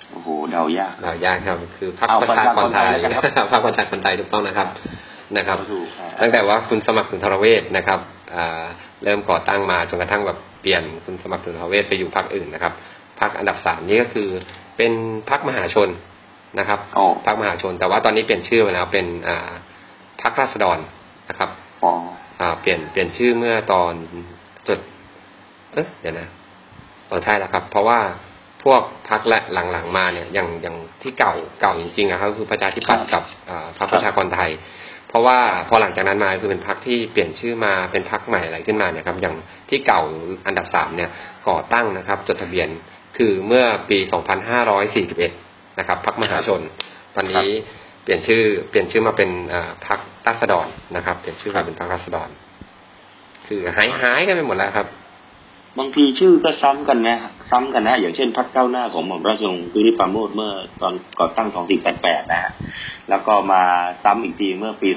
[0.10, 4.68] โอ้โหเดายากเรายากครับ คือพักเอาประชากรไทยประชากรไทยแล้วกันครับพักประชากรไทยถูกต้องนะครับ
[5.38, 8.00] นะครับถูกอ่าตั้งแต่ว่าคุณสมัครสุนทรเวชนะครับ
[8.36, 8.64] อ่า
[9.04, 12.74] เริ่มก่อตั้งมาจนกระทั่งแบบเปลี่ยนคุณสมัครสุนทรเวชไปอยู่พรรคอื่นนะครับ
[13.20, 14.28] พรรคอันดับสามนี่ก็คือ
[14.78, 14.92] เป็น
[15.30, 15.90] พรรคมหาชน
[16.60, 19.50] นะครับโอ้พรรคมหาชน แต่ว่าตอนนี้เปลี่ยนชื่อไปแล้วเป็นอ่า
[20.22, 20.80] พรรคราษฎร
[21.30, 21.50] นะครับ
[21.84, 21.92] อ๋อ
[22.40, 23.94] อ่า เปลี่ยนเปลี่ยนชื่อเมื่อตอน
[24.68, 24.80] จด
[25.74, 26.28] เอ๊ะเดี๋ยวนะ
[27.10, 28.00] ตอนใช่แล้วครับ เพราะว่า
[28.64, 34.52] พวกพรรคและหลังๆมาเนี่ยอย่างอย่างที่เก่าเก่าจริงๆอะครับก็คือประชาธิปัตย์กับอ่าพรรคประชากรไทย
[35.10, 39.36] เพราะว่าพอหลังจากนั้นมาคือเป็นพรรคที่เปลี่ยนชื่อมาเป็นพรรคใหม่อะไรขึ้นมาเนี่ยครับ อย่าง
[39.70, 40.02] ที่เก่า
[40.48, 41.10] อันดับสามเนี่ย
[41.48, 42.70] ก่อตั้งนะครับ จดทะเบียน
[43.18, 43.98] คือเมื่อปี
[44.84, 46.62] 2541 นะครับพรรคมหาชน
[47.16, 47.48] ตอนนี้
[47.79, 52.30] เปลี่ยนชื่อเปลี่ยนชื่อมาเป็นอ่าพรรคราษฎรนะครับ เปลี่ยนชื่อมาเป็นพรรคราษฎร
[53.48, 54.88] คือหายหายกันไปหมดแล้วครับ
[55.80, 57.18] บางทีชื่อก็ซ้ำกันนะ
[57.52, 61.48] ซ้ำกันนะ อย่างเช่นพักเก้าวหน้าของหม่อมราชวงศ์กุลิปราโมดเมื่อตอนก่อตั้ง
[61.90, 62.52] 2488นะฮะ
[63.10, 63.62] แล้วก็มา
[64.04, 64.90] ซ้ำอีกทีเมื่อปี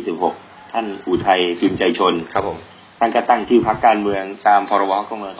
[0.00, 2.58] 2526ท่านอุทัยพิมพ์ใจชนครับผม
[2.98, 5.34] ท่านก็ตั้งชื่อพักการเมืองตามพรบการเมือง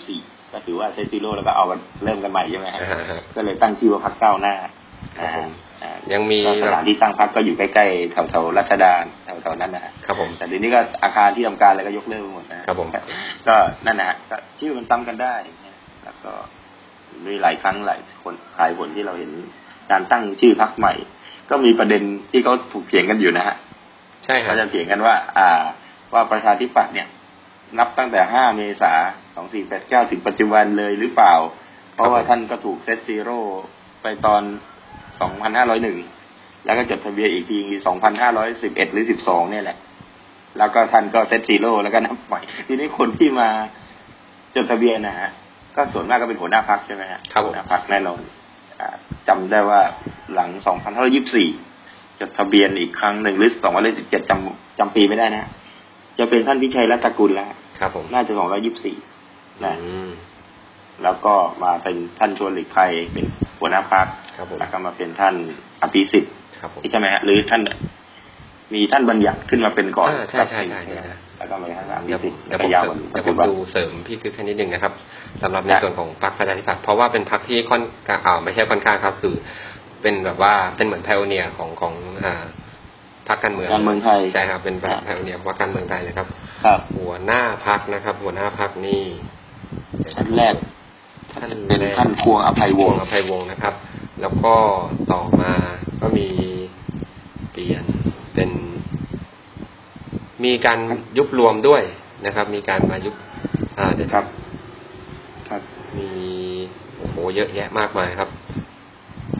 [0.00, 4.54] 2524ก็ถือว่าเซตซิโร่แล้วก็เอากันเริ่มกันใหม่ใช่ไหมฮะอ่าฮะก็เลยตั้งชื่อว่าพักก้าวหน้า
[5.18, 5.65] ครับผมอ่า
[6.12, 8.92] ยังมีก็สถานที่ตั้งพักก็อยู่ใกล้ๆแถวๆรัชดา
[9.42, 12.88] แถวๆนั้นนะฮะครับผมแต่เดี๋ยวนี้ก็อาคารที่ทำการอะไรก็ยกเลิกไปหมดนะครับผม
[13.48, 15.34] ก็นั่นนะฮะก็ชื่อมันซ้ำกันได้
[15.66, 16.32] นะแล้วก็
[17.26, 19.30] มีหลายครั้งหลายคนหลายผลที่เราเห็น
[19.90, 20.94] การตั้งชื่อพรรคใหม่
[21.50, 23.56] ก็มีประเด็นที่เขาถกเถียงกันอยู่นะฮะ
[24.24, 25.62] ใช่ครัเขาจะเถียงกันว่า อ่า
[26.14, 27.08] ว่าประชาธิปัตย์เนี่ย
[27.78, 28.92] นับตั้งแต่5เมษา
[29.50, 31.34] 2489ถึงปัจจุบันเลยหรือเปล่า
[31.94, 33.40] เพราะว่าท่านก็ถูก set zero
[34.02, 34.42] ไปตอน
[35.18, 37.58] 2501แล้วก็จดทะเบียนอีกที
[38.26, 39.78] 2511หรือ12เนี่ยแหละ
[40.58, 43.48] แล้วก็ท่านก็ set zero แล้วก็นับใหม่ทีนี้คนที่มา
[44.54, 45.30] จดทะเบียนนะฮะ
[45.76, 48.20] ก็ส่วนมากก็เป็นหัวหน้าพักใช่ไหมฮะครับผมหัวหน้าพักแน่นอน
[48.80, 48.88] อ่า
[49.28, 49.80] จำได้ว่า
[50.34, 50.50] หลัง
[51.34, 53.50] 2524จดทะเบียนอีกครั้งหนึ่งหรือ
[53.90, 55.50] 2517จำจำปีไม่ได้นะ
[56.18, 58.32] จะเป็นท่านพิชัยรัตนกุลแล้วครับผมน่าจะ
[58.98, 60.10] 224นะอืม
[61.02, 63.24] แล้วก็มาเป็นท่านชวนหลีกภัยเป็น
[63.58, 64.25] หัวหน้าพักครับผม
[64.60, 65.34] แล้วก็มาเป็นท่าน
[65.82, 67.62] อภิสิทธิ์ครับผมใช่ไหมฮะหรือท่าน
[68.74, 74.92] มีท่านบัญญัติขึ้นมาเป็นก่อนอ่าใช่ใช่ใช่ใช่ใช่แล้วก็มาท่านอภิเดี๋ยวผสิทมธิ์เดี๋ยวแล้วผมก็ยาวเสริมามเดี๋ยวผปัจจุมบันดูเสริมพี่คือแค่นิดนึงนะครับ
[75.42, 79.34] สำหรับในได้ส่วนของพรรคประชาธิปัตย์เพราะว่าเป็นพรรคที่ค่อนข้างอ่าไม่ใช่ค่อนข้างครับ คือ
[80.02, 81.94] เป็นแบบว่าเป็นเหมือนไพโอเนียของของ
[82.24, 82.44] อ่า
[83.28, 86.26] พรรคการเมืองการเมืองไทยใช่ครับเป็นครับไพโอเนียของพรรคการเมืองไทยนะครับ
[86.64, 89.02] ครับ หัวหน้าพักนะครับ หัวหน้าพักนี่
[90.14, 90.54] ชั้นแรก
[91.32, 93.74] ท่านเป็นแรกท่านพวงอภัยววงงศ์อภัยวงศ์นะครับ
[94.20, 94.54] แล้วก็
[95.12, 95.52] ต่อมา
[96.00, 96.28] ก็มี
[97.50, 97.84] เปลี่ยน
[98.34, 98.50] เป็น
[100.42, 100.78] มีมีการ
[101.18, 101.82] ยุบรวมด้วย
[102.26, 103.14] นะครับ มีการมายุบ
[103.78, 104.24] อ่าเดี๋ยวครับ
[105.48, 105.62] ครับ
[105.96, 106.10] มี
[106.96, 108.30] โอ้โหเยอะแยะมากมายครับ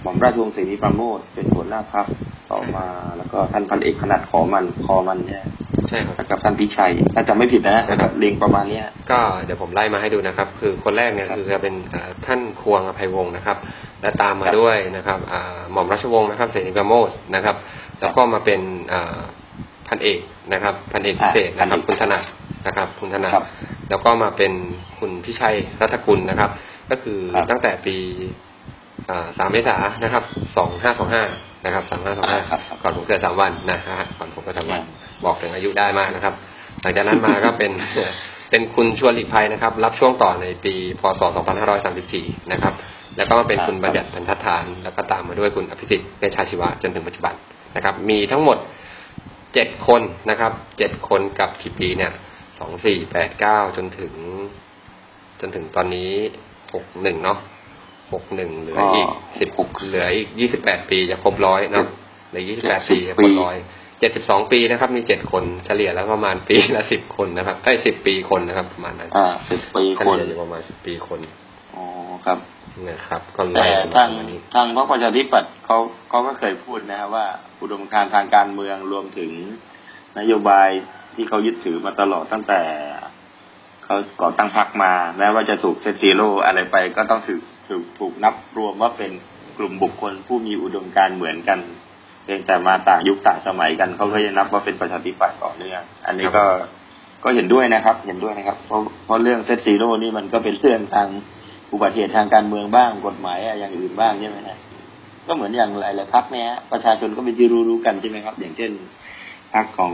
[0.03, 2.07] หม่อมราชวงศ์ศรีนิประโมทเป็นหัวหน้าพัก
[2.51, 2.87] ต่อมา
[3.17, 5.45] แล้วก็ท่านพันเอกขนาดขอมันคอมันเนี่ย
[5.88, 13.57] ใช่ครับแล้วกับท่านพิชัยถ้าจำไม่ผิดนะนะครับเรียงประมาณเนี้ยก็เดี๋ยวผมไล่มาให้ดูนะครับ คือคนแรกเนี่ยครับคือจะเป็นอ่าท่านควงอภัยวงศ์นะครับ
[14.03, 17.57] และตามมาครับด้วยนะครับอ่าหม่อมราชวงศ์นะครับเสนีประโมทนะครับ
[18.01, 18.61] แล้วก็มาเป็น
[18.92, 19.18] อ่า
[19.88, 20.20] พันเอก
[20.53, 22.25] นะครับ พันเอกพิเศษนะครับ คุณถนัด
[22.66, 23.44] นะครับคุณถนัดครับ
[23.90, 24.53] แล้วก็มาเป็น
[24.99, 26.51] คุณพิชัยรัตกุลนะครับ
[26.90, 27.96] ก็คือครับตั้งแต่ปี
[29.38, 30.25] สามเมษายนนะครับ
[30.57, 31.22] สองห้าสองห้า
[31.64, 36.35] นะครับ สามห้าสองห้าครับก่อนผมเกิดสามวันนะฮะ ก่อนผมเกิดสามวันครั บบอกถึงอายุได้มากนะครับ
[36.83, 37.72] หลังจากนั้นมาก็เป็น
[38.50, 41.22] เป็นคุณชวนหลีกภัยนะครับ รับช่วงต่อในปีพศ
[41.87, 42.74] 2534 นะครับ
[43.16, 47.35] แล้วก็มาเป็นครับคุณบัญญัติพันธทาน แล้วก็ตามมาด้วยคุณอภิสิทธิ์เวชชาชีวะจนถึงปัจจุบัน
[47.76, 48.59] นะครับ มีทั้งหมด
[49.55, 52.12] เจ็ดคนนะครับเจ็ดคนกับกี่ปีเนี่ย
[52.59, 54.12] สองสี่แปดเก้าจนถึง
[55.40, 56.12] จนถึงตอนนี้
[56.74, 57.38] หกหนึ่งเนาะ
[58.12, 59.07] หกหนึ่งเหลืออีก
[59.40, 61.87] สิบหกเหลืออีกยี่สิบแปดปีจะครบร้อยเนาะ
[62.29, 63.57] เหลือยี่สิบแปดปีจะครบร้อย
[64.00, 71.20] เจ็ดสิบสองปีนะครับ มีเจ็ดคนเฉลี่ยแล้วประมาณปีละสิบคนนะครับได้สิบปีคนนะครับประมาณนั้นอ่าสิบปีเฉคนลี่ยอยู่ประมาณสิบปีคน
[71.74, 71.85] อ๋อ
[72.26, 72.38] ครับ
[72.88, 75.78] นะครับก็แต่ไล่กันทางมานี้ทางพรรคประชาธิปัตย์เขา
[76.09, 77.26] เขาก็เคยพูดนะครับว่า
[77.61, 79.30] อุดมการณ์ทางการเมืองรวมถึง
[80.18, 80.68] นโยบาย
[81.14, 82.61] ที่เขายึดถือมาตลอดตั้งแต่
[83.85, 89.12] เขาก่อตั้งพรรคมาแม้ว่าจะถูกเซตซีโร่อะไรไปก็ต้องถูกถูกถูกนับรวมว่าเป็น
[89.59, 91.59] กลุ่มบุคคลผู้มีอุดมการณ์เหมือนกัน
[92.27, 96.45] เพียงแต่มาต่างยุคต่างสมัยกันเขาก็จะนับว่าเป็นประชาธิปัตย์ต่อเนื่องอันนี้ก็
[97.25, 101.09] ก็เห็นด้วยนะครับ เห็นด้วยนะครับ เพราะเพราะเรื่อง set zero นี่มันก็เป็นเรื่องทาง
[101.73, 104.59] อุบัติเหตุทางการเมืองบ้างกฎหมายอะอย่างอื่นบ้างใช่ไหมฮะ
[105.27, 108.71] ก็เหมือนอย่างหลายๆพรรคเนี่ยฮะประชาชนก็เป็นที่รู้รู้กันใช่ไหมครับ อย่างเช่น
[109.55, 109.93] พรรคของ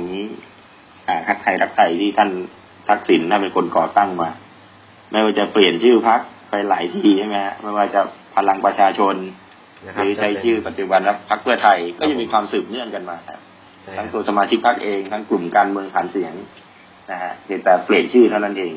[1.08, 2.30] อ่าพรรคไทยรักไทยที่ท่าน
[2.88, 4.30] ทักษิณน่าเป็นคนก่อตั้งมา
[5.10, 6.20] ไม่ว่าจะเปลี่ยนชื่อพรรค
[6.50, 8.00] ไปหลายที่ใช่ไหมฮะไม่ว่าจะ
[8.36, 9.14] พลังประชาชน
[9.82, 13.38] ครับหรือใช้ชื่อปัจจุบันแล้วพรรคเพื่อไทยก็ยังมีความสืบเนื่องกันมาครับ
[13.82, 16.34] ใช่ทั้งคตัรับวสมาชิกพรรคเองทั้งกลุ่มการเมืองฐานเสียง
[17.10, 18.72] นะฮะเพียงแต่เปลี่ยนชื่อเท่านั้นเอง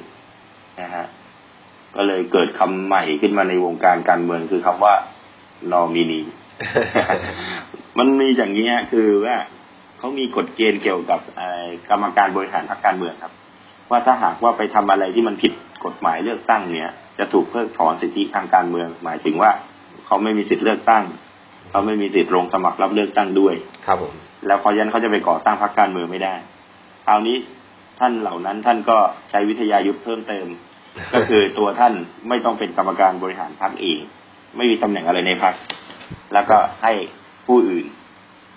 [0.82, 1.06] นะฮะ
[1.96, 4.94] ก็เลยเกิดคำใหม่ขึ้นมาในวงการการเมืองคือคำว่า
[5.72, 6.22] นอมินี
[7.98, 9.38] มันมีอย่างนี้ฮะคือว่า
[9.98, 13.34] เขามีกฎเกณฑ์เกี่ยวกับเอ่อกรรมการบริหารพรรคการเมืองครับ
[13.90, 15.54] ว่าถ้าหากว่าไปทำอะไรที่มันผิด
[15.86, 19.52] กฎหมายเลือกตั้งเนี่ย จะถูกเพิกถอนสิทธิทางการเมือง หมายถึงว่า
[20.06, 21.04] เขาไม่มีสิทธิเลือกตั้ง
[21.70, 23.54] เขาไม่มีสิทธิลงสมัครรับเลือกตั้งด้วย
[23.86, 24.14] ครับผม
[24.48, 26.36] แล้วเพราะฉะนั้นเขาจะไปก่อตั้งพรรคการเมืองไม่ได้
[27.06, 27.38] คราวนี้
[28.00, 28.98] ท่านเหล่านั้นท่านก็
[29.30, 30.48] ใช้วิทยายุทธเพิ่มเติม
[31.14, 31.94] ก็คือตัวท่าน
[32.30, 34.00] ไม่ต้องเป็นกรรมการบริหารพรรคเอง
[34.58, 35.54] ไม่มีตำแหน่งอะไรในพรรค
[36.34, 36.94] แล้วก็ให้
[37.48, 37.86] ผู้อื่น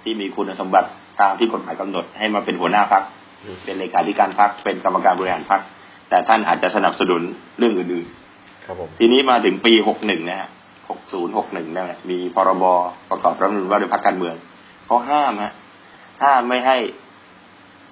[0.03, 0.88] ที่มีคุณสมบัติ
[1.20, 3.05] ตามที่กฎหมายกำหนด ให้มาเป็นหัวหน้าพรรค
[3.44, 5.62] อืมเป็นเลขาธิการพรรคเป็นกรรมการบริหารพรรค
[6.09, 7.22] แต่ท่านอาจจะสนับสนุน
[7.59, 10.49] เรื่องอื่นๆครับผมทีนี้มาถึงปีหกหนึ่งนะฮะ
[10.91, 12.64] หกศูนย์หกหนึ่งนั่นแหละมีพรบ
[13.11, 14.36] ประกอบรัฐธรรมนูญว่าด้วยพรรคการเมือง
[14.86, 15.53] เขาห้ามฮะ
[16.22, 16.76] ห้ามไม่ให้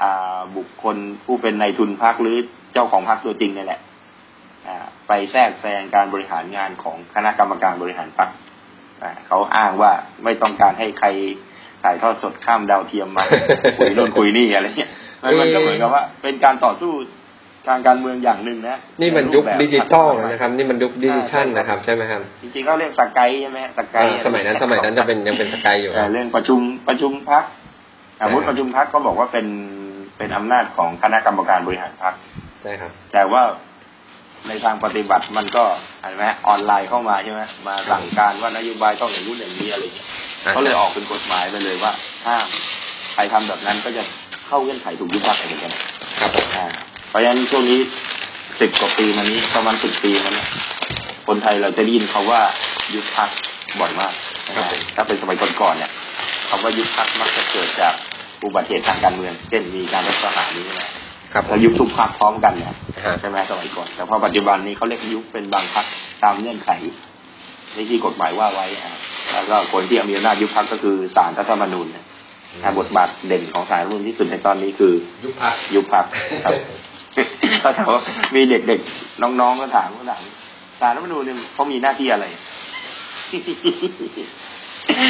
[0.02, 2.36] อ่าบุคคลผู้เป็นนายทุนพรรคหรือ
[2.72, 3.80] เจ้าของพรรคตัวจริงนี่แหละ
[4.66, 4.76] อ่า
[5.08, 8.28] ไปแทรกแซงการบริหารงานของคณะกรรมการบริหารพรรค
[9.02, 9.92] อ่าเขาอ้างว่า
[10.24, 11.08] ไม่ต้องการให้ใคร
[11.82, 13.24] ถ่ายทอดสดข้ามดาวเทียมมา
[13.78, 14.90] คุยโน่นคุยนี่อะไรเงี้ย
[15.22, 16.92] มันมันก็เหมือนกับว่า เป็นการต่อสู้
[17.68, 27.44] ทางการเมืองอย่างหนึ่งนะนี่มันใรูยุคปแบบดิจิตอลนะครับ นี่มันยุคดิจิทัลนะครับ ใช่ไหมครับจริงๆก็เรียกสกายใช่ไหมสกาเอยอสมัยนั้นสมัยนั้นจะเป็นยังเป็นสกายอยู่คแต่รับเรื่องประชุมประชุมพัก
[28.20, 29.46] สมมติใช่ครับประชุมพักก็บอกว่าเป็น
[30.18, 32.14] เป็นอำนาจของคณะกรรมการบริหารพัก
[32.62, 33.42] ใช่ครับ แต่ว่า
[34.48, 35.64] ในทางปฏิบัติมันก็
[36.00, 40.06] เห็นไหมออนไลน์เข้ามาใช่ไหมมาสั่งการว่านโยบายต้องอย่างนู้นอย่างนี้อะไรอย่างเงี้ย
[40.44, 41.92] อ่าเขาเลยออกเป็นกฎหมายไปเลยว่า
[42.26, 42.46] ห้าม
[43.14, 44.02] ใครทำแบบนั้นก็จะ
[44.46, 45.72] เข้าเงื่อนไขถูกยุบพรรคเหมือนกัน
[46.20, 46.66] ครับผมอ่า
[47.08, 47.78] เพราะฉะนั้นช่วงนี้
[48.60, 50.44] สิบกว่าปีมานี้ประมาณสิบปีมาเนี้
[51.26, 52.40] คนไทยเราจะได้ยินเขาว่า
[52.94, 53.30] ยุบพัก
[53.80, 54.12] บ่อยมาก
[54.46, 55.90] นะฮะถ้าเป็นสมัยก่อนๆเนี่ย
[56.48, 57.94] คำว่ายุบพักมักจะเกิดจาก
[58.44, 60.88] อุบัติเหตุทางการเมือง เช่นมีการรัฐประหารนี้นะ
[61.32, 62.74] ครับผแล้วมยุบทุกพักพร้อมกันเนี่ย
[63.06, 65.86] ฮะใช่ไหมสมัยก่อน แต่พอปัจจุบันนี้เขาเรียกยุบเป็นบางพัก
[66.24, 66.70] ตามเงื่อนไข
[67.74, 68.92] ในที่กฎหมายว่าไว้อะ
[69.32, 72.04] แล้วก็คนที่มีอำนาจยุบพักก็คือศาลรัฐธรรมนูญนะ
[72.62, 74.92] ถ้าบทบาทเด่นของศาลรัฐธรรมนูญที่สุดในตอนนี้คือ
[75.24, 76.04] ยุคพักยุบพัก
[76.44, 76.54] ครับ
[77.64, 78.02] ก็ถามว่า
[78.34, 80.22] มีเด็กๆน้องๆก็ถามก็ถาม
[80.80, 82.26] สารรัฐมนูญเนี่ยเขามีหน้าที่อะไร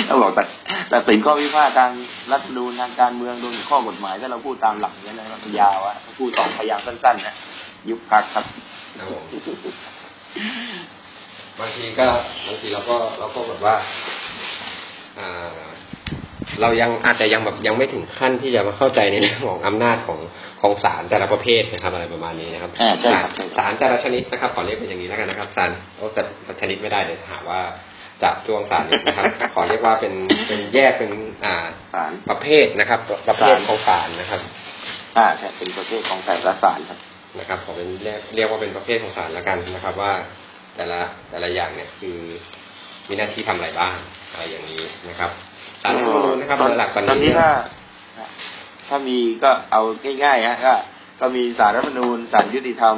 [0.07, 0.42] เราบอกแต่
[0.88, 1.90] แต่สินข้อพิพาททาง
[2.32, 7.34] รัฐมนูญทางการเมืองโดยข้อกฎหมายถ้าเราพูดตามหลักเนี้ยนะมันยาวอะพูดสองพยางสั้นๆนะ
[7.88, 8.44] ยุบพักครับ
[8.98, 9.22] ครับผม
[11.59, 12.07] บางทีก็
[12.46, 13.74] บางทีเราก็เราก็แบบว่า
[15.18, 15.30] อ่า
[16.62, 20.18] เรายังอาจจะยังแบบยังไม่ถึงขั้นที่จะมาเข้าใจในเรื่องของอำนาจของ
[20.61, 26.22] ของศาลแต่ละประเภทนะครับ อะไรประมาณนี้นะครับอ่าใช่ครับใช่ครับศาลแต่ละชนิดนะครับขอเรียกเป็นอย่างนี้แล้วกันนะครับศาลโอ้แต่
[26.61, 27.61] ชนิดไม่ได้เลยถามว่า
[28.22, 30.14] จะช่วงศาลนะครับ ขอเรียกว่าเป็น
[30.49, 31.11] เป็นแยกเป็น
[31.44, 34.40] อ่าศาลประเภทนะครับ ประเภทศาลของศาลนะครับ
[35.16, 36.99] อ่าใช่เป็นประเภทของแต่ละศาลครับ
[37.38, 40.12] นะครับขอเป็นเรียกเรียกว่าเป็นประเภทของศาลแล้วกันนะครับ ว่า
[40.76, 42.18] แต่ละแต่ละอย่างเนี่ยคือ
[43.09, 43.94] มีหน้าที่ทำอะไรบ้าง
[44.30, 47.51] อะไรอย่างนี้นะครับศาลรัฐธรรมนูญนะครับโดยหลักตอนตอนนี้นี้ถ้า
[48.89, 49.82] ถ้ามีก็เอา
[50.24, 50.74] ง่ายๆฮะก็
[51.20, 52.97] ก็มีศาลรัฐธรรมนูญศาลยุติธรรม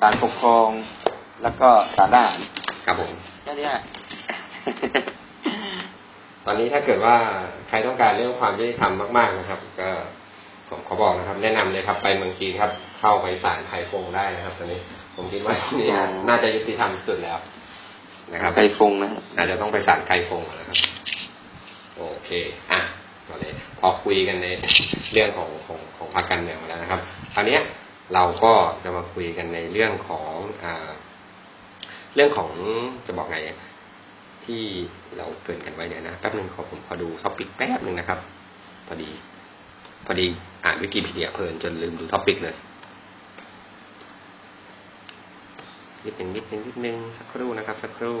[0.00, 0.68] ศาลปกครอง
[1.42, 2.38] แล้วก็ศาลทหาร
[2.86, 3.12] ครับผม
[3.42, 3.74] แค่เนี้ย
[6.46, 7.16] ตอนนี้ถ้าเกิดว่า
[7.68, 9.90] ใครต้องการเรื่องความยุติธรรมมาก ๆนะครับ ก็
[10.68, 14.80] ผมขอบอกนะครับ แนะนำเลยครับ ไปเมืองจีนครับ เข้าไปศาลไทยฟงได้นะครับ ตอนนี้
[15.16, 15.88] ผมคิดว่าที่นี่
[16.28, 17.38] น่าจะยุติธรรมสุดแล้ว
[18.32, 20.78] นะครับไกรฟงนะฮะอาจจะต้องไปศาลไทยฟงนะครับ
[21.96, 22.30] โอเค
[22.70, 22.80] อะ
[23.28, 24.48] ตอนนี้พอคุยกันใน
[25.12, 27.00] เรื่องของของของพรรคการเมืองมาแล้วนะครับ
[27.34, 27.62] คราวนี้ย
[28.14, 28.52] เราก็
[28.84, 30.32] จะมาคุยกันในเรื่องของ
[30.64, 30.90] อ่า
[32.14, 32.50] เรื่องของ
[33.06, 33.38] จะบอกไง
[34.44, 34.62] ที่
[35.16, 38.18] เราเกินกันไว้เนี่ยนะแป๊บหนึ่งขอผมขอดูท็อปิกแป๊บหนึ่งนะครับ
[38.86, 39.10] พอดี
[40.06, 40.26] พอดี
[40.64, 42.56] อ่านวิกิพีเดียเพลินจนลืมดู topic เลย
[46.04, 48.18] นิดหนึ่งนิดนึงนิดนึงสักครู่นะครับ สักครู่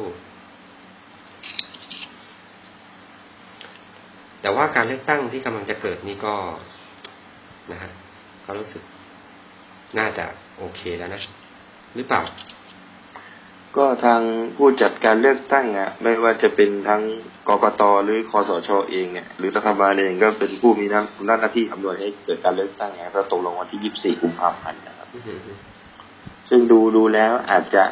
[4.46, 6.34] แต่ว่าการเลือกตั้งที่กำลังจะเกิดนี่ก็
[7.72, 7.90] นะฮะ
[8.44, 8.82] ก็รู้สึก
[9.98, 10.24] น่าจะ
[10.58, 11.22] โอเคแล้วนะ
[11.94, 12.22] หรือเปล่า
[13.76, 14.20] ก็ทาง
[14.56, 17.02] ผู้จัดการเลือกตั้งอะ ไม่ว่าจะเป็นทั้ง
[17.48, 25.40] กกตหรือคอสชเองเนี่ยหรือรัฐบาลเองก็เป็นผู้มีหน้าหน้าที่อำนวยให้เกิดการเลือกตั้งไงก็ตกลงวันที่24กุมภาพันธ์นะครับอืม
[26.48, 27.84] ซึ่งดูดูแล้วอาจจะ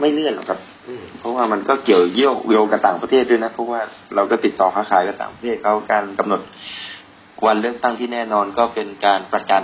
[0.00, 0.71] ไม่เลื่อนหรอกครับอืม
[1.18, 3.80] เพราะว่ามันก็เกี่ยวเยี่ยวโยงกับต่างประเทศด้วยนะเพราะว่า
[4.14, 6.40] เราก็ติดต่อค้าขายกับต่างประเทศเขาการกำหนด
[7.46, 9.62] วันเลือกตั้งที่แน่นอนก็เป็นการประกัน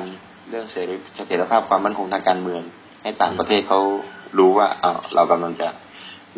[0.49, 2.63] เรื่องเสรีเสถียรภาพความมั่นคงทางการเมือง
[3.03, 3.81] ให้ต่างประเทศเขา
[4.39, 5.69] รู้ว่าเออเรากำลังจะ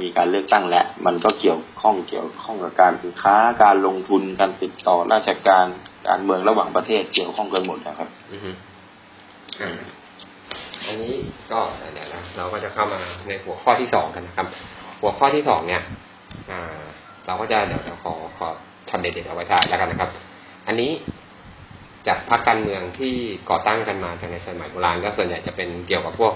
[0.01, 5.66] มีการเลือกตั้งและ มันก็เกี่ยวข้องเกี่ยวข้องกับการค้าการลงทุนการติดต่อราชการ
[6.09, 8.51] การเมืองระหว่างประเทศเกี่ยวข้องกันหมดนะครับ อือฮึ
[10.87, 11.14] อันนี้
[11.53, 11.61] ก็
[11.93, 14.47] เดี๋ยวนะเราก็จะเข้ามาในหัวข้อที่สองกันนะครับ
[15.01, 15.83] หัวข้อที่สองเนี่ย
[16.51, 16.83] อ่า
[17.26, 18.49] เราก็จะเดี๋ยวเดี๋ยวขอขอ
[18.89, 20.11] ช็อตเด็ดๆเอาไว้ท้ายแล้วกันนะครับ
[20.66, 20.91] อันนี้
[22.07, 23.14] จากพรรคการเมืองที่
[23.51, 26.33] ก่อตั้งกันมาในสมัยโบราณก็ส่วนใหญ่จะเป็นเกี่ยวกับพวก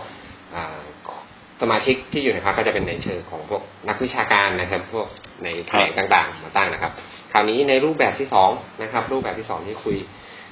[1.61, 5.07] สมาชิกที่อยู่ในพรรคก็จะเป็นในเชิงของพวกนักวิชาการนะครับ พวก
[5.45, 6.93] ในแขนต่างๆมาตั้งนะครับ
[7.33, 8.51] คราวนี้ในรูปแบบที่สอง
[8.83, 9.97] นะครับ รูปแบบที่สองที่คุย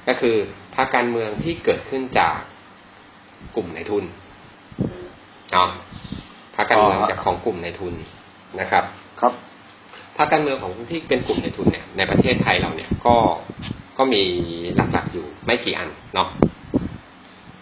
[0.07, 0.35] ก็คือ
[0.75, 2.37] พรรคการเมืองที่เกิดขึ้นจาก
[3.55, 4.03] กลุ่มในทุน
[5.53, 5.69] เนาะ
[6.55, 7.93] พรรคการเมืองจากของกลุ่มในทุน
[8.59, 8.83] นะครับ
[9.21, 9.33] ครับ
[10.17, 13.15] พรรคการเมืองของที่เป็นกลุ่มในทุนเนี่ยในประเทศไทยเราเนี่ยก็
[13.97, 14.23] ก็มี
[14.75, 16.27] หลักๆอยู่ไม่กี่อันเนาะ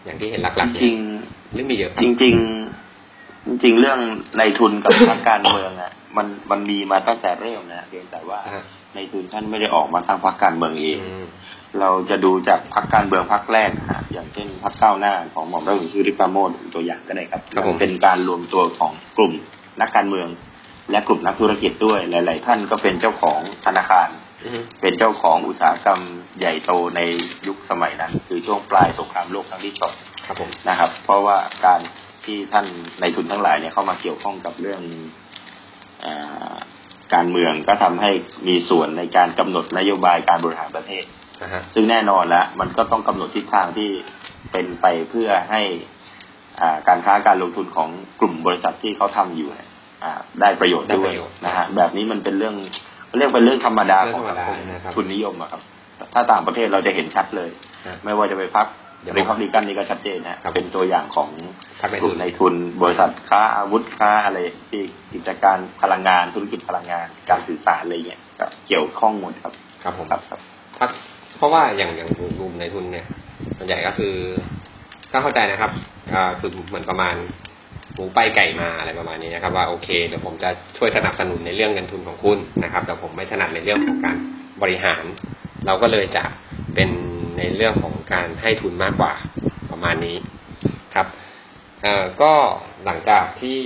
[0.04, 0.98] อย่างที่เห็นหลักๆจเนี่ริยง
[1.52, 4.00] หรือมีเยอะคๆรับจริงๆจริงๆเรื่อง
[4.38, 8.64] ในทุนกับพรรคการเมืองอะ มันมันมีมาตั้งแต่เริ่มนะเพียงแต่ว่าอ่า
[8.96, 11.26] ในทุนท่านไม่ได้ออกมาตั้งพรรคการเมืองเองอืม
[11.80, 19.34] เราจะดูจากพรรคการเมืองพรรคแรกนะฮะอย่างเช่นพรรคก้าวหน้าของหม่อมราชวงศ์สุริปราโมทเป็นตัวอย่างก็ได้ครับครับผมเป็นการรวมตัวของกลุ่ม
[19.82, 20.28] นักการเมือง
[20.92, 24.10] และกลุ่มนักธุรกิจด้วย หลาย ๆ ท่านก็เป็นเจ้าของธนาคาร
[24.44, 26.02] อือฮึเป็นเจ้าของอุตสาหกรรม
[26.40, 27.02] ใหญ่โตใน
[27.48, 29.94] ยุคสมัยนั้น คือช่วงปลายสงครามโลกครั้งที่สอง
[30.26, 31.82] ครับผมนะครับ เพราะว่าการ
[32.26, 32.66] ที่ท่าน
[33.00, 34.82] ในทุนทั้งหลายเนี่ยเข้ามาเกี่ยวข้องกับเรื่อง
[36.04, 36.14] อา
[37.14, 38.12] การเมืองก็ทำให้
[38.48, 41.21] มีส่วนในการกำหนดนโยบายการบริหารประเทศนะฮะ
[41.74, 43.90] ซึ่งแน่นอนแล้วมันก็ต้องกำหนดทิศทางที่
[44.52, 45.62] เป็นไปเพื่อให้
[46.62, 47.90] อ่าการค้าการลงทุนของ
[48.20, 49.70] กลุ่มบริษัทที่เขาทำอยู่เนี่ย
[50.04, 50.12] อ่า
[50.42, 51.14] ได้ประโยชน์ด้วย
[51.46, 52.56] นะฮะแบบนี้มันเป็นเรื่อง
[53.18, 54.58] เรียกเป็นเรื่องธรรมดาของสังคม
[54.96, 55.62] ทุนนิยมอะครับ
[56.14, 57.50] ถ้าต่างประเทศเราจะเห็นชัดเลย
[57.88, 58.68] ฮะไม่ว่าจะไปพัก
[59.02, 61.30] เดี๋ยวรีพับลิกันนี่ก็ชัดเจนนะเป็นตัวอย่างของ
[61.82, 64.40] พรรคในกทุลุ่นมในทุน บริษัทค้าอาวุธค้าอะไร
[64.70, 64.82] ที่
[65.14, 70.40] กิจการพลังงานธุรกิจพลังงานการสื่อสารอะไรเงี้ยก็เกี่ยวข้องหมดครับ ครับผมครับครับ
[70.80, 70.92] พรรค
[71.42, 73.06] เพราะว่าอย่างอย่างกลุ่มในทุนเนี่ย
[73.58, 74.14] ส่วนใหญ่ก็คือ
[75.12, 75.72] ถ้าเข้าใจนะครับ
[76.14, 77.16] อ่าคือเหมือนประมาณ
[77.96, 84.18] หมูไปไก่มาอะไรประมาณนี้นะครับ ว่าโอเคเดี๋ยวผมจะช่วยสนับสนุนในเรื่องเงินทุนของคุณนะครับแต่ผมไม่ถนัดในเรื่องของการ
[84.62, 85.04] บริหาร
[85.66, 86.24] เราก็เลยจะ
[86.76, 86.90] เป็น
[87.38, 89.14] ในเรื่องของการให้ทุนมากกว่า
[89.72, 90.18] ประมาณนี้
[90.96, 91.08] ครับ
[92.22, 92.34] ก็
[92.86, 93.60] หลังจากที่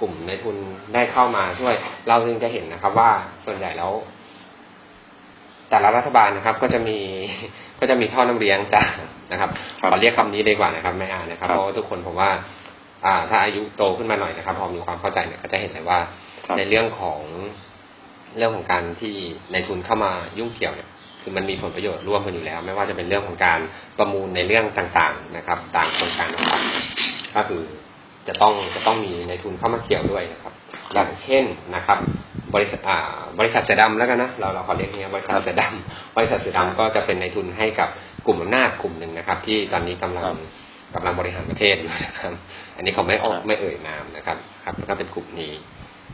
[0.00, 0.56] กลุ่มในทุน
[0.94, 1.74] ได้เข้ามาช่วย
[2.08, 3.10] เราจึงจะเห็นนะครับ ว่า
[3.44, 3.92] ส่วนใหญ่แล้ว
[5.72, 6.98] แต่ละรัฐบาลนะครับ ก็จะมี
[7.80, 8.90] ก็จะมีท่อน้ำเลี้ยงจาก
[9.32, 9.50] นะครับ
[9.80, 12.30] ครับขอเรียกคำนี้ดีกว่านะครับไม่อ่านนะครับครับเพราะว่าทุกคนผมว่า
[13.04, 15.98] อ่า ถ้าอายุโตขึ้นมาหน่อยนะครับ พอมีความเข้าใจเนี่ยก็จะเห็นเลยว่า
[16.46, 17.20] ครับในเรื่องของ
[18.36, 19.14] เรื่องของการที่
[19.52, 20.88] ในทุนเข้ามายุ่งเกี่ยวเนี่ย
[21.22, 23.60] คือมันมีผลประโยชน์ร่วมกันอยู่แล้ว ไม่ว่าจะเป็นเรื่องของการ
[23.98, 27.60] ประมูลในเรื่องต่างๆนะครับ ต่างโครงการต่างๆก็คือ
[28.28, 30.52] จะต้องจะต้องมีในทุนเข้ามาเกี่ยวด้วยนะครับ
[30.92, 31.98] อย่างเช่นนะครับ
[32.54, 32.98] บริษัทอ่า
[33.38, 37.88] บริษัทเสือดำแล้วกันนะเราเราขอเรียกเนี้ยบริษัทเสือดำบริษัทเสือดำก็จะเป็นในทุนให้กับ
[38.26, 40.36] กลุ่มอำนาจกลุ่มหนึ่งนะครับ ที่ตอนนี้กำลังครับ
[40.94, 42.32] กำลังบริหารประเทศอยู่นะครับ
[42.76, 45.52] อันนี้เขาไม่ออกครับไม่เอ่ยนามนะครับ ครับก็เป็นกลุ่มนี้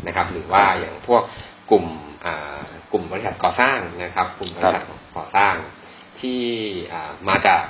[0.07, 1.23] นะครับ หรือว่าอย่างพวก
[1.71, 1.85] กลุ่ม
[2.27, 2.59] อ่า
[2.93, 4.83] กลุ่มบริษัทก่อสร้างนะครับ กลุ่มบริษัท
[5.17, 5.55] ก่อสร้าง
[6.21, 6.41] ที่
[6.93, 7.63] อ่ามาจาก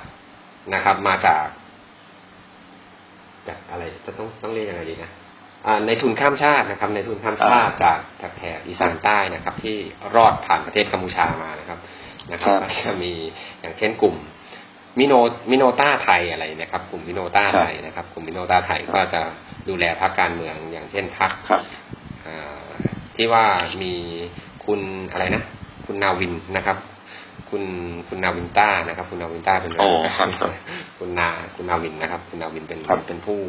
[0.74, 1.46] นะครับ มาจาก
[3.48, 5.17] จากอะไรจะต้องต้องเรียกยังไงดีนะอ่า
[5.86, 9.76] ในทุนข้ามชาตินะครับ ในทุนข้ามชาติจากแถบแถบอีสานใต้นะครับ ที่
[10.16, 11.78] รอดผ่านประเทศกัมพูชามานะครับ
[12.32, 13.12] นะครับครับก็จะมี
[13.60, 14.14] อย่างเช่นกลุ่ม
[14.98, 15.14] มิโน
[15.50, 19.22] มิโนต้าไทยอะไรนะครับ กลุ่มมิโนต้าไทยนะครับ กลุ่มมิโนต้าไทยก็จะ
[19.68, 21.62] ดูแลพรรคการเมืองอย่างเช่นพรรคครับ
[22.26, 22.68] อ่า
[23.16, 23.44] ที่ว่า
[23.82, 23.94] มี
[24.64, 24.80] คุณ
[25.10, 25.44] อะไรนะ
[25.86, 26.78] คุณนาวินนะครับ
[27.50, 27.62] คุณ
[28.08, 29.88] คุณนาวินต้านะครับ คุณนาวินต้าเป็นโอ้
[30.18, 30.50] ครับครับ
[30.98, 33.40] คุณนาคุณนาวินนะครับ คุณนาวินเป็นครับเป็นผู้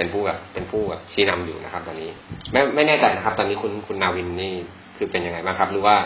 [0.00, 2.10] เป็นผู้แบบเป็นผู้แบบชี้นำอยู่นะครับ ตอนนี้
[2.52, 4.54] ไม่ไม่แน่ใจนะครับ ตอนนี้คุณคุณนาวินนี่
[4.96, 5.96] คือเป็นยังไงบ้างครับ หรือว่า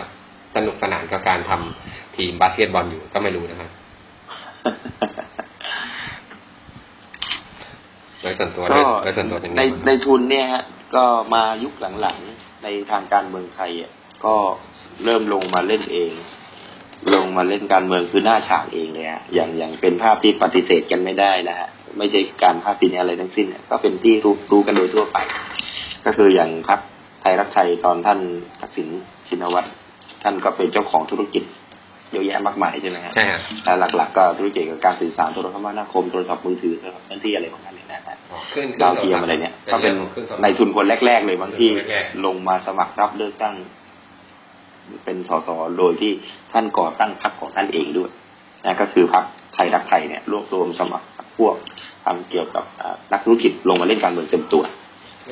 [0.57, 3.70] สนุกสนานกับการทำทีมบาสเกตบอลอยู่ก็ไม่รู้นะครับ
[8.20, 10.64] โดยส่วนตัวก็โดยส่วนตัวเป็นไงในบ้างในทุนเนี่ยฮะ
[10.95, 13.92] ก็มายุคหลังๆในทางการเมืองไทยอะ
[14.24, 14.34] ก็
[15.05, 16.12] เริ่มลงมาเล่นเอง
[17.12, 25.18] ลงมาเล่นการเมืองคือหน้าฉากเองเลยฮะอย่างอย่างเป็นภาพที่ปฏิเสธกันไม่ได้นะฮะไม่ใช่การภาพพินอะไรทั้งสิ้นเนี่ยก็เป็นที่รู้รู้กันโดยทั่วไป
[26.05, 26.80] ก็คืออย่างพรรค
[27.20, 28.18] ไทยรักไทยตอนท่าน
[28.61, 28.88] ทักษิณ
[29.28, 29.68] ชินวัตร
[30.22, 31.44] ท่านก็เป็นเจ้าของธุรกิจ
[32.12, 43.55] เยอะแยะมากมายใช่ไหมฮะใช่ฮะแต่หลัก ๆ ก็ธุรกิจเกี่ยวกับการสื่อสารโทรคมนาคมโทรศัพท์มือถือโทรศัพท์เคลื่อนที่อะไรพวกนั้นเนี่ยนะฮะอ๋อขึ้นขึ้นดาวเทียมอะไรเนี่ยก็เป็นขึ้โทรศัพท์ในทุนคนแรก ๆ เลยบางที่แรกลงมาสมัครรับเลือกตั้ง
[45.05, 46.12] เป็นสสโดยที่
[46.53, 48.11] ท่านก่อตั้งพรรคของท่านเองด้วย
[48.64, 49.24] นะก็คือพรรค
[49.55, 51.07] ไทยรักไทยเนี่ยรวบรวมสมัคร
[51.39, 51.55] พวก
[52.05, 54.64] ทำเกี่ยวกับอ่านักธุรกิจลงมาเล่นการเมืองเต็มตัว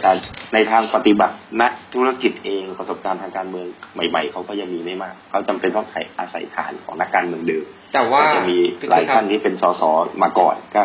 [0.02, 0.10] แต่
[0.54, 3.66] ในทางปฏิบัตินักธุรกิจเองประสบการณ์ทางการเมือง
[4.10, 5.86] ใหม่ๆเขาก็ยังมีไม่มากเขาจำเป็นต้อง
[6.18, 8.58] อาศัยฐานของนักการเมืองเดิมแต่ว่าก็จะมี
[8.90, 9.82] หลายท่านที่เป็นสส
[10.22, 10.82] มาก่อนก็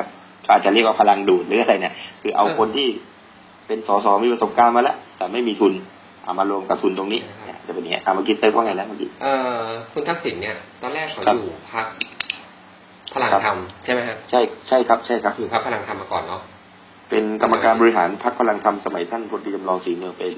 [0.52, 2.88] อาจจะเรียกว่าพลังดูดหรืออะไรเนี่ย คือเอาคนที่
[3.68, 5.74] เป็นสสมีประสบการณ์มาแล้วแต่ไม่มีทุน
[6.24, 11.86] เอามารวมกับทุนตรงนี้เนี่ย จะเป็นอย่างนี้อะเมื่อกี้เต้ยว่าไงแล้วเมื่อกี้เอ่อคุณทักษิณเนี่ย ตอนแรกเขาครับอยู่พัก
[13.14, 16.42] พลังครับธรรมใช่ไหมฮะใช่ใช่ครับใช่ครับอยู่พักพลังธรรมมาก่อนเนาะ
[17.10, 20.34] เป็นกรรมการบริหารพรรคพลังธรรมสมัยท่านพลตรีจำลองศรีเมืองเป็น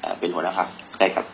[0.00, 0.68] เอ่อเป็นหัวหน้าพรรค
[0.98, 1.24] ใช่ครับ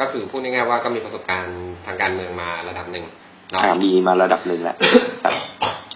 [0.00, 3.04] ก็คือพูดง่ายๆว่าก็มีประสบการณ์ทางการเมืองมาระดับหนึ่ง
[3.50, 4.76] เนาะอ่ามีมาระดับหนึ่งแล้ว
[5.24, 5.34] ครับ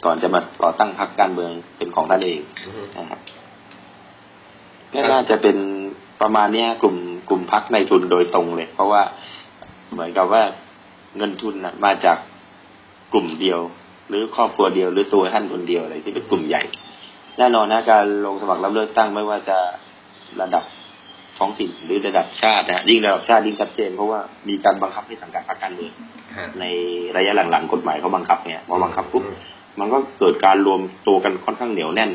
[0.04, 3.20] ก่อนจะมาก่อตั้งพรรคการเมืองเป็นของท่านเองอือฮึนะครับ
[4.92, 5.56] ก็น่าจะเป็น
[6.22, 6.96] ประมาณเนี้ยกลุ่ม
[7.28, 9.02] กลุ่มพักในทุนโดยตรงเลย เพราะว่า
[9.92, 10.42] เหมือนกับว่า
[11.16, 12.18] เงินทุนน่ะมาจาก
[13.12, 13.60] กลุ่มเดียว
[14.08, 16.62] หรือครอบครัวเดียว หรือตัวท่านคนเดียวอะไรที่เป็นกลุ่มใหญ่
[17.38, 19.58] แน่นอนนะการลงสมัครรับเลือกตั้งไม่ว่าจะ
[20.40, 20.64] ระดับ
[21.38, 25.92] ท้องถิ่นหรือระดับชาตินะยิ่งระดับชาติยิ่งชัดเจนเพราะว่ามีการบังคับให้สังกัดพรรคการเมือง
[26.36, 26.64] ฮะใน
[27.16, 29.24] ระยะหลังๆกฎหมายเขาบังคับเนี่ยพอบังคับปุ๊บ
[29.80, 32.10] มันก็เกิดการรวมตัวกันค่อนข้างเหนียวแน่น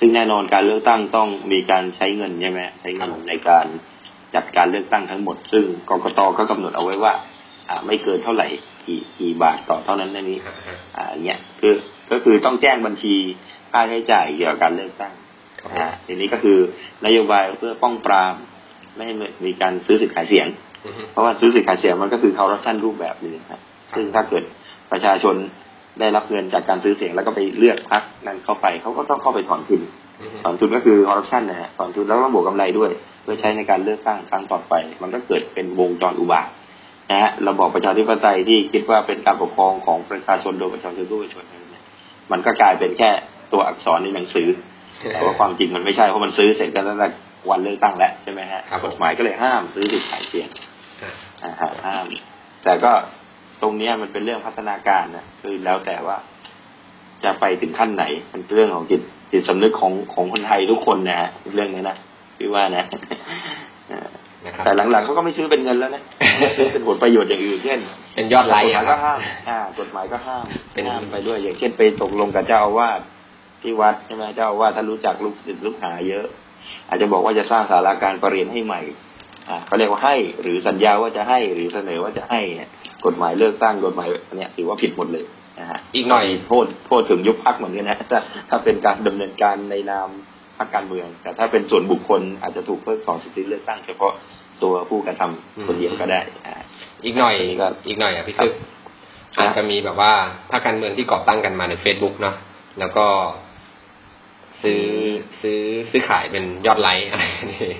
[0.00, 3.66] ซึ่งแน่นอนการเลือกตั้งต้องมีการใช้เงินใช่ไหมใช้เงินในการ
[4.34, 7.12] จัดการเลือกตั้งทั้งหมด ซึ่งกกตก็กำหนดเอาไว้ว่า
[7.68, 8.48] อ่า ไม่เกินเท่าไหร่
[8.86, 11.74] กี่กี่บาทต่อเท่านั้นนั่นนี้ฮะฮะอ่าอย่างเงี้ยคือ
[12.10, 13.14] ก็คือต้องแจ้งบัญชี
[13.72, 15.12] ค่าใช้จ่ายเกี่ยวกับการเลือกตั้ง
[15.60, 16.58] ครับอ่าทีนี้ก็คือ
[17.06, 18.34] นโยบายเพื่อป้องปราม
[18.94, 19.14] ไม่ให้
[19.46, 20.46] มีการซื้อสิทธิ์ขายเสียง
[20.86, 23.60] อือฮึเพราะว่าซื้อสิทธิ์ขายเสียงมันก็คือคอร์รัปชันรูปแบบหนึงนะครับ
[23.96, 24.44] ซึ่งถ้าเกิด
[24.92, 25.34] ประชาชน
[26.00, 29.80] ได้รับเงินจากการซื้อเสียงแล้วก็ไปเลือกพรรคนั้นเข้าไปเขาก็ต้องเข้าไปถอนทุน
[30.20, 36.48] อือฮึถอนทุนก็คือคอร์รัปชันนะฮะถอนทุนแล้วก็บวกกำไรด้วยเพื่อใช้ในการเลือกตั้งครั้งต่อไป มันก็เกิดเป็นวงจรอุบาท
[37.10, 41.84] นะฮะระบอบประชาธิปไตยที่คิดว่าเป็นการปกครองของประชาชนโดยประชาชนทุกประชาชนเนี่ย
[42.32, 43.10] มันก็กลายเป็นแค่
[43.52, 44.48] ตัวอักษรในหนังสือ
[45.12, 47.08] แต่ว่าความจริงมันไม่ใช่เพราะมันซื้อเสร็จกันตั้งแต่
[47.50, 50.48] วันเลือกตั้งแล้วใช่ไหมฮะครับผมกฎหมายก็เลยห้ามซื้อสิทธิ์ขายเสียง
[51.02, 51.12] ฮะ
[51.42, 52.04] อ่าฮะห้าม
[52.64, 52.92] แต่ก็
[53.62, 56.16] ตรงเนี้ยมันเป็นเรื่องพัฒนาการนะคือแล้วแต่ว่า
[57.24, 59.00] จะไปถึงขั้นไหน มันเป็นเรื่องของจิต
[59.32, 61.96] จิตสำนึกของของคนไทยทุกคนนะฮะเรื่องนี้นะ
[62.38, 62.84] พี่ว่านะ
[63.92, 64.00] อ่า
[64.46, 66.02] นะครับแต่หลังๆเขาก็ไม่ซื้อเป็นเงินแล้วนะ
[66.56, 67.78] ซื้อเป็นผลประโยชน์อย่างอื่นเช่น
[68.14, 69.18] เป็นยอดไลค์กฎหอะมายครัก็บห้าม
[69.48, 73.00] อ่ากฎหมายก็ห้ามเป็นห้ามไปด้วยอย่างเช่นไปตกลงกับเจ้าอาวาส
[73.62, 76.26] ที่วัดใช่ไหมเจ้าอาวาสท่านรู้จักลูกศิษย์ลูกหาเยอะ
[76.88, 78.80] อาจจะบอกว่าจะสร้างศาลาการประเรียนให้ใหม่
[79.48, 82.70] อ่าเขาเรียกว่าให้ หรือสัญญาว่าจะให้หรือเสนอว่าจะให้เนี่ย
[83.06, 85.24] กฎหมายเลือกตั้งกฎหมายเนี่ยถือว่าผิดหมดเลย
[85.60, 90.08] นะฮะอีกหน่อยโทษโทษถึงยุบพักเหมือนกันนะถ้าถ้าเป็นการดำเนินการในนาม
[90.58, 94.12] พรรคการเมือง แต่ถ้าเป็นส่วนบุคคลอาจจะถูกเพิกถอนสิทธิเลือกตั้งเฉพาะ
[94.62, 96.54] ตัวผู้กระทำคนเดียวก็ได้อ่า
[97.04, 98.54] อีกหน่อยก็อีกหน่อยอะพี่ครับคึก
[99.38, 100.12] อาจจะมีแบบว่า
[100.50, 102.34] พรรคการเมืองที่ก่อตั้งกันมาใน Facebook เนาะ
[102.78, 103.06] แล้วก็
[104.62, 104.82] ซื้อ
[105.42, 107.72] ซื้อซื้อขายเป็นยอดไลค์อะไรนี่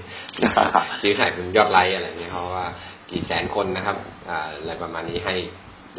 [0.42, 0.66] นะครับ
[1.02, 2.64] ซื้อขายเป็นยอดไลค์อะไรเงี้ยเพราะว่า
[3.10, 3.96] กี่แสนคนนะครับ
[4.28, 5.34] อ่าอะไรประมาณนี้ให้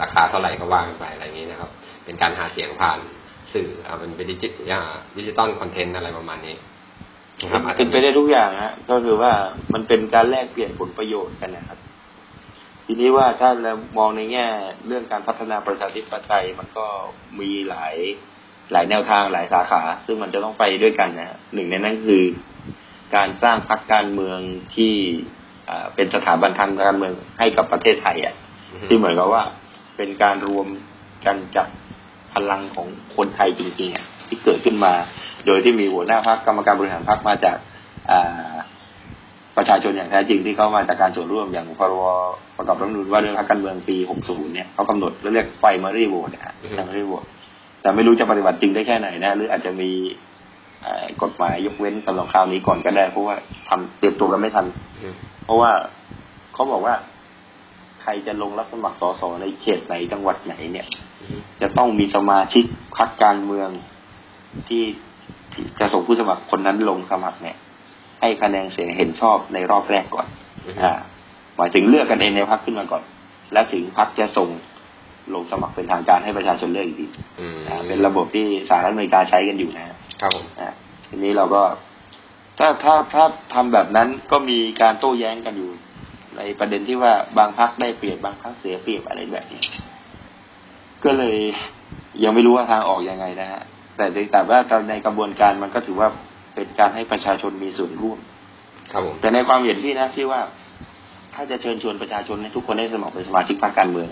[0.02, 1.70] ราคาเท่าไหร่ก็ว่ากันไปอะไรอย่างนี้นะครับ
[2.06, 3.00] เป็นการหาเสียงผ่าน
[3.54, 4.48] สื่ออ่าเป็นดิจิ
[5.18, 6.56] ดิจิตอลคอนเทนต์อะไรประมาณนี้
[7.42, 9.34] นะครับอาจจะเป็นไปได้ทุกอย่างนะก็คือว่า
[9.74, 11.80] มันเป็นการแลกเปลี่ยนผลประโยชน์กันนะครับ
[12.86, 14.48] ทีนี้ว่าถ้าเรามองในแง่
[14.88, 16.86] เรื่องการพัฒนาประชาธิปไตยมันก็
[17.40, 17.96] มีหลาย
[18.72, 22.24] หลายแนวทางหลายสาขา ซึ่งมันจะต้องไปด้วยกันนะฮะหนึ่งในนั้นคือ
[23.16, 24.40] การสร้างพรรคการเมือง
[24.76, 24.94] ที่
[25.70, 28.36] อ่าเป็นสถาบันทางการเมืองให้กับประเทศไทยอะ
[28.88, 29.44] ที่เหมือนกับว่า
[29.98, 30.68] เป็นการรวม
[31.26, 31.68] กันจับ
[32.34, 34.94] พลังของคนไทยจริงๆอะที่เกิดขึ้นมา
[35.48, 37.58] โดยที่มีหัวหน้าพรรคกรรมการบริหารพรรคมาจาก
[38.12, 38.54] อ่า
[39.58, 42.04] ประชาชนอย่างแท้จริงที่เขามาจากการส่วนร่วมอย่างพรบ
[42.58, 47.24] ประกอบรัฐธรรมนูญว่าด้วยพรรคการเมืองปี 60 เนี่ยเขากำหนดเรียกไฟมารีโหวตนะฮะอือฮึไฟมารีโหวต
[47.82, 49.92] แต่ไม่รู้จะปฏิบัติจริงได้แค่ไหนนะ หรืออาจจะมี
[50.82, 53.36] เอ่อกฎหมายยกเว้นสำหรับคราวนี้ก่อนก็ได้ เพราะว่า
[53.70, 54.66] ทำเตรียมตัวกันไม่ทัน
[55.02, 55.14] อืม
[55.46, 55.72] เพราะว่า
[56.54, 56.96] เขาบอกว่า
[58.02, 60.88] ใครจะลงรับสมัครสสในเขตไหนจังหวัดไหนเนี่ย
[61.22, 62.64] อืมจะต้องมีสมาชิก
[62.98, 63.70] พรรคการเมือง
[64.70, 64.84] ที่
[65.80, 67.58] จะส่งผู้สมัครคนนั้นลงสมัครเนี่ย
[68.22, 70.28] ให้คะแนนเสียงเห็นชอบในรอบแรกก่อน
[70.84, 70.94] อ่า
[71.58, 73.04] หมายถึงเลือกกันเองในพรรคขึ้นมาก่อน
[73.54, 74.50] แล้วถึงพรรคจะส่ง
[75.34, 77.08] ลงสมัครเป็นทางการให้ประชาชนเลือกอีกที
[77.40, 80.74] อืมอ่าเป็นระบบที่สหรัฐอเมริกาใช้กันอยู่นะฮะครับผมอะ
[81.08, 81.62] ทีนี้เราก็
[82.60, 83.24] ถ้าถ้าถ้า
[83.54, 85.72] ทำแบบนั้นก็มีการโต้แย้งกันอยู่
[86.38, 89.62] ในประเด็นที่ว่าบางพักได้เปรียบบางพักเสียเปรียบอะไรแบบนี้
[91.04, 91.38] ก็เลย
[92.24, 93.64] ยังไม่รู้ว่าทางออกยังไงนะฮะ
[94.00, 96.10] แต่แต่ว่าในกระบวนการมันก็ถือว่า
[96.56, 98.20] เป็นการให้ประชาชนมีส่วนร่วม
[98.92, 100.42] ครับผมแต่ในความเห็นพี่นะที่ว่า
[101.34, 104.10] ถ้าจะเชิญชวนประชาชนให้ทุกคนได้สมัครเป็นสมาชิกพรรคการเมือง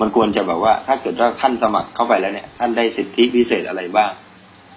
[0.00, 4.10] มันควรจะแบบว่า ถ้าเกิดว่าท่านสมัครเข้าไปแล้วเนี่ย ท่านได้สิทธิพิเศษอะไรบ้าง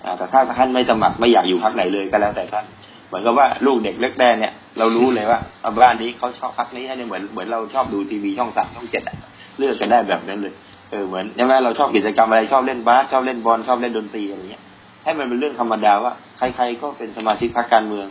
[0.04, 2.66] อ่าแต่ถ้าท่านไม่สมัครไม่อยากอยู่พรรคไหนเลยก็แล้วแต่ท่าน
[3.08, 9.18] เหมือนกับว่าลูกเด็กเล็กแดงเนี่ยเรารู้เลยว่าอะบ้านนี้เขาชอบพรรคนี้เนี่ยเหมือนเหมือนเราชอบดูทีวีช่องสามช่องเจ็ดอะ
[9.58, 10.54] เลือกกันได้แบบนั้นเลย
[10.90, 14.64] เออเหมือนใช่ไหมเราชอบกิจกรรมอะไรชอบเล่นบาสชอบเล่นบอลชอบเล่นดนตรีอะไรเงี้ย
[15.04, 18.08] ให้มันเป็นเรื่องธรรมดาว่าใครๆก็เป็นสมาชิกพรรคการเมือง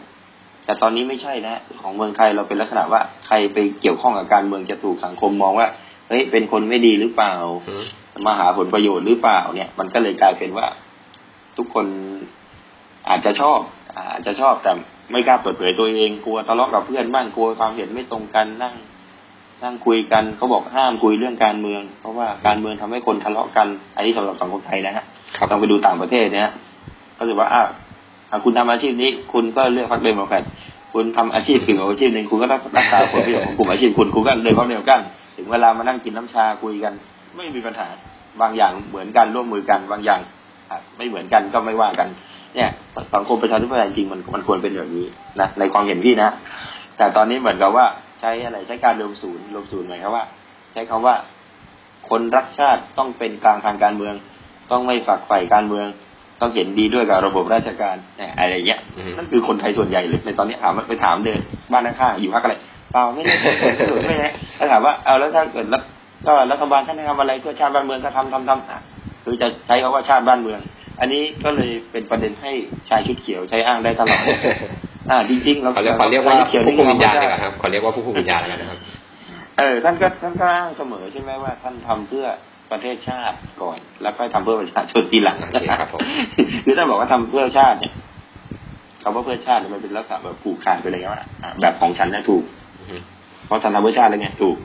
[0.64, 5.68] แต่ตอนนี้ไม่ใช่นะของเมืองไทยเราเป็นลักษณะว่าใครไปเกี่ยวข้องกับการเมืองจะถูกสังคมมองว่า
[6.08, 7.34] เฮ้ยเป็นคนไม่ดีหรือเปล่า
[7.68, 7.84] อืม
[8.26, 10.66] มาหาผลประโยชน์หรือเปล่า เนี่ย มันก็เลยกลายเป็นว่า
[11.56, 11.86] ทุกคน
[13.08, 13.58] อาจจะชอบ
[14.12, 14.72] อาจจะชอบแต่
[15.10, 18.74] ไม่กล้าเปิดเผยตัวเองกลัวทะเลาะกับเพื่อนบ้างกลัวความเห็นไม่ตรงกันนั่ง
[19.62, 25.04] นั่งคุยกันเขาบอกห้ามคุยเรื่องการเมือง เพราะว่าการเมืองทำให้คนทะเลาะกัน อันนี้สำหรับสังคมไทยนะฮะ
[25.36, 26.50] ครับต้องไปดูต่างประเทศเนี่ย
[27.18, 27.68] ก็ถือว่าอ้าว
[28.30, 30.42] อะคุณทำอาชีพนี้ คุณก็เลือกพรรคเดโมแครต
[30.94, 35.00] คุณทำอาชีพอื่นอาชีพหนึ่งคุณก็ต้องรักษาผลประโยชน์ของกลุ่มอาชีพคุณคุณก็เลยพรรคเดียวกัน
[35.36, 36.92] ถึงเวลามานั่งกินน้ำชาคุยกัน
[37.36, 37.88] ไม่มีปัญหา
[38.40, 40.20] บางอย่างเหมือนกันร่วมมือกันบางอย่าง
[40.70, 42.09] อะไม่เหมือนกันก็ไม่ว่ากัน
[42.54, 42.70] เนี่ย
[43.14, 45.06] สังคมประชาธิปไตยจริงๆมันมันควรเป็นแบบนี้
[45.40, 46.30] นะในความเห็นพี่นะ
[46.96, 47.86] แต่ตอนนี้เหมือนกับว่า
[48.20, 50.24] ใช้อะไรใช้การรวมศูนย์รวมศูนย์หมายความว่า
[50.72, 51.14] ใช้คำว่า
[52.10, 54.14] คนรักชาติต้องเป็นกลางทางการเมือง
[54.70, 55.86] ต้องไม่ฝักใฝ่การเมือง
[56.40, 61.40] ต้องเห็นดีด้วยกับระบบราชการเนี่ยอะไรอย่างเงี้ยอืมนั่นคือคนไทยส่วนใหญ่เลยในตอนนี้ถามว่าไปถามเดิน
[61.72, 62.54] บ้านข้างๆอยู่พักอะไร
[62.92, 63.34] เปล่าไม่ได้
[64.08, 65.82] ไม่ได้ถ้าถามว่าเอาแล้วถ้าเกิดรัฐ
[66.26, 68.80] ก็รัฐบาลท่านทำอะไรเพื่อชาติบ้านเมืองก็ทำทำทำอะ
[69.24, 70.60] คือจะใช้คำว่าชาติบ้านเมือง
[71.00, 72.52] อันนี้ก็เลยเป็นประเด็นให้
[72.88, 74.22] ชายชุดเขียวใช้อ้างได้ตลอด
[75.11, 78.78] อ่าจริงๆเราเขาเรียกเขาเรียกว่าชชุดเขียวผู้นี่คุมวิญญาณไม่ดีได้กว่าครับเขาเรียกว่าผู้คุมวิญญาณแล้วกันนะครับ
[79.59, 82.26] เออท่านก็ท่านก็อ้างเสมอใช่ไหมว่า ท่านทำเพื่อ
[82.70, 86.00] ประเทศชาติก่อน แล้วก็ทำเพื่อประชาชนทีหลังโอเคครับผม
[86.64, 87.92] คือท่านบอกว่าทำเพื่อชาติเนี่ย
[89.02, 92.44] คำว่าเพื่อชาติเนี่ยมันเป็นลักษณะแบบผูกขาดไปเลยว่าอะแบบของฉันน่ะถูก
[92.78, 93.02] อืม
[93.46, 94.56] เพราะฉันทำเพื่อชาติแล้วไงถูก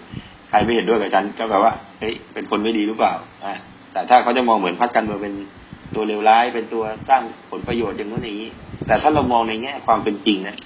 [0.50, 3.14] ใครไม่เห็นด้วยกับฉันก็แปลว่าเฮ้ยเป็นคนไม่ดีหรือเปล่า
[3.46, 3.54] อะ
[3.94, 5.34] แต่ถ้าเขาจะมองเหมือนพรรคการเมืองเป็น
[5.96, 7.22] ตัวเลวร้ายเป็นตัวสร้าง
[7.52, 8.50] ผลประโยชน์อย่างนู้นอย่างนี้
[8.88, 10.58] แต่ถ้าเรามองในแง่ความเป็นจริงนะ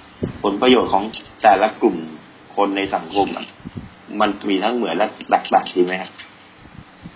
[0.42, 1.04] ผลประโยชน์ของ
[1.42, 1.96] แต่ละกลุ่ม
[2.56, 3.46] คนในสังคมอะ
[4.20, 6.10] มันมีทั้งเหมือนและหลักๆจริงไหมฮะ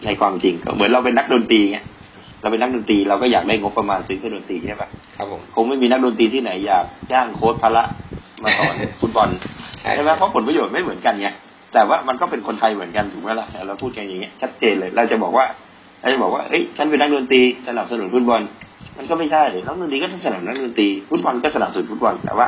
[0.04, 1.86] ในความจริงก็เหมือนเราเป็นนักดนตรีเงี้ย
[2.40, 7.84] เราเป็นนักดนตรีเราก็อยากได้งบประมาณซื้อเครื่องดนตรีใช่ปะครับผมคงไม่มีนักดนตรีที่ไหนอยากจ้างโค้ชพละ
[8.42, 9.28] มาสอนฟุตบอล
[9.80, 11.28] ใช่ใช่ไหมเพราะผลประโยชน์ไม่เหมือนกันไง
[11.72, 15.46] แต่ว่ามันก็เป็นคนไทยเหมือนกันถูกไหมล่ะเราพูดกันอย่างเงี้ยชัดเจนเลย เราจะบอกว่า
[16.02, 18.42] เราจะบอกว่าเอ้ยฉันเป็นนักดนตรีสนับสนุนฟุตบอล
[18.96, 22.46] มันก็ไม่ใช่นักดนตรีก็สนับสนุนนักดนตรีฟุตบอลก็สนับสนุนฟุตบอลแต่ว่า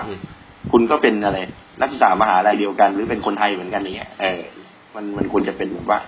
[0.72, 1.38] คุณก็เป็นอะไร
[1.80, 4.40] นักศึกษามหาลัยเดียวกัน หรือเป็นคนไทยเหมือนกันอย่างเงี้ยเออ
[4.94, 5.98] มันมันควรจะเป็นแบบว่า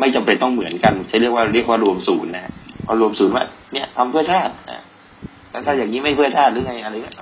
[0.00, 2.52] ไม่จำเป็นต้องเหมือนกันใช้เรียกว่าเรียกว่ารวมศูนย์นะฮะ
[2.86, 4.82] พอรวมศูนย์ว่าเนี่ยทำเพื่อชาติอะ
[5.50, 7.14] แล้วถ้าอย่างนี้ไม่เพื่อชาติหรือไงอะไรเงี้ย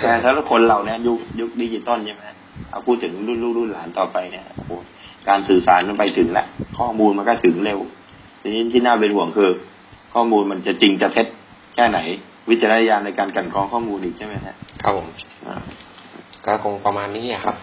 [0.00, 2.24] แต่ถ้าคนเราเนี่ยยุคยุคดิจิตอลใช่ไหม
[2.70, 4.76] เอาพูดถึงรุ่นลูกรุ่นหลานต่อไปเนี่ยโอ้
[5.28, 6.46] การสื่อสารมันไปถึงแล้ว
[6.78, 7.78] ข้อมูลมันก็ถึงเร็ว
[8.46, 9.50] ทีนี้ที่น่าเป็นห่วงคือ
[10.14, 11.26] ข้อมูลมันจะจริงจะเท็จ
[11.74, 11.98] แค่ไหน
[12.50, 15.06] วิจารณญาณในการกลันกรองข้อมูลอีกใช่ไหมฮะครับผม
[15.46, 15.54] อ่า
[16.44, 17.56] ก็คงประมาณนี้อะครับ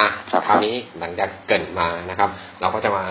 [0.00, 3.04] อะครับคราวนี้หลังจากเกรินมานะครับ เราก็จะมา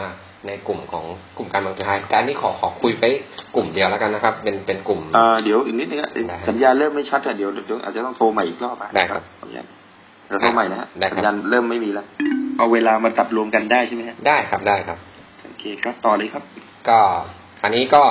[0.47, 1.05] ในกลุ่มของ
[1.37, 3.03] กลุ่มการเมืองสุดท้ายการนี้ขอขอคุยไป
[3.55, 9.65] กลุ่มเดียวแล้วกันนะครับ เป็นเป็นกลุ่มเอ่อเดี๋ยวอีกนิดนึงอะได้สัญญาณเริ่มไม่ชัดอะเดี๋ยวเดี๋ยวอาจจะต้องโทรใหม่อีกรอบอะได้ครับสัญญาณ
[10.27, 12.05] เราโทรใหม่นะฮะได้ครับสัญญาณเริ่มไม่มีแล้ว
[12.57, 14.97] เอาเวลามาตัดรวมกันได้ใช่ไหมฮะได้ครับได้ครับ
[15.45, 16.43] โอเคครับต่อเลยครับ
[16.89, 16.99] ก็
[17.59, 18.03] คราวนี้ก็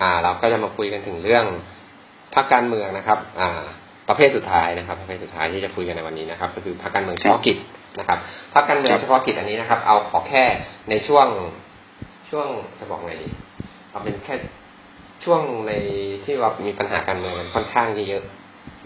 [0.00, 1.44] อ่า เราก็จะมาคุยกันถึงเรื่อง
[2.34, 3.62] พรรคการเมืองนะครับ อ่า
[4.08, 7.56] ประเภทสุดท้ายนะครับ ประเภทสุดท้ายที่จะคุยกันในวันนี้นะครับ ก็คือพรรคการเมืองเฉพาะกิจ
[7.98, 8.18] นะครับ
[8.54, 10.44] พรรคการเมืองเฉพาะกิจอันนี้นะครับ เอาขอแค่
[10.90, 11.26] ในช่วง
[12.30, 12.46] ช่วง
[12.78, 13.28] จะบอกไงดี
[13.90, 14.34] เอาเป็นแค่
[15.24, 15.72] ช่วงใน
[16.24, 18.24] ที่ว่ามีปัญหาการเมืองค่อนข้างเยอะ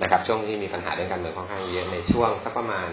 [0.03, 2.89] นะครับ ช่วงที่มีปัญหาเรื่องการเมืองค่อนข้างเยอะในช่วงสักประมาณ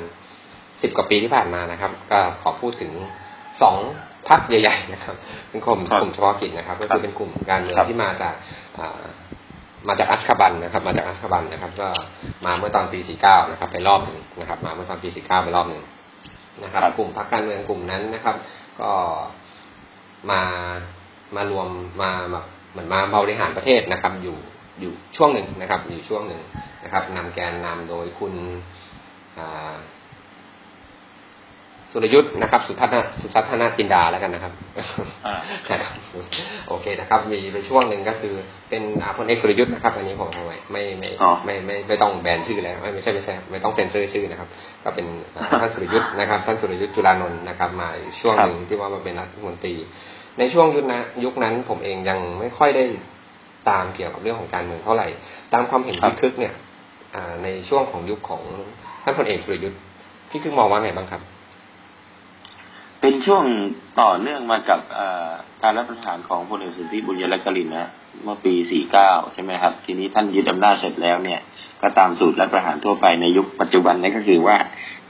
[0.81, 2.91] สิบกว่าปีที่ผ่านมานะครับ ก็ขอพูดถึง
[3.61, 3.77] สอง
[4.29, 5.15] พรรคใหญ่ ๆ นะครับ
[5.49, 8.33] เป็นกลุ่มครับกลุ่มเฉพาะกิจนะครับ ก็ครัคือบเป็นกลุ่มการเมืองครับที่มาจาก
[8.77, 9.03] อ่า
[9.87, 11.87] มาจากอัชคาบันนะครับ มาจากอัชคาบันนะครับ ก็
[12.45, 15.83] มาเมื่อตอนปี 49 นะครับ ไปรอบหนึ่งนะครับ มาเมื่อตอนปี 49 ไปรอบหนึ่ง
[16.63, 18.35] นะครับครับ กลุ่มพรรคการเมืองกลุ่มนั้นนะครับ
[18.81, 18.91] ก็
[20.31, 20.41] มา
[21.35, 21.67] มารวม
[22.01, 24.37] มาแบบเหมือนมาบริหารประเทศนะครับ อยู่
[24.81, 26.41] อยู่ช่วงหนึ่งนะครับ อยู่ช่วงหนึ่ง
[26.83, 28.33] นะครับนำแกนนำโดยคุณ
[29.37, 29.73] อ่า
[31.93, 34.53] สุรยุทธ์นะครับสุทัศน์สุทัศนาจินดาแล้วกันนะครับ
[35.25, 35.35] อ่า
[35.69, 35.93] นะครับ
[36.67, 38.33] โอเคนะครับ มีไปช่วงหนึ่งก็คือ
[38.69, 44.49] เป็นอาพลเอกสุรยุทธ์นะครับ อันนี้ผมเอาไว้ไม่ไม่อ๋อไม่ไม่ไม่ต้องแบนชื่อแล้วไม่ไม่ใช่ไม่ใช่ไม่ต้องเซ็นเซอร์ชื่อนะครับ
[44.83, 45.05] ก็เป็น
[45.37, 49.75] อ่าท่านสุรยุทธ์นะครับ ท่านสุรยุทธ์จุลานนท์นะครับ มาอีกช่วงหนึ่งที่ว่ามาเป็นรัฐมนตรี
[50.39, 52.83] ในช่วงยุคนั้นยุคนั้นผมเองยังไม่ค่อยได้
[53.69, 55.07] ตามเกี่ยวกับเรื่องของการเมืองเท่าไหร่
[55.53, 56.53] ตามความเห็นครับพี่คึกเนี่ย
[57.15, 58.41] อ่าในช่วงของยุคของ
[59.03, 59.79] ท่านพลเอกสุรยุทธ์
[60.29, 61.21] พี่คึกมองว่าไงบ้างครับ
[63.01, 63.43] เป็นช่วง
[64.01, 65.29] ต่อเนื่องมากับเอ่อ
[65.63, 67.89] การรัฐประหารของพลเอกสุทธิบุญยรักลินนะ
[68.23, 68.53] เมื่อปี
[68.93, 71.39] 49 ใช่ไหมครับ ทีนี้ท่านยึดอำนาจเสร็จแล้วเนี่ย
[71.81, 74.57] ก็ตามสูตรรัฐประหารทั่วไปในยุคปัจจุบันนี้ก็คือว่า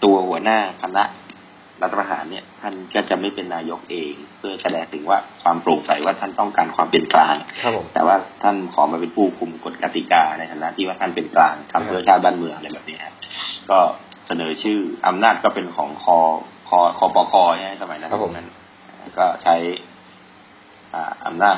[0.04, 1.04] ตัวหัวหน้าคณะ
[1.82, 13.16] รัฐประหารเนี่ย ท่านก็จะไม่เป็นนายกเอง เพื่อแสดงถึงว่าความโปร่งใสว่าท่านต้องการความเป็นกลางครับผมแต่ว่าท่านขอมาเป็นผู้คุมกฎกติกาในฐานะที่ว่าท่านเป็นกลางทำเพื่อชาติบ้านเมืองอะไรแบบนี้ครับ
[13.70, 13.80] ก็
[14.28, 16.20] เสนอชื่ออำนาจก็เป็นของคอ
[16.72, 18.48] คอคอปคใช่ไหมสมัยนั้นครับผมนั้น
[19.18, 19.56] ก็ใช้
[20.94, 21.58] อ่าอำนาจ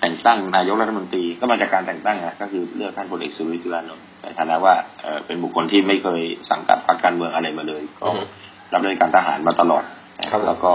[0.00, 8.22] แต่งตั้งนายกรัฐมนตรีก็มาจากการแต่งตั้งนะก็คือเลือกท่านพลเอกสุริยจุลานนท์ในฐานะว่าเอ่อเป็นบุคคลที่ไม่เคยสังกัดพรรคการเมืองอะไรมาเลย ก็อือฮึ
[8.72, 9.84] รับราชการทหารมาตลอด
[10.20, 10.72] นะครับแล้วก็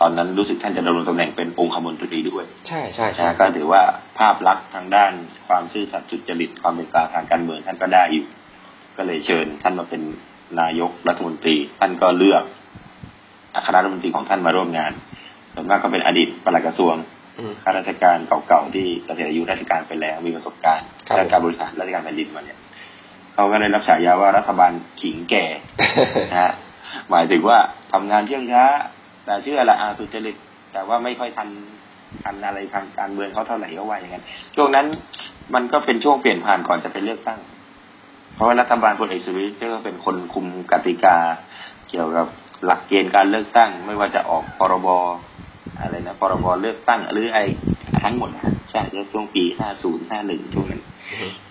[0.00, 3.82] ตอนนั้นรู้สึกท่านจะดำรงตำแหน่งเป็นองคมนตรีด้วย ใช่ใช่ใช่นะก็ถือว่า
[4.18, 5.12] ภาพลักษณ์ทางด้าน
[5.48, 8.26] ความซื่อสัตย์สุจริตความเป็นกลางทางการเมืองท่านก็ได้อยู่
[8.96, 10.02] ก็เลยเชิญท่านมาเป็น
[10.60, 12.44] นายกรัฐมนตรี ท่านก็เลือก
[13.66, 14.92] คณะรัฐมนตรีของท่านมาร่วมงาน
[15.54, 16.94] ส่วนมากก็เป็นอดีตปลัดกระทรวง
[17.62, 22.58] ข้าราชการเก่าๆที่เกษียณอายุราชการไปแล้วมีประสบการณ์ครับด้านการบริหารราชการแผ่นดินมาเนี่ย
[23.34, 25.44] เขาก็ได้รับฉายาว่ารัฐบาลขิงแก่
[26.32, 26.52] นะฮะ
[27.10, 27.58] หมายถึงว่า
[27.92, 28.64] ทำงานเชื่องช้า
[29.24, 30.36] แต่เชื่อละอาสุจริต
[30.72, 31.48] แต่ว่าไม่ค่อยทัน
[32.24, 34.24] ทันอะไรทางการเมืองเขาเท่าไหร่ก็ว่าอย่างนั้น
[34.56, 34.86] ช่วงนั้น
[35.54, 37.40] มันก็เป็นช่วงเปลี่ยนผ่านก่อนจะเป็นเลือกตั้ง
[38.34, 41.16] เพราะว่ารัฐบาลพลเอกสุริยะก็เป็นคนคุมกติกา
[41.88, 42.26] เกี่ยวกับ
[42.64, 44.88] หลักเกณฑ์การเลือกตั้ง ไม่ว่าจะออกพรบ
[45.80, 47.44] อะไรนะพรบเลือกตั้งหรือไอ้
[48.02, 48.80] ทั้งหมดนะใช่
[49.12, 49.44] ช่วงปี
[49.82, 50.82] 50 51 ช่วงนั้น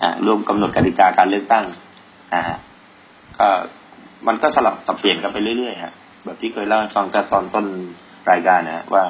[0.01, 1.66] อ่ารวมกำหนดกติกาการเลือกตั้ง
[2.34, 2.58] นะฮะ
[3.39, 3.47] ก็
[4.28, 5.93] มันก็สลับสับเปลี่ยนกันไปเรื่อยๆฮะ
[6.24, 7.66] แบบที่เคยเล่าให้ฟังแต่ตอนต้น
[8.32, 9.03] รายการนะว่า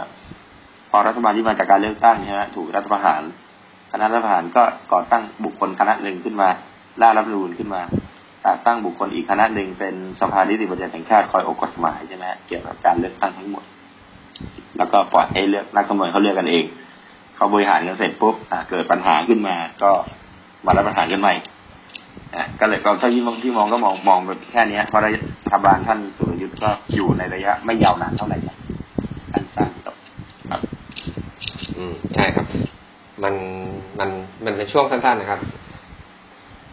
[0.89, 3.21] พอรัฐบาลที่มาจากการเลือกตั้งนี่ฮะถูกรัฐประหาร
[3.91, 6.49] คณะรัฐประหารก็ก่อตั้งบุคคลคณะหนึ่งขึ้นมา
[7.01, 7.81] ร่ารัฐธรรมนูญขึ้นมา
[8.45, 13.63] ต่ตั้งบุคคลอีกคณะหนึ่งเป็นสภานิติบัญญัติแห่งชาติคอยออกกฎหมายใช่ไหมเกี่ยวกับการเลือกตั้งทั้งหมด
[14.77, 16.65] แล้วก็ปล่อยให้เลือกนักการเมืองเขาเลือกกันเอง
[17.35, 18.35] เขาบริหารกันเสร็จปุ๊บ
[18.69, 19.91] เกิดปัญหาขึ้นมาก็
[20.65, 21.33] มารับประหารกันใหม่
[22.59, 25.09] ก็เลยก็ถ้าที่มองที่มองก็มองมองแบบแค่นี้เพราะรั
[25.53, 28.49] ฐบาลท่านสุรยุทธ์ก็อยู่ในระยะไม่ยาวนานเท่าไหร่น
[29.31, 29.95] สั้นๆครับ
[30.49, 30.61] ครับ
[31.77, 32.45] อืมใช่ครับ
[33.23, 33.33] มัน
[33.99, 34.09] มัน
[34.45, 35.39] มันเป็นช่วงสั้นๆนะครับ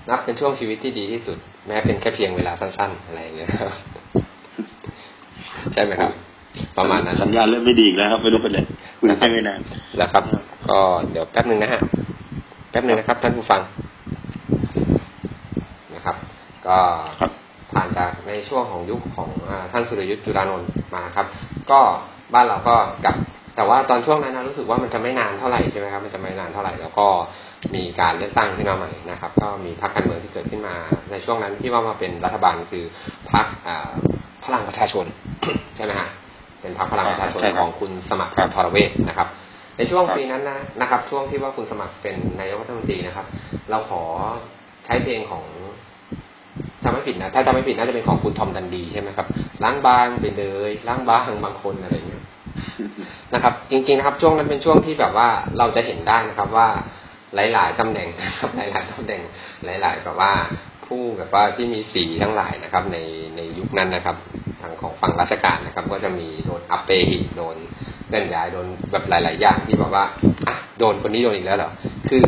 [0.09, 3.73] นับเป็นช่วงชีวิตที่ดีที่สุด แม้เป็นแค่เพียงเวลาสั้นๆ อะไรอย่างเงี้ยครับ
[5.73, 6.13] ใช่ไหมครับ
[6.79, 8.61] ประมาณนั้นสัญญาณเริ่มไม่ดีอีกแล้วครับไม่รู้เป็นไร
[8.99, 9.61] คุยแค่ไม่นาน
[9.97, 10.25] แล้วครับ
[10.69, 10.79] ก็
[11.11, 11.81] เดี๋ยวแป๊บหนึ่งนะฮะ
[12.71, 13.61] แป๊บหนึ่งนะครับ ท่านผู้ฟัง
[15.95, 16.17] นะครับ
[16.67, 16.79] ก็
[17.21, 17.31] ครับ
[17.73, 21.27] ผ่านจากในช่วงของยุคของอาท่านสุรยุทธ์จุลานนท์มาครับ
[21.71, 21.81] ก็
[22.35, 22.75] บ้านเราก็
[23.05, 23.17] กลับ
[23.57, 27.07] แต่ว่าตอนช่วงนั้นนะรู้สึกว่ามันจะไม่นานเท่าไหร่ใช่ไหมครับ มันจะไม่นานเท่าไหร่แล้วก็
[27.75, 30.75] มีการเลือกตั้งขึ้นมาใหม่นะครับ ก็มีพรรคการเมืองที่เกิดขึ้นมา
[31.11, 32.85] ในช่วงนั้นที่ว่ามาเป็นรัฐบาลคือ
[33.33, 33.47] พรรค
[34.45, 35.07] พลังประชาชน
[35.77, 36.09] ใช่ไหมฮะ
[36.61, 39.29] เป็นพรรคพลังประชาชนของคุณสมัครทรเวชนะครับ
[39.77, 43.27] ในช่วงปีนั้นนะนะครับ ช่วงที่ว่าคุณสมัครเป็นนายกรัฐมนตรีนะครับ
[43.71, 44.03] เราขอ
[44.87, 45.45] ใช้เพลงของ
[46.83, 49.27] จำไม่ผิดนะถ้าจำไม่ผิดน่าจะเป็นของคุณทอมดันดีใช่ไหมครับ
[49.65, 52.25] ล้างบางไปเลยล้างบางบางคนอะไรเงี้ย
[53.35, 56.69] นะครับ จริงๆนะครับ ช่วงนั้นเป็นช่วงที่แบบว่าเราจะเห็นได้นะครับว่า
[57.35, 59.23] หลาย ๆตำแหน่งนะครับ หลาย ๆตำแหน่ง
[59.65, 60.33] หลาย ๆ แบบว่า
[60.87, 62.99] ผู้แบบว่าที่มีสีทั้งหลายนะครับ ใน
[63.37, 64.17] ในยุคนั้นนะครับ
[64.61, 67.57] ทางของฝั่งราชการนะครับ ก็จะมีโดนอัปเปหิโดน
[68.09, 70.05] เลื่อนย้ายโดนแบบหลาย ๆ อย่างที่บอกว่า
[70.49, 71.71] อะโดนคนนี้โดนอีกแล้วเหรอ
[72.09, 72.27] คือ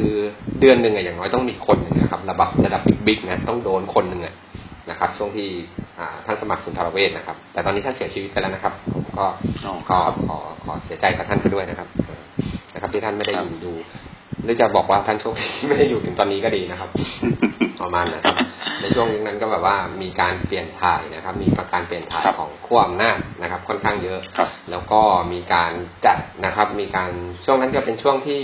[0.60, 4.34] เดือนหนึ่งอะอย่างน้อยต้องมีคนหนึ่งนะครับ ระดับระดับบิ๊กๆนะต้องโดนคนหนึ่งอะ
[4.90, 5.48] นะครับ ช่วงที่
[6.26, 9.26] ท่านสมัครสุนทรเวชนะครับ แต่ตอนนี้ท่านเสียชีวิตไปแล้วนะครับผมก็
[9.88, 11.88] ขอขอขอเสียใจกับท่านไปด้วยนะครับ
[12.74, 13.72] นะครับที่ท่านไม่ได้อยู่ดู
[14.42, 16.90] หรือจะบอกว่าท่านโชคดีไม่ได้อยู่ถึงตอนนี้ก็ดีนะครับ
[17.80, 18.36] ประมาณนะครับ
[18.80, 24.20] ในช่วงนั้นก็แบบว่ามีการเปลี่ยนถ่ายนะครับ มีประการเปลี่ยนถ่ายของขั้วอำนาจนะครับ ค่อนข้างเยอะ
[24.70, 25.00] แล้วก็
[25.32, 25.72] มีการ
[26.06, 27.10] จัดนะครับ มีการ
[27.44, 28.40] ช่วงนั้นก็เป็นช่วงที่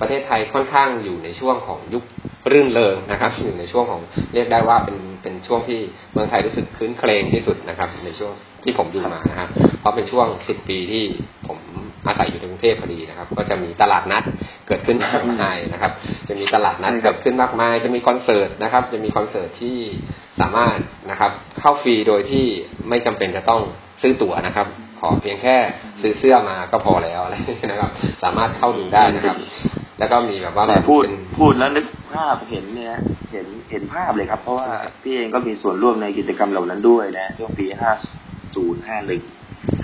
[0.00, 2.04] ประเทศไทยค่อนข้างอยู่ในช่วงของยุค
[2.52, 4.02] รื่นเริงนะครับ อยู่ในช่วงของ
[4.34, 5.80] เรียกได้ว่าเป็นเป็นช่วงที่
[6.12, 8.32] เมืองไทยรู้สึกคืนเครงที่สุดนะครับ ในช่วง
[8.64, 9.48] ที่ผมอยู่มานะครับ
[9.80, 11.04] เพราะเป็นช่วงสิบปีที่
[11.46, 11.56] ผม
[12.06, 14.22] อาศัยอยู่ในกรุงเทพพอดีนะครับ ก็จะมีตลาดนัด
[14.68, 15.92] เกิดขึ้นมากมายนะครับ
[16.28, 19.78] จะมีตลาดนัดเกิดขึ้นมากมาย จะมีคอนเสิร์ตนะครับ จะมีคอนเสิร์ตที่
[20.40, 20.76] สามารถ
[21.10, 22.46] นะครับ เข้าฟรีโดยที่
[22.88, 23.62] ไม่จำเป็นจะต้อง
[24.02, 24.66] ซื้อตั๋วนะครับ
[25.00, 25.56] ขอเพียงแค่
[26.02, 27.36] ซื้อเสื้อมาก็พอแล้วอะไร
[27.70, 27.90] นะครับ
[28.22, 29.36] สามารถเข้าดูได้นะครับ
[29.98, 31.02] แล้วก็มีแบบว่าแต่พูด
[31.38, 31.84] พูดแล้วนึก
[32.14, 32.94] ภาพเห็นเนี่ย
[33.32, 34.68] เห็นเห็นภาพเลยครับ เพราะว่า
[35.02, 37.90] พี่เองก็มีส่วนร่วมในกิจกรรมเหล่านั้นด้วยนะช่วงปีห้า
[38.54, 39.22] ศูนย์ห้าหนึ่ง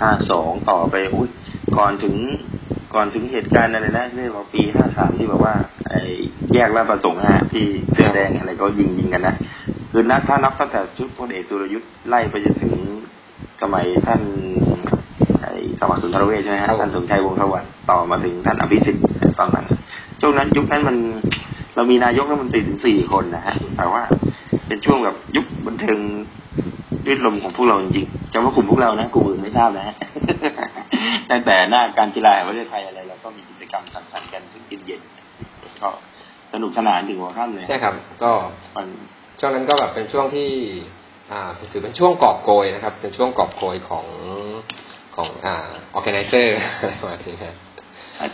[0.01, 1.29] ห้าสองต่อไปอุ้ย
[1.77, 2.15] ก่อนถึง
[2.95, 5.53] ก่อนถึงเหตุการณ์อะไรนะเรื่องของปีห้าสามที่แบบว่า
[5.89, 6.01] ไอ้
[6.53, 9.35] แยกราประสงค์ฮะที่เสื้อแดงอะไรก็ยิงยิงกันนะ
[9.91, 12.73] คือนักถ้านับตั้งแต่ชุดพลเอกสุรยุทธ์ไล่ไปจนถึง
[13.61, 14.21] สมัยท่าน
[15.41, 19.03] ไอ้สมัครสุนทรเวชใช่ไหมฮะท่านสมชัยวงศ์สวัสดิ์ต่อมาถึงท่านอภิสิทธิ์
[19.39, 19.65] ตอนนั้น
[20.21, 20.97] ช่วงนั้นยุคนั้นมัน
[21.75, 24.03] เรามีนายกรัฐมนตรีถึงสี่คนนะฮะแต่ว่า
[24.67, 25.99] เป็นช่วงแบบยุคบันเทิง
[27.05, 29.95] รื่นลมของพวกเราจริงๆจะว่ากลุ่มพวกเรานะกลุ่มอื่นไม่ทราบนะฮะ
[31.31, 35.89] ตั้งแต่หน้าการกีฬาแห่งประเทศไทยอะไรเราก็มีกิจกรรมสังสรรค์กันทุกเย็นๆก็
[36.53, 37.93] สนุกสนานถึงหัวค่ำเลยใช่ครับ
[38.23, 38.31] ก็
[38.75, 38.87] มัน
[39.39, 40.49] ช่วงนั้นก็แบบเป็นช่วงที่
[41.31, 44.05] อ่าถือเป็นช่วงกอบโกยนะครับ เป็นช่วงกอบโกยของ
[45.15, 45.55] ของอ่า
[45.93, 47.55] ออแกไนเซอร์อะไรประมาณนี้ครับ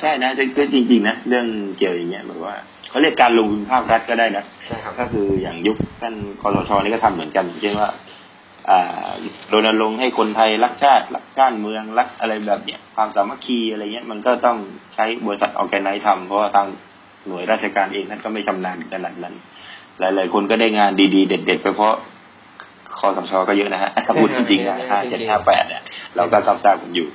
[0.02, 0.32] ใช่นะ
[0.74, 1.46] จริง ๆ นะ เรื่อง
[1.78, 2.56] เกี่ยวอย่างเงี้ยแบบว่า
[2.96, 7.90] เขาเรียกการลงทุนภาครัฐก็ได้นะใช่ครับก็คืออย่างยุคท่านคอสชนี่ก็ทำเหมือนกันเช่นว่า
[9.54, 14.58] รณรงค์ให้คนไทยรักชาติรักชาติเมืองรักอะไรแบบเนี้ยความสามัคคีอะไรเงี้ยมันก็ต้อง
[14.94, 16.68] ใช้บริษัทออแกไนซ์ทำเพราะว่าทาง
[17.28, 19.34] หน่วยราชการเองนั้นก็ไม่ชำนาญขนาดนั้น
[20.00, 21.96] หลาย ๆ คนก็ได้งานดีๆ เด็ด ๆ ไปเพราะ
[23.00, 25.84] คอสชก็เยอะนะฮะถ้าพูดจริงๆนะห้าเจ็ดห้าแปดเนี่ย
[26.16, 27.08] เราก็ซับซ้อนผมอยู่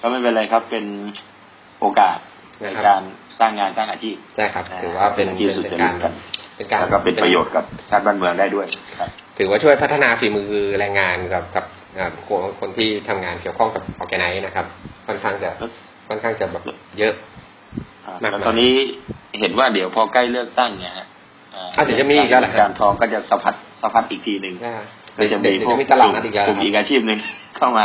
[0.00, 0.84] ก็ไม่เป็นไรครับเป็น
[1.80, 2.18] โอกาส
[2.62, 3.02] ในการ
[3.38, 5.94] สร้างงานสร้างอาชีพใช่ครับ ถือว่าเป็นที่สุดการ
[6.56, 8.66] เป็นการแล้วก็เป็นประโยชน์กับชาติบ้านเมืองได้ด้วย
[8.98, 11.64] ครับ ถือว่าช่วยพัฒนาฝีมือแรงงานกับกับ
[12.60, 14.66] คนที่ทำงานเกี่ยวข้องกับ organize นะครับ
[15.06, 15.50] ค่อนข้างจะ
[16.08, 16.62] ค่อนข้างจะแบบ
[16.98, 17.14] เยอะ
[18.22, 18.74] มากตอนนี้
[19.40, 21.06] เห็นว่าเดี๋ยวพอใกล้เลือกตั้งเนี่ยฮะ
[21.84, 24.54] เดี๋ยวจะมีอีกแล้วการทองก็จะสะพัดสะพัดอีกทีหนึ่ง
[25.16, 27.18] เดี๋ยวจะมีพวกตลาดอีกกลุ่มอีกอาชีพหนึ่ง
[27.56, 27.84] เข้ามา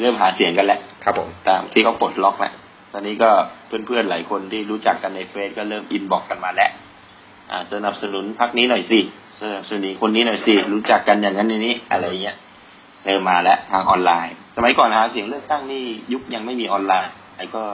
[0.00, 2.52] เริ่มหาเสียงกันแล้วครับผมตามที่เขาปลดล็อกแล้ว
[2.92, 3.30] ตอนนี้ก็
[3.66, 6.70] เพื่อนๆหลายคนที่รู้จักกันในเฟซก็เริ่ม inbox กันมาแล้ว
[7.72, 9.00] สนับสนุนพักนี้หน่อยสิ
[9.40, 12.36] สนับสนุนคนนี้หน่อยสิรู้จักกันอย่างนั้นนี้อะไรเงี้ย
[13.04, 17.64] เริ่มมาแล้วทางออนไลน์ สมัยก่อนหาเสียงเลือกตั้งนี่ยุคยังไม่มีออนไลน์ไอ้ก็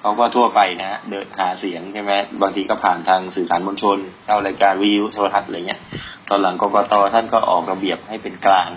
[0.00, 5.80] เขาก็ทั่วไปนะฮะเดินหาเสียงใช่ไหมบางทีก็ผ่านทางสื่อสารมวลชนเข้ารายการวิทยุโทรทัศน์อะไรเงี้ย
[6.28, 8.68] ตอนหลังกกตท่านก็ออกระเบียบให้เป็นกลาง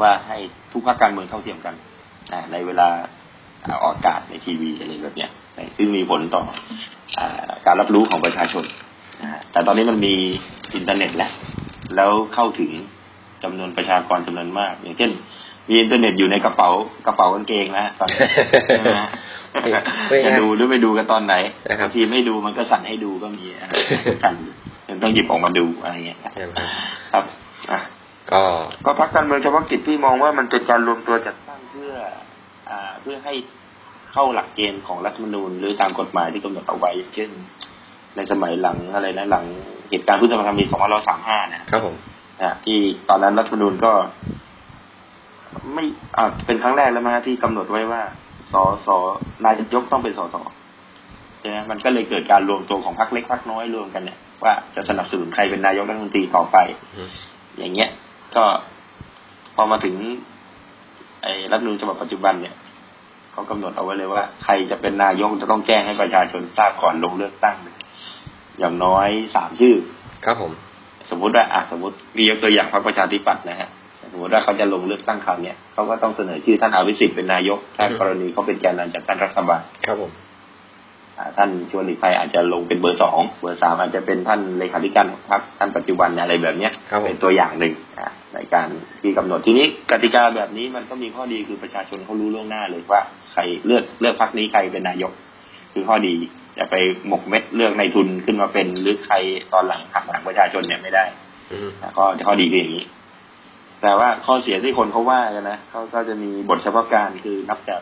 [0.00, 0.38] ว่าให้
[0.72, 1.74] ทุกภาคการเมืองเท่าเทียมกัน
[2.52, 2.88] ในเวลา
[3.82, 5.30] ออกอากาศในทีวีอะไรแบบเนี้ย
[5.76, 6.42] ซึ่งมีผลต่
[7.18, 7.20] อ
[7.66, 8.64] การรับรู้ของประชาชน
[9.52, 10.14] แต่ตอนนี้มันมี
[10.74, 11.32] อินเทอร์เน็ตแล้ว
[11.96, 12.70] แล้วเข้าถึง
[13.42, 15.10] จำนวนประชากรจำนวนมาก อย่างเช่น
[15.68, 16.70] มีอินเทอร์เน็ตอยู่ในกระเป๋า
[17.06, 18.20] กระเป๋ากางเกงนะตอนนี้
[20.26, 21.34] จะดูหรือไม่ดูกันตอนไหน
[21.80, 23.44] บางทีไม่ดูมันก็สั่นให้ดูก็มี
[24.22, 24.34] สั่น
[25.02, 26.18] ต้องหยิบออกมาดูอะไรเงี้ย
[27.12, 27.24] ครับ
[28.30, 28.40] ก็
[28.84, 31.49] ก็พรรคการเมืองเฉพาะกิจพี่มองว่ามันเป็นการรวมตัวจัดตั้งเพื่ออ่า
[33.02, 33.34] เพื่อให้
[34.12, 37.30] เข้าหลักเกณฑ์ของรัฐธรรมนูญ หรือตามกฎหมายที่กำหนดเอาไว้เช่น
[38.16, 39.44] ในสมัยหลังอะไรนะหลัง
[39.90, 41.96] เหตุการณ์พฤษภาคมปีสองพันร้อยสามห้านะครับผม
[42.42, 43.92] นะที่ตอนนั้นรัฐธรรมนูญก็
[45.74, 45.84] ไม่
[46.16, 48.02] อ่าเป็นครั้งแรกแล้วมั้งฮะที่กำหนดไว้ว่า
[48.52, 48.54] ส
[48.86, 48.88] ส
[49.44, 50.36] นายกต้องเป็นสส
[51.40, 56.56] ใช่ไหมมันก็เลยเกิดการรวมตัวของพรรคเล็กพรรคน้อยรวมกันเนี่ยว่าจะสนับสนุนใครเป็นนายกรัฐมนตรีต่อไป
[56.96, 57.10] อืม
[57.58, 57.90] อย่างเงี้ย
[58.36, 58.44] ก็
[59.54, 59.94] พอมาถึง
[61.22, 62.54] ไอ้รัฐธรรมนูญฉบับปัจจุบันเนี่ย
[63.32, 67.56] เขากำหนดเอาไว้เลยว่า ใครจะเป็นนายกจะต้องแจ้งให้ประชาชนทราบก่อนลงเลือกตั้ง
[68.58, 69.74] อย่างน้อยสามชื่อ
[70.24, 70.52] ครับผม
[71.10, 73.68] สมมุติว่าอะสมมติมียกตัวอย่างพรรคประชาธิปัตย์นะฮะ
[74.12, 80.29] สมมติว่าเขาจะลงเลือกตั้งคราวเนี้ยเขาก็ต้องเสนอชื่อท่านอภิสิทธิ์เป็นนายกถ้ากรณีเขาเป็นแกนนำจากท่านรัฐบาลครับผมอ่า
[81.36, 88.68] ท่านชวนหลีกภัยอาจจะลงเป็นเบอร์สองเบอร์สามอาจจะเป็นท่านเลขาธิการของพรรคท่านปัจจุบันอะไรแบบเนี้ยครับผมเป็นตัวอย่างหนึ่งอ่าในการ
[89.02, 93.02] ที่กำหนดทีนี้กติกาแบบนี้มันก็มีข้อดีคือประชาชนเขารู้ล่วงหน้าเลยว่า
[93.32, 95.12] ใครเลือกเลือกพรรคนี้ใครเป็นนายก
[95.72, 96.14] คือข้อดี
[96.56, 96.76] อย่าไป
[97.08, 99.14] หมกเม็ดเลือกในายทุนขึ้นมาเป็นหรือใคร
[99.52, 101.04] ตอนหลังหักหลังประชาชนเนี่ยไม่ได้
[101.52, 102.84] อืมอะก็ข้อดีคืออย่างนี้
[103.82, 107.80] แต่ว่าข้อเสียที่คนเขาว่ากันนะเขาก็จะมีบทเฉพาะการคือนับจาก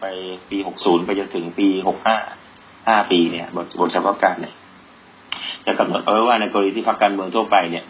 [0.00, 0.04] ไป
[0.50, 2.16] ปีหกศูนย์ไปจนถึงปีหกห้า
[2.88, 4.54] ห้าปีเนี่ยบทบทเฉพาะการเนี่ย
[5.66, 7.84] จะกำหนดเอาไว้ว่าในกรณีที่พรรคการเมืองทั่วไปเนี่ย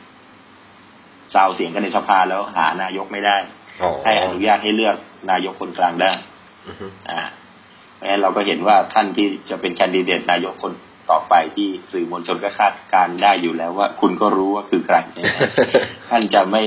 [1.34, 3.36] ซาวเสียงกันในสภาแล้วหานายกไม่ได้
[3.82, 4.96] อ๋อให้อนุญาตให้เลือก
[5.30, 6.10] นายกคนกลางได้
[6.66, 7.20] อือฮึอ่า
[7.94, 10.72] เพราะฉะนั้นเราก็เห็นว่าท่านที่จะเป็นแคนดิเดตนายกคน
[11.10, 15.28] ต่อไปที่สื่อมวลชนก็คาดการณ์ได้อยู่แล้วว่า คุณก็รู้ว่าคือใครใช่ไหม
[16.10, 16.62] ท่านจะไม่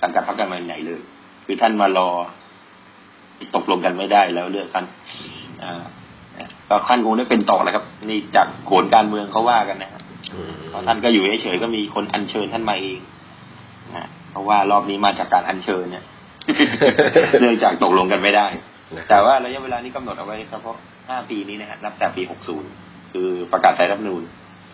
[0.00, 1.00] สังกัดพรรคการเมืองไหนเลย
[1.44, 2.10] คือท่านมารอ
[3.56, 4.84] ตกลงกันไม่ได้แล้วเลือกท่าน
[5.64, 5.82] อ่า
[6.68, 10.02] ก็ท่านคงได้เป็นต่อแล้วครับ นี่จากโขนการเมืองเขาว่ากันนะครับ
[10.34, 13.00] อืมเพราะท่านก็อยู่เฉยๆก็มีคนอัญเชิญท่านมาเอง
[13.96, 16.04] นะเพราะว่ารอบนี้มาจากการอัญเชิญเนี่ย
[17.40, 18.46] เนื่องจากตกลงกันไม่ได้
[18.96, 22.22] นะคแต่รับว่าระยะเวลานี้กำหนดเอาไว้เฉพาะ5ปีนี้นะฮะนับแต่ปี
[22.66, 24.22] 60คือประกาศใช้รัฐธรรมนูญ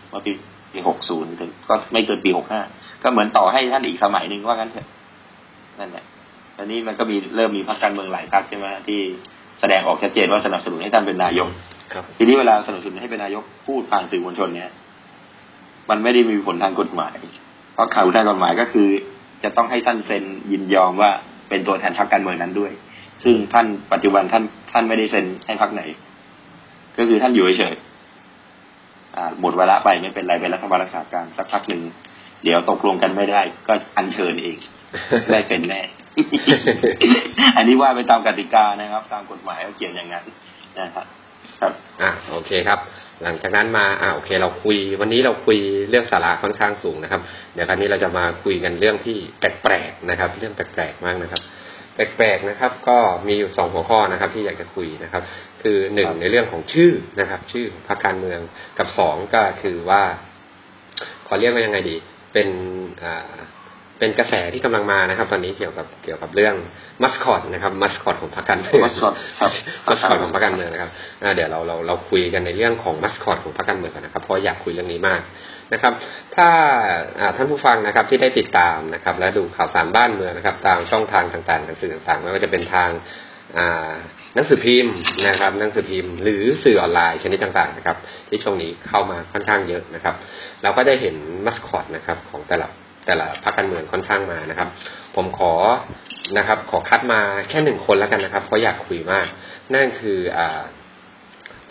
[0.09, 0.31] เมื่อปี
[0.73, 2.31] ปี60ถึงก็ไม่เกินปี
[2.67, 4.87] 65ก็เหมือนต่อให้ท่านอีกสมัยหนึ่งว่างั้นเถอะ
[5.79, 6.16] นั่นแหละต
[6.59, 8.99] อนนี้มันก็มีเริ่มมีพรรคการเมืองหลายพรรคใช่ไหมที่
[9.59, 11.49] แสดงออกชัดเจนว่าสนับสนุนให้ท่านเป็นนายก
[11.93, 14.71] ครับทีนี้เวลาสนับสนุนให้เป็นนายกพูดผ่านสื่อมวลชนเนี่ย
[15.89, 17.15] มันไม่ได้มีผลทางกฎหมาย
[17.73, 18.87] เพราะข่าวทางกฎหมายก็คือ
[19.43, 21.11] จะต้องให้ท่านเซ็นยินยอมว่า
[21.49, 22.71] เป็นตัวแทนพรรคการเมืองนั้นด้วย
[23.23, 25.81] ซึ่งท่านปัจจุบันท่านท่านไม่ได้เซ็นให้พรรคไหน
[26.97, 31.81] ก็คือท่านอยู่เฉยๆอ่าหมดเวลาไปไม่เป็นไรเป็นรัฐบาลรักษาการสักพักหนึ่ง
[32.43, 34.57] เดี๋ยวตกลงกันไม่ได้ ก็อัญเชิญเอง
[35.31, 35.81] ได้เป็นแน่
[37.57, 40.25] อันนี้ว่าไปตามกติกานะครับ ตามกฎหมายเขาเขียนอย่างนั้น
[40.79, 41.05] นะครับ
[41.61, 42.79] ครับอ่าโอเคครับ
[43.23, 45.57] หลังจากนั้นมาอ่าโอเค เราคุย วันนี้เราคุย
[45.89, 47.21] เรื่องสาระค่อนข้างสูงนะครับ
[47.53, 51.41] เดี๋ยวคราวนี้เราจะมาคุยกันเรื่องที่แปลกๆนะครับ เรื่องแปลกๆมากนะครับ
[51.95, 52.97] แปลกๆนะครับ ก็
[53.27, 55.23] มีอยู่สองหัวข้อนะครับ ที่อยากจะคุยนะครับ
[55.63, 58.39] คือหนึ่งครับในเรื่องของชื่อนะครับ ชื่อของพรรคการเมือง
[58.77, 60.03] กับสองก็คือว่า
[61.27, 61.95] ขอเรียกว่ายังไงดี
[62.33, 62.49] เป็น
[63.03, 63.31] อ่า
[63.99, 66.55] เป็นกระแสที่กำลังมานะครับ ตอนนี้เกี่ยวกับเกี่ยวกับเรื่อง
[67.03, 69.51] มัสคอตนะครับมัสคอตของพรรคการเมือง mascot ครับ
[69.87, 70.91] มัสคอตของพรรคการเมืองนะครับ
[71.23, 75.21] อ่าเดี๋ยวเราเราเราคุยกันในเรื่องของมัสคอตของพรรคการเมืองกันนะครับเพราะอยากคุยเรื่องนี้มาก
[75.73, 75.93] นะครับ
[76.35, 76.49] ถ้า
[77.19, 82.89] อ่าท่านผู้ฟังนะครับที่ได้ติดตามนะครับ และดูข่าวสารบ้านเมืองนะครับ ตามช่องทางต่างๆทางสื่อต่างๆไม่ว่าจะเป็นทาง
[83.57, 83.91] อ่า
[84.35, 84.93] หนังสือพิมพ์
[85.27, 87.97] นะครับหนังสือพิมพ์ หรือสื่อออนไลน์ชนิดต่างๆนะครับ
[88.29, 90.15] ที่ช่วงนี้เข้ามาค่อนข้างเยอะนะครับ
[90.63, 92.67] เราก็ได้เห็นมัสคอตนะครับของแต่ละ
[93.07, 94.69] แต่ละพรรคการเมืองค่อนข้างมานะครับ
[95.15, 95.53] ผมขอ
[96.37, 99.27] นะครับ ขอคัดมาแค่หนึ่งคนแล้วกันนะครับเพราะอยากคุยมาก
[99.73, 100.61] นั่นคืออ่า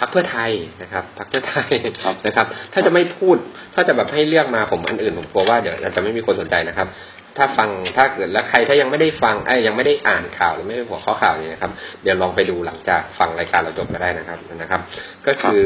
[0.00, 0.50] พรรคเพื่อไทย
[0.82, 1.70] นะครับพรรคเพื่อไทย
[2.02, 3.36] ครับนะครับ ถ้าจะไม่พูด
[3.74, 6.88] ถ้าจะแบบให้เลือกมาผมอันอื่นผมกลัวว่าเดี๋ยวจะไม่มีคนสนใจนะครับ
[7.36, 11.72] ถ้าฟังถ้าเกิดแล้วใครถ้ายังไม่ได้ฟังไอ้ยยังไม่ได้อ่านข่าวหรือไม่ได้หัวข้อข่าวนี้นะครับ
[12.02, 14.80] เดี๋ยวลองไปดูหลังจากฟังรายการเราจบก็ได้นะครับนะครับ
[15.26, 15.64] ก็คือ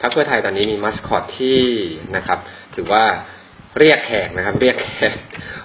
[0.00, 1.60] พรรคเพื่อไทยตอนนี้มีมัสคอตที่
[2.16, 2.38] นะครับ
[2.74, 3.04] ถือว่า
[3.78, 5.16] เรียกแขกนะครับ เรียกแขก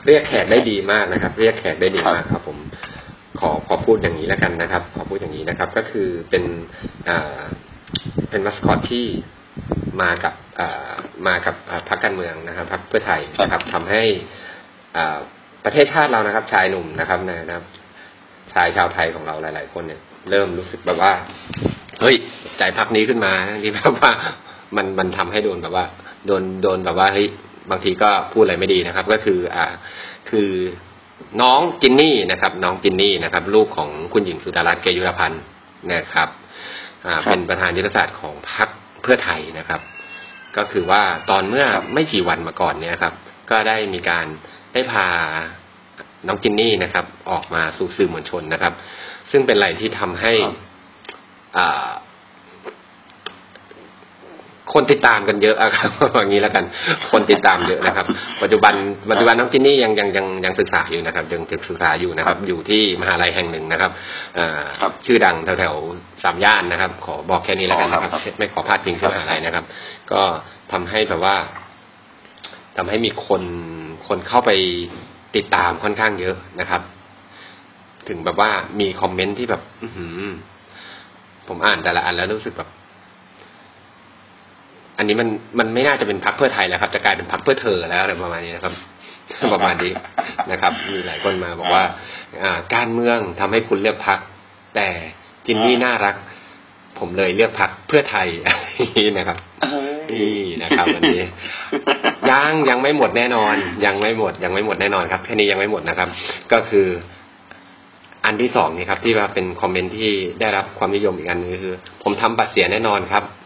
[0.06, 2.58] เรียกแขกได้ดีมากนะครับ เรียกแขกได้ดีมากครับ ผม
[3.40, 6.44] ขอขอพูดอย่างนี้แล้วกันนะครับ ขอพูดอย่างนี้นะครับ ก็คือเป็น
[7.10, 7.42] อ่า
[8.30, 9.06] เป็นมัสคอตที่
[10.02, 10.92] มากับอ่า
[11.28, 14.04] มากับอ่าพรรคการเมืองนะครับพรรคเพื่อไทยนะครับทำให้
[14.98, 15.18] อ่า
[15.66, 17.66] ประเทศชาติเรานะครับ ชายหนุ่มนะครับนะครับ
[18.54, 20.00] ชายชาวไทยของเราหลาย ๆ คนเนี่ย
[20.30, 21.12] เริ่มรู้สึกแบบว่า
[22.02, 22.16] เฮ้ย
[22.58, 23.34] ใจพักนี้ขึ้นมา
[23.64, 24.12] ที่แบบว่า
[24.76, 25.86] มันมันทำให้โดนแบบว่า
[26.28, 27.28] โดนโดนแบบว่าเฮ้ย
[27.72, 29.66] บางทีก็พูดอะไรไม่ดีนะครับ ก็คืออ่า
[30.30, 30.50] คือ
[31.42, 35.44] น้องจินนี่นะครับ น้องจินนี่นะครับ ลูกของคุณหญิงสุดารัตน์เกยุรพันธ์
[35.94, 36.30] นะครับ
[37.06, 38.70] อ่าครับเป็นประธานยุทธศาสตร์ของพรรค
[39.02, 39.82] เพื่อไทยนะครับ
[40.58, 43.14] ก็คือว่าตอนเมื่อไม่กี่วันมาก่อนเนี่ยครับ
[43.50, 44.26] ก็ได้มีการ
[44.74, 45.08] ได้พา
[46.28, 48.74] น้องจินนี่นะครับ ออกมาสู่สื่อมวลชนนะครับ
[49.32, 50.56] ซึ่งเป็นอะไรที่ทำให้ครับ
[51.58, 51.88] อ่า
[54.74, 55.90] คนติดตามกันเยอะอะครับ
[56.20, 56.64] อย่างนี้แล้วกัน
[57.12, 58.06] คนติดตามเยอะนะครับ
[58.44, 58.74] ปัจจุบัน
[59.12, 63.92] ปัจจุบันน้องจินนี่ยังยังยังยังศึกษาอยู่นะครับ ยังศึกษาอยู่นะครับ อยู่ที่มหาลัยแห่งหนึ่งนะครับ
[64.36, 69.66] เอ่อครับชื่อดังแถวๆสามย่านนะครับ ขอบอกแค่นี้แล้วกันนะครับอ๋อครับไม่ขอพลาดพิงที่มหาลัยนะครับ
[70.12, 70.22] ก็
[70.72, 71.36] ทำให้แบบว่า
[72.78, 73.44] ทำให้มีคน
[74.08, 74.52] คนเข้าไป
[75.36, 76.82] ติดตามค่อนข้างเยอะนะครับ
[78.08, 78.50] ถึงแบบว่า
[78.80, 80.22] มีคอมเมนต์ที่แบบ อื้อหือ
[81.48, 82.70] ผมอ่านแต่ละอันแล้วรู้สึกแบบ
[85.04, 85.30] อันนี้มัน
[85.60, 88.74] มันไม่น่าจะเป็นพักเพื่อไทยแล้วครับ จะกลายเป็นพักเพื่อเธอแล้วอะไรประมาณนี้นะครับ
[89.54, 89.94] ประมาณนี้
[90.52, 91.84] นะครับ มีหลายคนมาบอกว่า
[92.44, 94.20] อ่า การเมืองทำให้คุณเลือกพัก
[94.76, 94.90] แต่
[95.46, 96.16] จินนี่น่ารัก
[97.00, 98.28] ผมเลยเลือกพักเพื่อไทย
[99.18, 99.38] นะครับ
[100.12, 101.22] นี่นะครับวันนี้
[102.30, 106.10] ยังยังไม่หมดแน่นอน ยังไม่หมด ยังไม่หมดแน่นอนครับแค่นี้ยังไม่หมดนะครับ
[106.52, 106.88] ก็คือ
[108.26, 113.43] อันที่สองนี่ครับ ที่ว่าเป็นคอมเมนต์ที่ได้รับความนิยมอีกอันนึงก็คือ ผมทำบัตรเสียแน่นอนครับครับ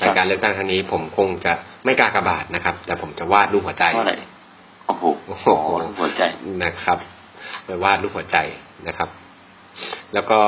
[0.00, 1.52] ในการเลือกตั้งครั้งนี้ ผมคงจะ
[1.84, 4.16] ไม่กล้ากระบาดนะครับ แต่ผมจะวาดรูปหัวใจเท่าไหร่
[4.86, 5.46] โอ้โหโอ้โห
[6.00, 6.22] หัวใจ
[6.64, 6.98] นะครับ
[7.64, 8.36] ไปวาดรูปหัวใจ
[8.88, 9.08] นะครับ
[10.14, 10.40] แล้วก็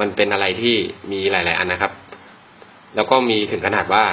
[0.00, 0.74] มันเป็นอะไรที่
[1.12, 1.92] มีหลาย ๆ อันนะครับ
[2.96, 4.04] แล้วก็มีถึงขนาดว่า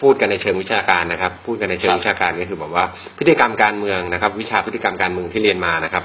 [0.00, 2.84] พูดกันในเชิงวิชาการนะครับ พูดกันในเชิงครับวิชาการก็คือแบบว่า
[3.18, 6.04] พฤติกรรมการเมืองนะครับ วิชาพฤติกรรมการเมืองที่เรียนมานะครับ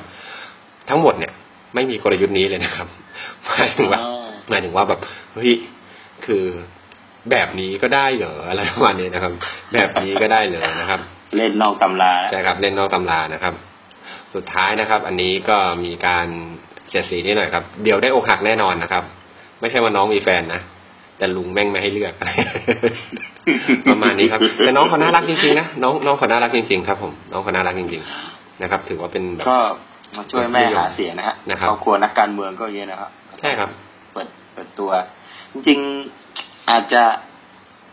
[0.90, 1.32] ทั้งหมดเนี่ย
[1.76, 2.88] ไม่มีกลยุทธ์นี้เลยนะครับ
[3.46, 4.14] หมายถึงว่าอ๋อ
[4.50, 5.00] หมายถึงว่าแบบ
[5.34, 5.52] เฮ้ย
[6.26, 6.44] คือ
[7.32, 9.34] แบบนี้ก็ได้เหรออะไรประมาณนี้นะครับ
[9.74, 11.00] แบบนี้ก็ได้เหรอนะครับ
[11.38, 13.54] เล่นนอกตำราใช่ครับ เล่นนอกตำรานะครับ
[14.36, 16.28] สุดท้ายนะครับ อันนี้ก็มีการ
[16.88, 19.04] เสียดสีนิดหน่อยครับ เดี๋ยวได้อกหักแน่นอนนะครับ
[19.60, 20.62] ไม่ใช่ว่าน้องมีแฟนนะ
[21.18, 22.14] แต่ลุงแม่งไม่ให้เลือก
[23.92, 29.60] ประมาณนี้ครับแต่น้องเขาน่ารักจริงๆนะน้องน้องเขาน่ารักจริงๆครับ ผมน้องเขาน่ารักจริงๆนะครับ ถือว่าเป็นแบบก็
[30.18, 33.10] มาช่วยแม่หาเสียงนะฮะนะครับครอบครัวนักการเมืองก็เยอะนะครับ
[33.40, 33.70] ใช่ครับ
[34.14, 34.90] เปิดเปิดตัว
[35.54, 36.21] จริงๆ
[36.70, 37.04] อาจจะ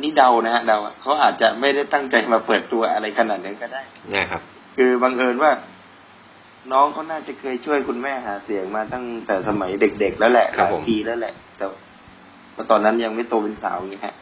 [0.02, 4.42] นี่เดานะฮะเดาเขาอาจจะไม่ได้ตั้งใจมาเปิดตัวอะไรขนาดนั้นก็ได้ใช่ครับ
[4.76, 5.52] คือบังเอิญว่า
[6.72, 14.14] น้องเขาน่าจะเคยช่วยคุณแม่หาเสียงมาตั้งแต่สมัยเด็กๆแล้วแหละครับหลายผมปีแล้วแหละ แต่ว่าตอนนั้นยังไม่โตเป็นสาวอย่างนี้ฮะ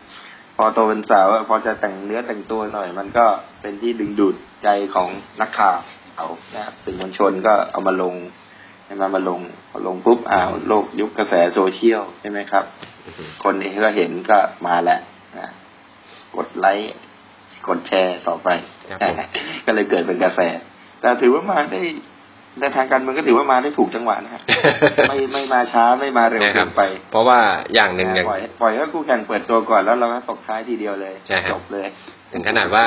[0.57, 3.27] พอโตเป็นสาวอะพอจะแต่งเนื้อแต่งตัวหน่อย มันก็
[3.61, 5.09] เป็นที่ดึงดูดใจของ
[5.41, 5.79] นักข่าว
[6.17, 8.15] เอานะครับสื่อมวลชนก็เอามาลง
[8.85, 9.41] ใช่ไหมมาลง
[9.71, 12.96] พอลงปุ๊บอ้าวโลกยุคกระแสโซเชียลใช่ไหมครับอือฮึ
[13.45, 15.00] คนเองก็เห็นก็มาแล้ว
[15.38, 15.50] นะ
[16.37, 16.92] กดไลค์
[17.68, 18.49] กดแชร์ต่อไป
[18.88, 19.16] ครับผม
[19.66, 20.41] ก็เลยเกิดเป็นกระแส
[21.00, 21.80] แต่ถือว่ามาได้
[22.61, 24.42] ในทางการเมืองก็ถือว่ามาได้ถูกจังหวะนะฮะ
[25.08, 27.38] ไม่ไม่มาช้าไม่มาเร็วใช่คเกิรับนไป เพราะว่า
[27.74, 31.88] อย่างหนึ่งอย่างปล่อยปล่อยให้คู่แข่งเปิดตัวก่อนแล้วเราก็ตกท้ายทีเดียวเลยใช่ครับจบเลย
[32.33, 32.87] ถึงขนาดว่า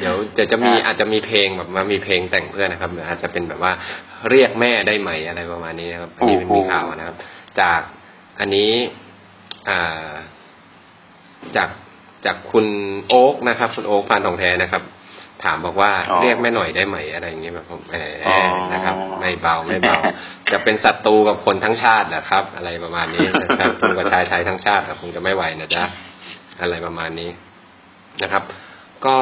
[0.00, 3.72] เดี๋ยวเดี๋ยวจะมีอ่าอาจจะมีเพลงแบบมามีเพลงแต่งเพื่อนนะครับหรืออาจจะเป็นแบบว่า
[4.30, 7.16] เรียกแม่ได้ไหมอะไรประมาณนี้นะครับอันนี้เป็นมีข่าวนะครับ
[7.60, 7.80] จาก
[8.40, 9.03] อันนี้อ่า
[11.56, 11.68] จาก
[12.26, 12.66] จากคุณ
[13.08, 14.82] โอ๊กนะครับ คุณโอ๊กปานทองแท้นะครับ
[15.44, 17.94] ถามบอกว่าอ๋อเรียกแม่หน่อยได้ไหมอะไรอย่างเงี้ยแบบผมแหม
[18.26, 18.36] อ๋อ
[18.72, 19.98] นะครับ ไม่เบาไม่เบา
[20.52, 25.82] จะเป็นศัตรูกับคนทั้งชาตินะครับ อะไรประมาณนี้นะครับคุณกับชายไทยทั้งชาติคงจะไม่ไหวนะจ๊ะ
[26.60, 27.30] อะไรประมาณนี้
[28.22, 28.42] นะครับ
[29.06, 29.16] ก็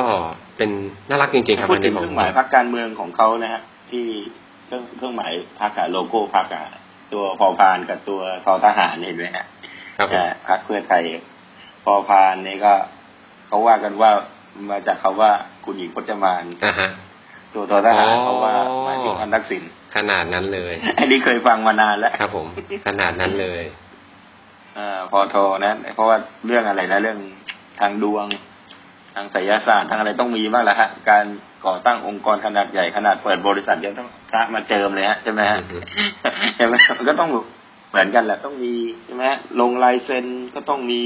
[0.57, 0.71] เป็น
[1.09, 3.61] น่ารักจริงๆครับพูดอันถึนี้งขเคองรื่องหมายพรรคการเมืองของเขานะฮะ
[3.91, 4.05] ที่
[4.67, 6.65] เครื่องเครื่องหมายพรรคอะโลโก้พรรคอะ
[7.13, 9.62] ตัวพอพานกับตัวทอทหารเห็นไหมฮะครับผมอ่า
[10.49, 11.03] พรรคเพื่อไทย
[11.85, 12.73] พอพานนี่ก็
[13.47, 14.11] เขาว่ากันว่า
[14.71, 15.31] มาจากคาว่า
[15.65, 16.89] คุณหญิงพจมานอ่าฮะ
[17.55, 18.53] ตัวทอทหารอ๋อเขาว่า
[18.85, 19.63] หมายถึงอันทักษิณ
[19.97, 22.47] ขนาดนั้นเลยอันนี้เคยฟังมานานแล้วครับ ผม
[22.87, 23.63] ขนาดนั้นเลย
[24.79, 26.17] อ่าพอโทนะเพราะว่า
[26.47, 27.19] เรื่องอะไรนะเรื่อง
[27.81, 28.27] ทางดวง
[29.15, 31.25] ทางไสยศาสตร์ทางอะไรต้องมีบ้างแหละฮะการ
[31.67, 35.79] ก่อตั้งองค์กรขนาดใหญ่ขนาดเปิดบริษัทยังต้องพระมาเจิมเลยฮะใช่ไหมฮะอือฮึ
[36.57, 37.31] ใช่ไหมมันก็ต้อง
[37.93, 38.75] เหมือนกันแหละต้องมี
[39.05, 41.03] ใช่ไหมฮะลงลายเซ็นก็ต้องมี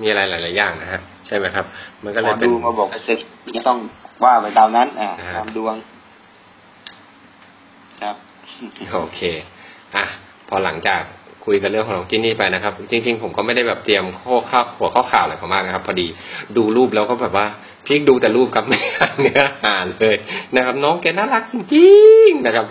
[0.00, 1.66] มีอะไรหลาย ๆ อย่างนะฮะ ใช่ไหมครับ
[2.04, 3.18] มันก็หเลมอยเป็นดูมาบอกเซ็น
[3.56, 3.78] ก็ต้อง
[4.24, 5.74] ว่าไปตามนั้นอ่าอ่าตามดวง
[8.02, 8.16] ครับ
[8.92, 9.20] โอเค
[9.94, 10.04] อะ
[10.48, 11.02] พอหลังจาก
[11.44, 16.06] คุยกันเรื่องของน้องจินนี่ไปนะครับ จริง ๆ ผมก็ไม่ได้แบบเตรียมข้อข้าวหัวข้อข่าวอะไรเขามากนะครับ พอดี
[16.56, 17.46] ดูรูปแล้วก็แบบว่า
[17.86, 20.16] พลิกดูแต่รูปครับไม่อ่านเนื้อหาเลย
[20.56, 21.90] นะครับ น้องแกน่ารักจริ
[22.28, 22.66] งๆนะครับ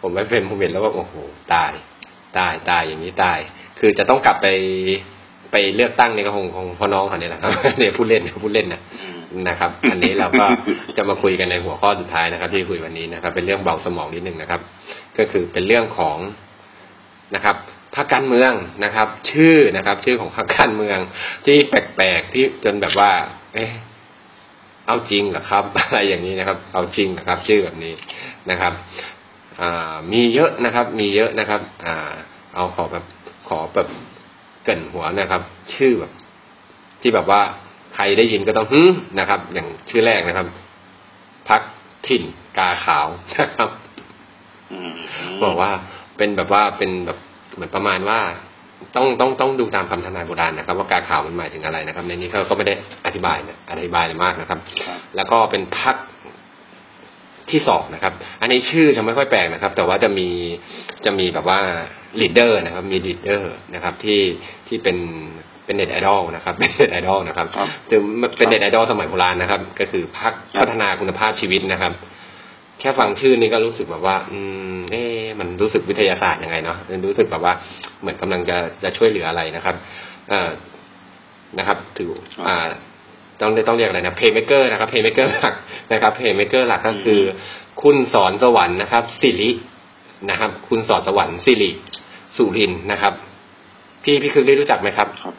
[0.00, 1.14] ผมไม่เป็นผมเห็นแล้วว่าโอ้โห
[1.54, 1.72] ตาย
[2.38, 3.38] ตายตายอย่างนี้ตาย
[3.78, 4.46] คือจะต้องกลับไป
[5.52, 8.80] ไปเลือกตั้งในี่ก็คงคงพราะน้องเขาเนี่ยแหละครับเนี่ยพูดเล่นพูดเล่นนะ
[9.48, 10.46] นะครับ อันนี้เราก็
[10.96, 14.60] จะมาคุยกันในหัวข้อสุดท้ายนะครับ ที่คุยวันนี้นะครับ เป็นเรื่องเบาสมองนิดนึงนะครับ
[15.18, 16.18] ก็คือเป็นเรื่องของ
[17.34, 17.56] นะครับ
[17.94, 18.52] พรรคการเมือง
[18.84, 20.98] นะครับ ชื่อนะครับ ชื่อของพรรคการเมือง
[21.46, 23.10] ที่แปลกๆที่จนแบบว่า
[23.54, 23.70] เอ๊ะ
[24.88, 27.94] เอาจริงเหรอครับ อะไรอย่างนี้นะครับ เอาจริงเหรอครับ ชื่อแบบนี้
[28.50, 28.72] นะครับ
[29.60, 32.12] อ่ามีเยอะนะครับ มีเยอะนะครับอ่า
[32.54, 33.04] เอาขอแบบ
[33.48, 33.88] ขอแบบ
[34.64, 35.42] เกรินหัวนะครับ
[35.74, 36.12] ชื่อแบบ
[37.00, 37.42] ที่แบบว่า
[37.94, 38.82] ใครได้ยินก็ต้องฮึ
[39.18, 40.46] นะครับ อย่างชื่อแรกนะครับ
[41.48, 41.62] พัก
[42.06, 42.22] ถิ่น
[42.58, 43.06] กาขาว
[43.40, 43.70] นะครับ
[44.72, 44.94] อืม
[45.44, 45.70] บอกว่า
[46.16, 47.18] เป็นแบบว่าเป็นแบบ
[47.54, 48.20] เหมือนประมาณว่า
[48.96, 52.74] ต้องต้องต้องดูตามคำทำนายโบราณนะครับ ว่ากาขาวมันหมายถึงอะไรนะครับ ในนี้เขาก็ไม่ได้
[53.06, 55.96] อธิบายนะอธิบายมากนะครับครับ แล้วก็เป็นพัก
[57.50, 60.28] ที่สองนะครับ อันนี้ชื่อจะไม่ค่อยแปลกนะครับ แต่ว่าจะมี
[61.04, 61.58] จะมีแบบว่า
[62.20, 64.20] leader นะครับ มี leader นะครับ ที่
[64.68, 64.96] ที่เป็น
[65.64, 68.00] เป็นเน็ตไอดอลนะครับ เป็นเน็ตไอดอลนะครับครับจึง
[68.38, 71.92] เป็นเน็ตไอดอลสมัยโบราณนะครับ ก็คือพรรคครับพัฒนาคุณภาพชีวิตนะครับ
[72.80, 74.38] แค่ฟังชื่อนี้ก็รู้สึกแบบว่า อื
[74.76, 76.76] ม เอ๊ะมันรู้สึกวิทยาศาสตร์ยังไงเนาะ
[77.06, 77.52] รู้สึกแบบว่า
[78.00, 79.76] เหมือนกำลังจะจะช่วยเหลืออะไรนะครับ
[80.30, 80.50] เอ่อ
[81.58, 82.08] นะครับ ถือ
[82.48, 82.68] อ่า
[83.40, 85.54] ต้องต้องเรียกอะไรนะ playmaker นะครับ playmaker หลัก
[85.92, 87.20] นะครับ playmaker หลักก็คือ
[87.82, 89.50] คุณสอนสวรรค์นะครับสิริ
[90.30, 91.70] นะครับ คุณสอนสวรรค์สิริ
[92.36, 93.14] สุรินทร์นะครับ
[94.04, 95.34] พี่พี่คือได้รู้จักไหมครับครับ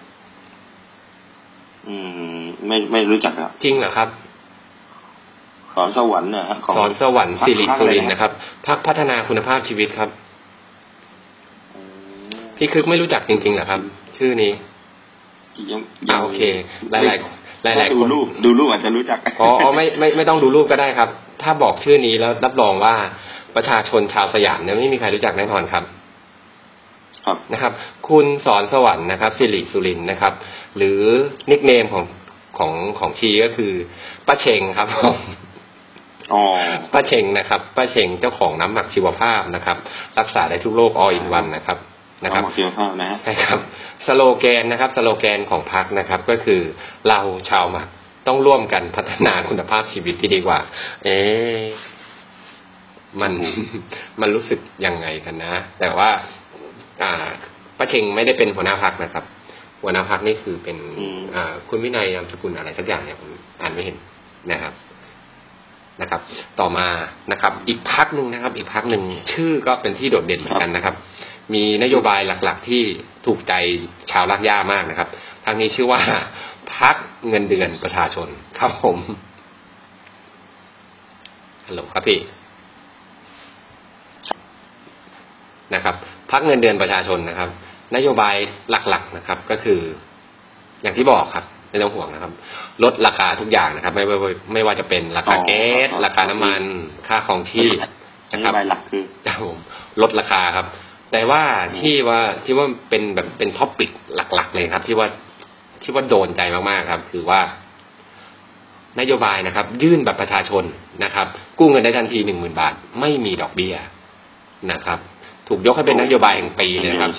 [1.88, 1.96] อื
[2.40, 4.29] ม ไม่ไม่รู้จักครับ จริงเหรอครับส
[5.82, 8.32] อนสวรรค์เนี่ยฮะของสอนสวรรค์สิริสุรินทร์นะครับ
[8.68, 10.10] พักพัฒนาคุณภาพชีวิตครับ
[11.76, 11.82] อื
[12.26, 13.82] มพี่คึกไม่รู้จักจริงๆเหรอครับ
[14.18, 14.52] ชื่อนี้
[15.72, 16.42] ยังอ่าโอเค
[16.92, 17.00] หลา
[17.74, 21.10] ยๆหลายๆดูคนรูปดูรูปอาจจะรู้จักอ๋ออ๋อไม่ไม่ไม่ต้องดูรูปก็ได้ครับ
[21.42, 22.96] ถ้าบอกชื่อนี้แล้วรับรองว่า
[23.56, 25.84] ประชาชนชาวสยามเนี่ยไม่มีใครรู้จักแน่นอนครับ
[27.26, 27.74] ครับนะครับ
[28.10, 30.34] คุณสอนสวรรค์นะครับสิริสุรินทร์นะครับ
[30.78, 31.00] หรือ
[31.52, 32.06] นิกเนมของ
[32.58, 33.74] ของของชีก็คือ
[34.28, 35.16] ป้าเชงครับผมอ๋อ
[36.94, 39.78] ป้าเชงนะครับป้าเชงเจ้าของน้ำหมักชีวภาพนะครับ
[40.20, 41.78] รักษาได้ทุกโรค all in one นะครับ
[42.24, 43.60] นะครับเอามาเคียวข้าวนะฮะใช่ครับ
[44.06, 46.62] สโลแกนนะครับ สโลแกนของพรรคนะครับ ก็คือ
[47.08, 47.20] เรา
[47.50, 47.88] ชาวหมัก
[48.28, 50.60] ต้องร่วมกันพัฒนาคุณภาพชีวิตที่ดีกว่า
[51.04, 51.62] เอ๊ะ
[53.22, 53.34] มัน
[54.22, 56.10] มันรู้สึกยังไงกันนะ แต่ว่า
[57.02, 57.14] อ่า
[57.78, 59.24] ป้าเชงไม่ได้เป็นหัวหน้าพักนะครับ
[59.82, 63.30] หัวหน้าพักนี่คือเป็นอืมอ่าคุณวินัยนามสกุลอะไรสักอย่างเนี่ยผม
[63.62, 63.98] อ่านไม่เห็น
[64.52, 64.74] นะครับ
[66.02, 66.22] นะครับ
[66.60, 66.88] ต่อมา
[67.32, 69.04] นะครับ อีกพักหนึ่งนะครับ อีกพักหนึ่ง
[69.34, 70.96] ชื่อก็เป็นที่โดดเด่นเหมือนกันนะครับ
[71.54, 72.84] มีนโยบายหลัก ๆ ที่
[73.26, 73.54] ถูกใจ
[74.12, 75.10] ชาวรักย่ามากนะครับ
[75.46, 76.02] ทางนี้ชื่อว่า
[76.76, 76.96] พัก
[77.30, 78.28] เงินเดือนประชาชน
[78.60, 78.98] ครับผม
[81.68, 82.20] ฮัลโหลครับพี่
[85.74, 85.96] นะครับ
[86.32, 87.50] พักเงินเดือนประชาชนนะครับ
[87.96, 88.36] นโยบาย
[88.70, 89.80] หลัก ๆนะครับ ก็คือ
[90.82, 92.32] อย่างที่บอกครับ ไม่ต้องห่วงนะครับ
[92.84, 96.62] ลดราคาทุกอย่างนะครับ ไม่ไม่ไม่ไม่ว่าจะเป็นราคาอ๋อแก๊สราคาน้ำมัน
[97.08, 97.76] ค่าครองชีพ
[98.32, 99.58] นะครับนโยบายหลักคือครับผม
[100.02, 100.66] ลดราคาครับ
[101.12, 101.44] แต่ว่า
[101.80, 105.08] ที่ว่าที่ว่าเป็นแบบเป็น topic หลัก ๆ เลยครับ ที่ว่า
[105.84, 107.42] ที่ว่าโดนใจมากๆครับ คือว่า
[109.00, 110.64] นโยบายนะครับ ยื่นบัตรประชาชน
[111.04, 111.28] นะครับ
[111.60, 113.76] กู้เงินได้ทันทีหนึ่งหมื่นบาท ไม่มีดอกเบี้ย
[114.72, 115.00] นะครับ
[115.48, 117.12] ถูกยกให้เป็นนโยบายแห่งปีเลยนะครับ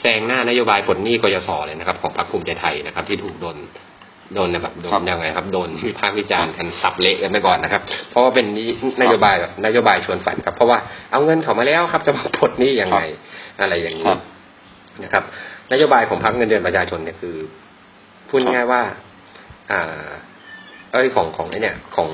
[0.00, 3.56] แซงหน้านโยบายปลดหนี้กยศเลยนะครับ ของพรรคภูมิใจไทยนะครับ ที่ถูกโดน
[4.34, 8.68] โดนแบบโดนครับยังไงครับโดนวิพากษ์วิจารณ์กันสับเละกันไปก่อนนะครับ เพราะว่าเป็นนี้
[9.00, 10.78] นโยบายแบบนโยบายชวนฝันครับ เพราะว่า
[11.10, 13.00] เอาเงินเขามาแล้วครับ จะมาปลดหนี้ยังไง
[13.60, 14.18] อะไรอย่างคนี้รับ
[15.04, 15.24] นะครับ
[15.72, 17.36] นโยบายของพรรคเงินเดือนประชาชนเนี่ยคือ
[18.28, 18.82] พูดง่ายๆว่า
[19.72, 22.10] อ่าเอ้ยของของไอ้เนี่ย ของ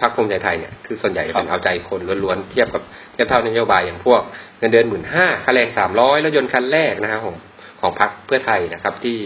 [0.00, 2.82] พรรคภูมิใจไทยเนี่ยคือส่วนใหญ่จะเป็นครับเอาใจคนล้วนๆเทียบกับ
[3.12, 4.22] เทียบเท่านโยบายอย่างพวก
[4.58, 7.36] เงินเดือนหมื่นห้าค่าแรงสามร้อยรถยนต์คันแรกนะครับผม
[7.80, 9.16] ของพรรคเพื่อไทยนะครับ ที่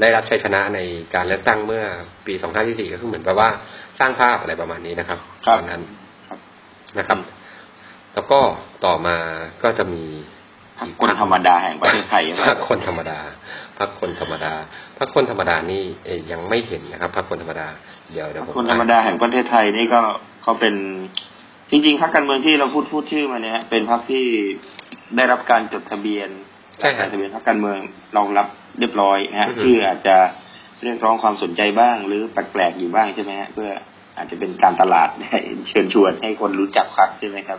[0.00, 0.80] ได้รับชัยชนะใน
[1.14, 1.84] การเลือกตั้งเมื่อ
[2.26, 3.50] ปีสองพันที่สี่ก็คือเหมือนแบบว่า
[3.98, 5.82] สร้างภาพอะไรประมาณนี้นะครับครับตอนนั้น
[6.28, 6.38] ครับ
[6.98, 7.18] นะครับ
[8.14, 8.40] แล้วก็
[8.84, 9.16] ต่อมา
[9.62, 10.04] ก็จะมี
[10.78, 13.18] พรรคคนธรรมดาแห่งประเทศไทยพักคนธรรมดา
[13.78, 14.54] พักคนธรรมดา
[14.98, 17.68] พักคนธรรมดานี่เอ่ยยังไม่เห็นนะครับพักคนธรรมดา
[18.12, 20.00] เดี๋ยวเดี๋ยวผมคนธรรมดาแห่งประเทศไทยนี่ก็
[20.42, 20.74] เขาเป็น
[21.70, 24.24] จริงๆพรรคการเมืองที่เราพูดพูดชื่อมาเนี่ยเป็นพรรคที่
[25.16, 26.28] ได้รับการจดทะเบียน
[26.80, 27.78] ใช่คการัรบทะเบียนพรรคการเมือง
[28.16, 28.46] รองรับ
[28.78, 30.16] เรียบร้อยนะฮะอือฮึชื่ออาจจะ
[30.82, 33.70] เรียกร้องความสนใจบ้าง หรือแปลกๆอยู่บ้างใช่ไหมฮะเพื่อ
[34.16, 35.08] อาจจะเป็นการตลาด
[35.68, 37.58] เชิญชวนให้คนรู้จักพรรคใช่ไหมครับ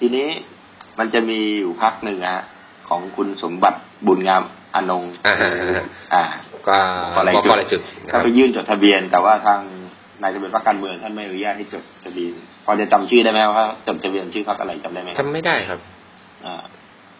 [0.00, 0.28] ทีนี้
[0.98, 2.44] มันจะมีอยู่พรรคหนึ่งฮะ
[2.88, 4.42] ของคุณสมบัติบุญงาม
[4.74, 5.84] อนงค์อ่าฮะอ่าฮะ
[6.14, 6.22] อ่า
[6.68, 6.76] ก็
[7.14, 9.60] ขออะไรบอกจุดอะไรจุดนะคก็รับไปยื่นจดทะเบียน แต่ว่าทาง
[10.22, 12.32] นายทะเบียนพรรคการเมืองท่านไม่อนุญาตให้จดทะเบียน
[12.64, 15.80] พอจะจำชื่อได้ไหมว่าจดทะเบียนชื่อพรรคอะไรจำได้ไหมจำไม่ได้ครับ
[16.44, 16.62] อ่า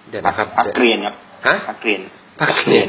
[0.08, 1.14] เดี๋ยวพรรนะครับพรรคเกรียนครับ
[1.46, 2.00] ฮะพรรคเกรียน
[2.40, 2.88] พรรคเกรียน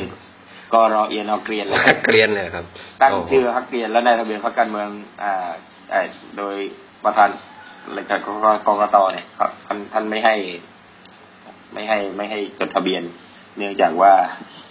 [0.73, 2.65] กรอเอียนเอาเกรียนเลยพักเกรียนเลยครับ
[3.01, 4.89] ตั้งโโหชื่อพรรคเกรียนและนายทะเบียนพรรคการเมือง
[5.23, 5.49] อ่า
[5.91, 6.55] เอ่อโดย
[7.03, 7.29] ประธาน
[7.97, 8.27] รายการก
[8.67, 10.35] กกตเนี่ยครับท่านท่านไม่ให้
[11.73, 13.03] ไม่ให้ไม่ให้จดทะเบียน
[13.57, 14.13] เนื่องจากว่า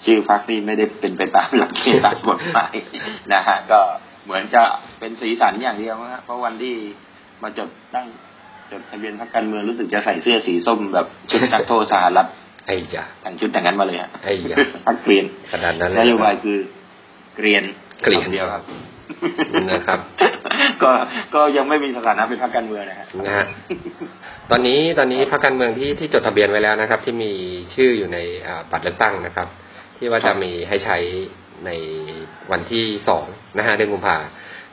[0.05, 2.75] ชื่อพรรคนี่ไม่ได้เป็นไปตามหลักเกณฑ์ตามกฎหมาย
[3.33, 3.81] นะฮะก็
[4.25, 4.63] เหมือนจะ
[4.99, 6.75] เป็นสีสันอย่างเดียวนะฮะเพราะวันที่
[7.43, 8.07] มาจดตั้ง
[8.71, 12.29] จดทะเบียนพรรคการเมืองรู้สึกจะใส่เสื้อสีส้มแบบชุดนักโทษสหรัฐ
[12.67, 14.57] ไอ้ยาแต่งชุดอย่างนั้นมาเลยฮะไอ้ยา
[14.87, 16.59] พรรคเกรียนขนาดนั้นเลยนนะโยครับายคือ
[17.37, 17.65] เกรียน
[18.03, 18.63] เกรียนคำเดียวครับ
[19.73, 19.99] นะครับ
[20.83, 20.91] ก็
[21.35, 23.47] ก็ยังไม่มีสถานะเป็นพรรคการเมืองนะฮะนะฮะ
[24.51, 27.33] ตอนนี้ตอนนี้พรรคการเมืองที่ที่จดทะเบียนไว้แล้วนะครับ ที่มี
[27.75, 29.49] ชื่ออยู่ในอ่าบัตรเลือกตั้งนะครับ
[29.97, 30.99] ที่ว่าครัจะบมีให้ใช้
[31.67, 31.71] ใน
[32.51, 33.27] วันที่สอง
[33.59, 34.17] นะฮะเดือนกุมภา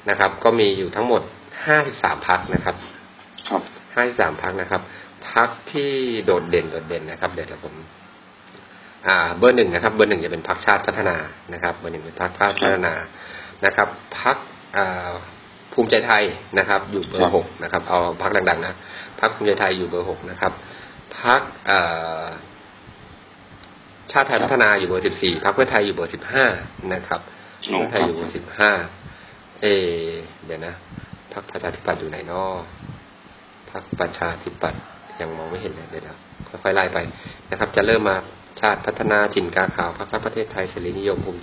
[0.10, 1.22] นะครับ ก็มีอยู่ทั้งหมด
[1.66, 2.76] ห้าสิบสามพักนะครับ
[3.50, 3.62] ครับ
[3.96, 4.82] ห้าสิบสามพักนะครับ
[5.32, 5.92] พักที่
[6.26, 7.76] โดดเด่นโดดเด่นนะครับ เดี๋ยวเราผม
[9.08, 11.18] อ่า เบอร์หนึ่งนะครับ เบอร์หนึ่งจะเป็นพักชาติพัฒนา
[11.54, 12.94] นะครับ เบอร์หนึ่งเป็นพักชาติพัฒนา
[13.66, 13.88] นะครับ
[14.20, 14.38] พัก
[14.78, 15.12] อ่า
[15.74, 16.24] ภูมิใจไทย
[16.60, 18.74] นะครับ อยู่เบอครัร์บหกนะครับเอาพักดังๆนะ
[19.20, 20.52] พักภูมิใจไทยอยู่เบอร์หกนะครับ
[21.20, 22.26] พักอ่า
[24.12, 26.46] ชาติไทยพัฒนาอยู่เบอร์สิบสี่พักเพื่อไทยอยู่เบอร์สิบห้า
[26.94, 27.22] นะครับ
[27.68, 28.72] โอ้เพื่อไทยอยู่เบอร์สิบห้า
[29.62, 30.08] เออ
[30.46, 30.74] เดี๋ยวนะ
[31.34, 32.44] พักประชาธิปัตย์อยู่ไหนนอ
[33.72, 34.82] พรรคประชาธิปัตย์
[35.22, 36.98] ยังมองไม่เห็นเลยเดี๋ยวๆค่อยๆไล่ไป
[37.52, 38.18] นะครับ จะเริ่มมา
[38.62, 41.40] ชาติพัฒนาจินกาขาวพรรครักประเทศไทยเสรีนิยมภูมิ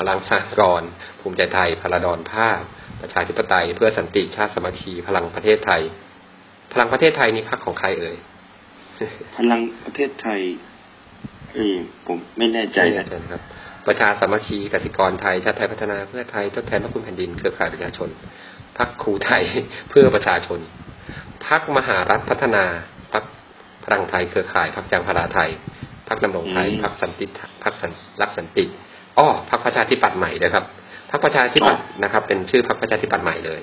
[0.00, 0.90] พลังสากรณ์
[1.20, 2.60] ภูมิใจไทยพลดอนภาพ
[3.00, 5.82] ประชาธิปไตย เพื่อสันติชาติสามัคคี พลังประเทศไทย
[6.72, 8.16] พลังประเทศไทยนี่พรรคของใครเอ่ย
[9.36, 10.40] พลังประเทศไทย
[11.52, 11.72] เอ้ย
[12.06, 13.42] ผมไม่แน่ใจไม่นะแน่นะครับ
[13.86, 18.08] ประชาสามัคคีกสิกรไทย ชาติไทยพัฒนาเพื่อไทยทดแทนพระคุณแผ่นดินเครือข่ายประชาชน
[18.78, 19.42] พรรคครูไทย
[19.90, 20.60] เพื่อประชาชน
[21.46, 22.64] พรรคมหารัฐพัฒนา
[23.12, 23.24] พรรค
[23.84, 25.50] พลังไทยเครือข่ายพรรคจังพราไทย
[26.08, 27.26] พรรคดำรงไทยอืมพรรคสันติ
[27.64, 28.66] พรรคสันรักสันติ
[29.20, 30.64] อ้อพรรคประชาธิปัตย์ใหม่นะครับ
[31.10, 33.60] พรรคประชาธิปัตย์นะครับ เป็นชื่อพรรคประชาธิปัตย์ใหม่เลย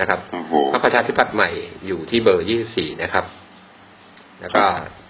[0.00, 1.50] นะครับโอ้โหพรรคประชาธิปัตย์ใหม่
[1.86, 3.24] อยู่ที่เบอร์24นะครับ
[4.40, 4.62] แล้วก็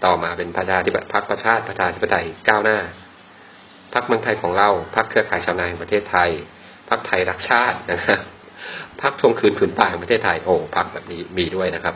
[0.05, 2.77] ต่อมาเป็นประชาธิปัตย์พรรคประชาธิประชาธิปไตยก้าวหน้า
[3.93, 6.29] พรรคเมืองไทยของเราพรรคเครือข่ายชาวนาแห่งประเทศไทย
[6.89, 8.19] พรรคไทยรักชาตินะครับ
[9.01, 11.95] พรรคทวงคืนผืนป่าแห่งประเทศไทยโอ้พรรคแบบนี้มีด้วยนะครับ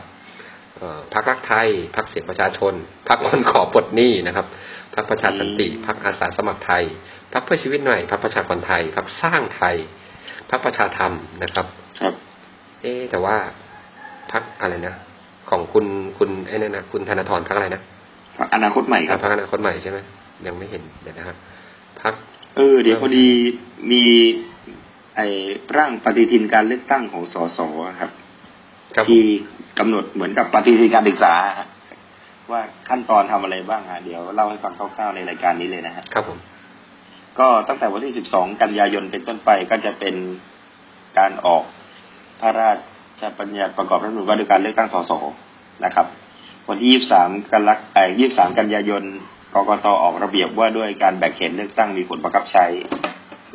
[0.76, 2.72] เอ่อพรรครักไทยพรรคเสียงประชาชน
[3.08, 4.46] พรรคคนขอปลดหนี้นะครับ
[4.94, 6.84] พรรคประชาสันติพรรคอาสาสมัครไทย
[7.32, 9.76] พรรคเพื่อชีวิตหน่อยพรรคประชากรไทยพรรคสร้างไทย
[10.50, 11.12] พรรคประชาธรรม
[11.42, 11.66] นะครับ
[12.00, 12.14] ครับ
[12.80, 13.36] เอ๊ะแต่ว่า
[14.32, 14.94] พรรคอะไรนะ
[15.50, 15.86] ของคุณ
[16.18, 17.82] คุณไอ้นั่นนะคุณธนาธรพรรคอะไรนะ
[18.38, 19.98] พรรคอนาคตใหม่ครับพรรคอนาคตใหม่ใช่ไหม
[20.46, 21.36] ยังไม่เห็นเดี๋ยวนะครับ
[22.00, 22.14] พรรค
[22.56, 23.28] เออ เดี๋ยวพอดี
[23.90, 24.04] มี
[25.16, 25.26] ไอ้
[25.76, 27.58] ร่างปฏิทินการเลือกตั้งของสส
[28.00, 28.10] ครับ
[28.96, 29.22] ครับผมที่
[29.78, 31.68] กำหนดเหมือนกับปฏิทินการศึกษาฮะ
[32.52, 36.38] ว่าขั้นตอนทำอะไรบ้างฮะเดี๋ยวเล่าให้ฟังคร่าวๆในรายการนี้เลยนะฮะครับผม
[37.40, 40.14] ก็ตั้งแต่วันที่ 12 กันยายนเป็นต้นไปก็จะเป็น
[41.18, 41.64] การออก
[42.40, 42.72] พระรา
[43.20, 45.12] ชบัญญัติประกอบรัฐธรรมนูญว่าด้วยการเลือกตั้งสส
[45.84, 46.06] นะครับ
[46.68, 49.04] วันที่ 23 กันลักเอ่อ23 กันยายน
[49.54, 52.66] กกตออกระเบียบว่าด้วยการแบ่งเขตเลือกตั้งมีผลบังคับใช้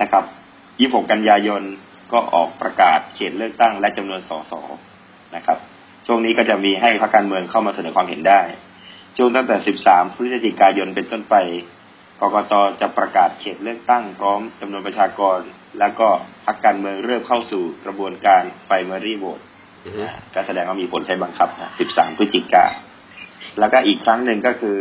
[0.01, 0.23] นะครับ
[0.93, 1.61] 26 กันยายน
[2.13, 4.53] ก็ออกประกาศเขตเลือกตั้งและจำนวนสส
[5.35, 5.57] นะครับ
[6.07, 8.41] ช่วงนี้ก็จะมีให้พรรคการเมืองเข้ามาเสนอความเห็นได้
[9.17, 9.55] ช่วงตั้งแต่
[9.87, 11.35] 13 พฤศจิกายนเป็นต้นไป
[12.21, 15.39] กกตจะประกาศเขตเลือกตั้งพร้อมจำนวนประชากร
[15.79, 16.07] แล้วก็
[16.45, 19.43] พรรคการเมืองเริ่มเข้าสู่กระบวนการไ r ร m a r y vote
[19.85, 21.49] อือฮึอ่าก็แสดงว่ามีผลใช้บังคับ
[21.89, 22.65] 13 พฤศจิกา
[23.59, 24.77] แล้วก็อีกครั้งหนึ่งก็คือ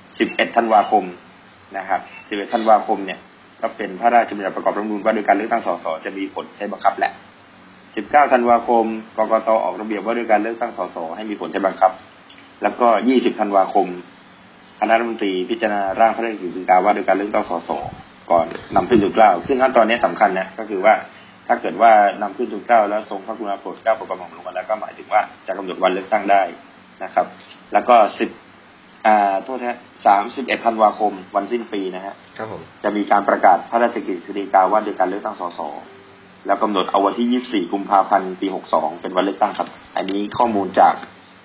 [0.00, 1.04] 11 ธันวาคม
[1.78, 3.20] นะครับ 11 ธันวาคมเนี่ย
[3.60, 7.12] ก็เป็นพระราชบัญญัติประกอบรัฐธรรมนูญว่าด้วยการเลือกตั้งสสจะมีผลใช้บังคับแหละ
[7.72, 8.84] 19 ธันวาคม
[9.16, 11.92] กกตออกระเบียบว่าด้วยการเลือกตั้งสสให้มีผลใช้บังคับ
[12.62, 13.86] แล้วก็ 20 ธันวาคม
[14.80, 17.70] คณะรัฐมนตรีพิจารณาร่างพระราชกฤษฎีกาว่าด้วยการเลือกตั้งสส
[18.30, 18.46] ก่อน
[18.76, 20.94] นำขึ้นทูลเกล้าซึ่งขั้นตอนนี้สำคัญนะก็คือว่า
[21.46, 21.90] ถ้าเกิดว่า
[22.22, 26.42] นำขึ้นทูลเกล้าแล้วทรงพระกรุณาโปรดเกล้าโปรดกระหม่อมลงมาแล้วก็หมายถึงว่าจะกำหนดวันเลือกตั้งได้
[27.04, 27.26] นะครับ
[27.72, 28.30] แล้วก็สิบ
[29.06, 35.60] อ่าโทษนะสามสิบเอ็ดธันวาคมวันสิ้นปีนะฮะครับผมจะมีการประกาศพระราชกฤษฎีกาว่าด้วยการเลือกตั้งสส
[36.46, 40.94] แล้วกำหนดเอาวันที่24กุมภาพันธ์ปี62เป็นวันเลือกตั้งครับ อันนี้ข้อมูลจาก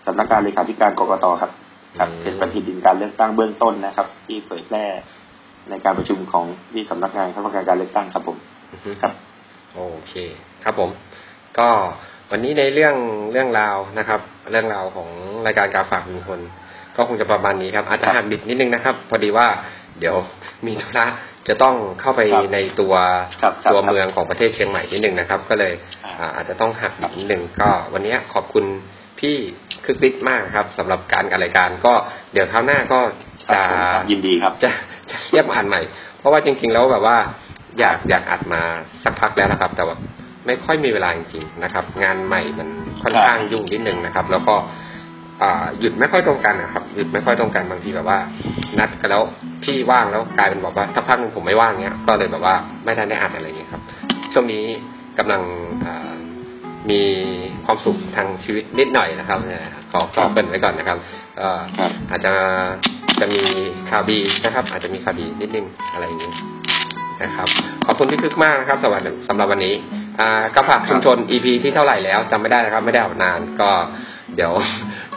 [0.05, 1.51] สำนักงานเลขาธิการกรกตครับ
[1.99, 4.85] ครับเป็นปฏิทินการเลือกตั้งเบื้องต้นนะครับ ที่เผยแพร่
[5.69, 8.38] ในการประชุมของที่สำนักงานคณะกรรมการการเลือกตั้งครับผม
[8.72, 9.13] อือฮึครับ
[9.73, 10.13] โอเค
[10.63, 10.89] ครับผม
[11.59, 11.69] ก็
[12.31, 12.95] วันนี้ในเรื่อง
[13.31, 15.09] เรื่องราวนะครับ เรื่องราวของ
[15.45, 16.39] รายการการฝากลุงพล
[16.95, 19.47] ก็คงจะประมาณนี้ครับ อาจจะหักดิบนิดนึงนะครับ พอดีว่า
[19.99, 20.15] เดี๋ยว
[20.65, 21.05] มีธุระ
[21.47, 22.93] จะต้องเข้าไปครับในตัว
[23.41, 25.73] ครับครับตัวเมืองของประเทศเชียงใหม่นิดนึงนะครับ ก็เลย
[26.05, 28.65] อ่าอ่าอาจจะต้องหักดิบนิดนึงก็ วันนี้ขอบคุณ
[29.19, 29.35] พี่
[29.91, 31.93] คึกฤทธิ์มากครับสำหรับการการรายการก็
[32.34, 32.99] เดี๋ยวคราวหน้าก็
[33.49, 34.69] ครัจะบผมครับยินดีครับ จะ
[35.09, 35.81] จะเรียบอ่านใหม่
[36.19, 37.18] เพราะว่าจริง ๆ แล้วแบบว่า
[37.80, 38.61] อยากอยากอัดมา
[39.03, 39.95] สักพักแล้วนะครับ แต่ว่า
[40.45, 42.69] ไม่ค่อยมีเวลาจริงๆนะครับ งานใหม่มัน
[43.03, 44.55] ค่อนข้างยุ่งนิดนึงนะครับ แล้วก็
[45.41, 48.19] อ่าหยุดไม่ค่อยตรงกันนะครับ หยุดไม่ค่อยตรงกันบางทีแบบว่า
[48.80, 49.23] นัดกันแล้ว
[49.63, 53.81] พี่ว่างแล้วกลายเป็นแบบว่าถ้าพักหนึงผมไม่ว่างเนี้ยก็เลยแบบว่าไม่ทันได้อัดอะไรอย่างเงี้ยครับ
[54.34, 54.65] ช่วงนี้
[55.19, 55.41] กำลัง
[55.85, 56.01] อ่า
[56.89, 57.01] มี
[57.65, 60.97] ความสุขทางชีวิตนิดหน่อยนะครับเนี่ยขอขอเกรินไว้ก่อนนะครับ
[61.37, 62.31] เอ่อครับอาจจะ
[63.19, 63.41] จะมี
[63.89, 66.31] ข่าวดีนะครับ อาจจะมีข่าวดีนิดนึงอะไรอย่างนี้
[67.23, 67.47] นะครับ
[67.85, 69.75] ขอบคุณพี่คึกมากนะครับสำหรับสำหรับวันนี้
[70.19, 73.69] อ่ากระผักชุมชน EP ที่เท่าไหร่แล้วจำไม่ได้นะครับ ไม่ได้ออกนานก็
[74.35, 74.51] เดี๋ยว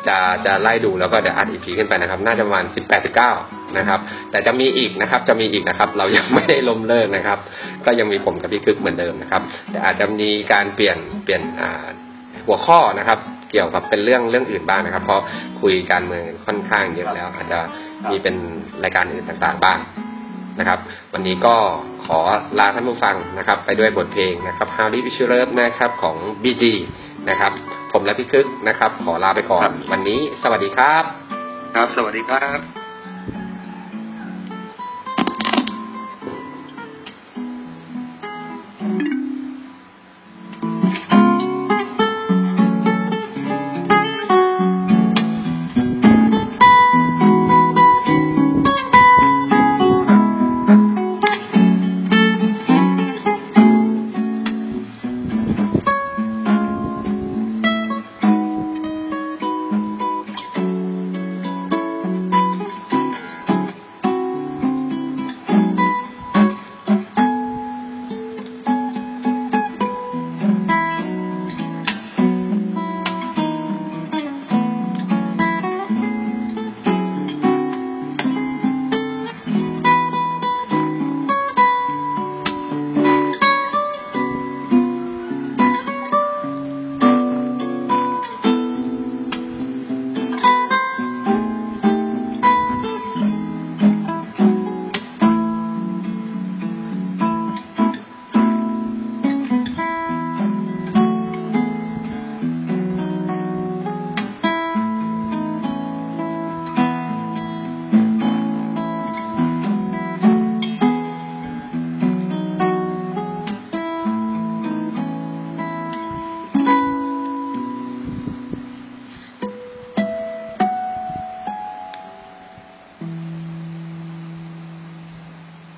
[0.09, 0.16] จะ
[0.47, 3.32] จะไล่ดูแล้วก็เดี๋ยวอัด EP ขึ้นไปนะครับ น่าจะประมาณสิบแปดสิบเก้า
[3.78, 4.01] นะครับ
[4.31, 7.39] แต่จะมีอีกนะครับ จะมีอีกนะครับ เรายังไม่ได้ล้มเลิกนะครับ
[7.86, 11.43] ก็ยังมีผมกับพี่คึกเหมือนเดิมนะครับ แต่อาจจะมีการเปลี่ยนเปลี่ยน
[12.47, 13.18] หัวข้อนะครับ
[13.51, 15.22] เกี่ยวกับเป็นเรื่องเรื่องอื่นบ้างนะครับ เพราะ
[15.60, 17.59] คุยการเมืองค่อนข้างเยอะแล้ว อาจจะ
[18.10, 18.35] มีเป็น
[18.82, 19.78] รายการอื่นต่างๆบ้าง
[20.59, 20.78] นะครับ
[21.12, 21.56] วันนี้ก็
[22.06, 22.18] ขอ
[22.59, 26.64] ลาท่านผู้ฟังนะครับ ไปด้วยบทเพลงนะครับ How Deep Is Your Love นะครับของ BG
[27.30, 27.52] นะครับ
[27.92, 31.05] ผมและพี่คึกนะครับ ขอลาไปก่อน วันนี้ สวัสดีครับ
[31.74, 32.84] ครับ สวัสดีครับ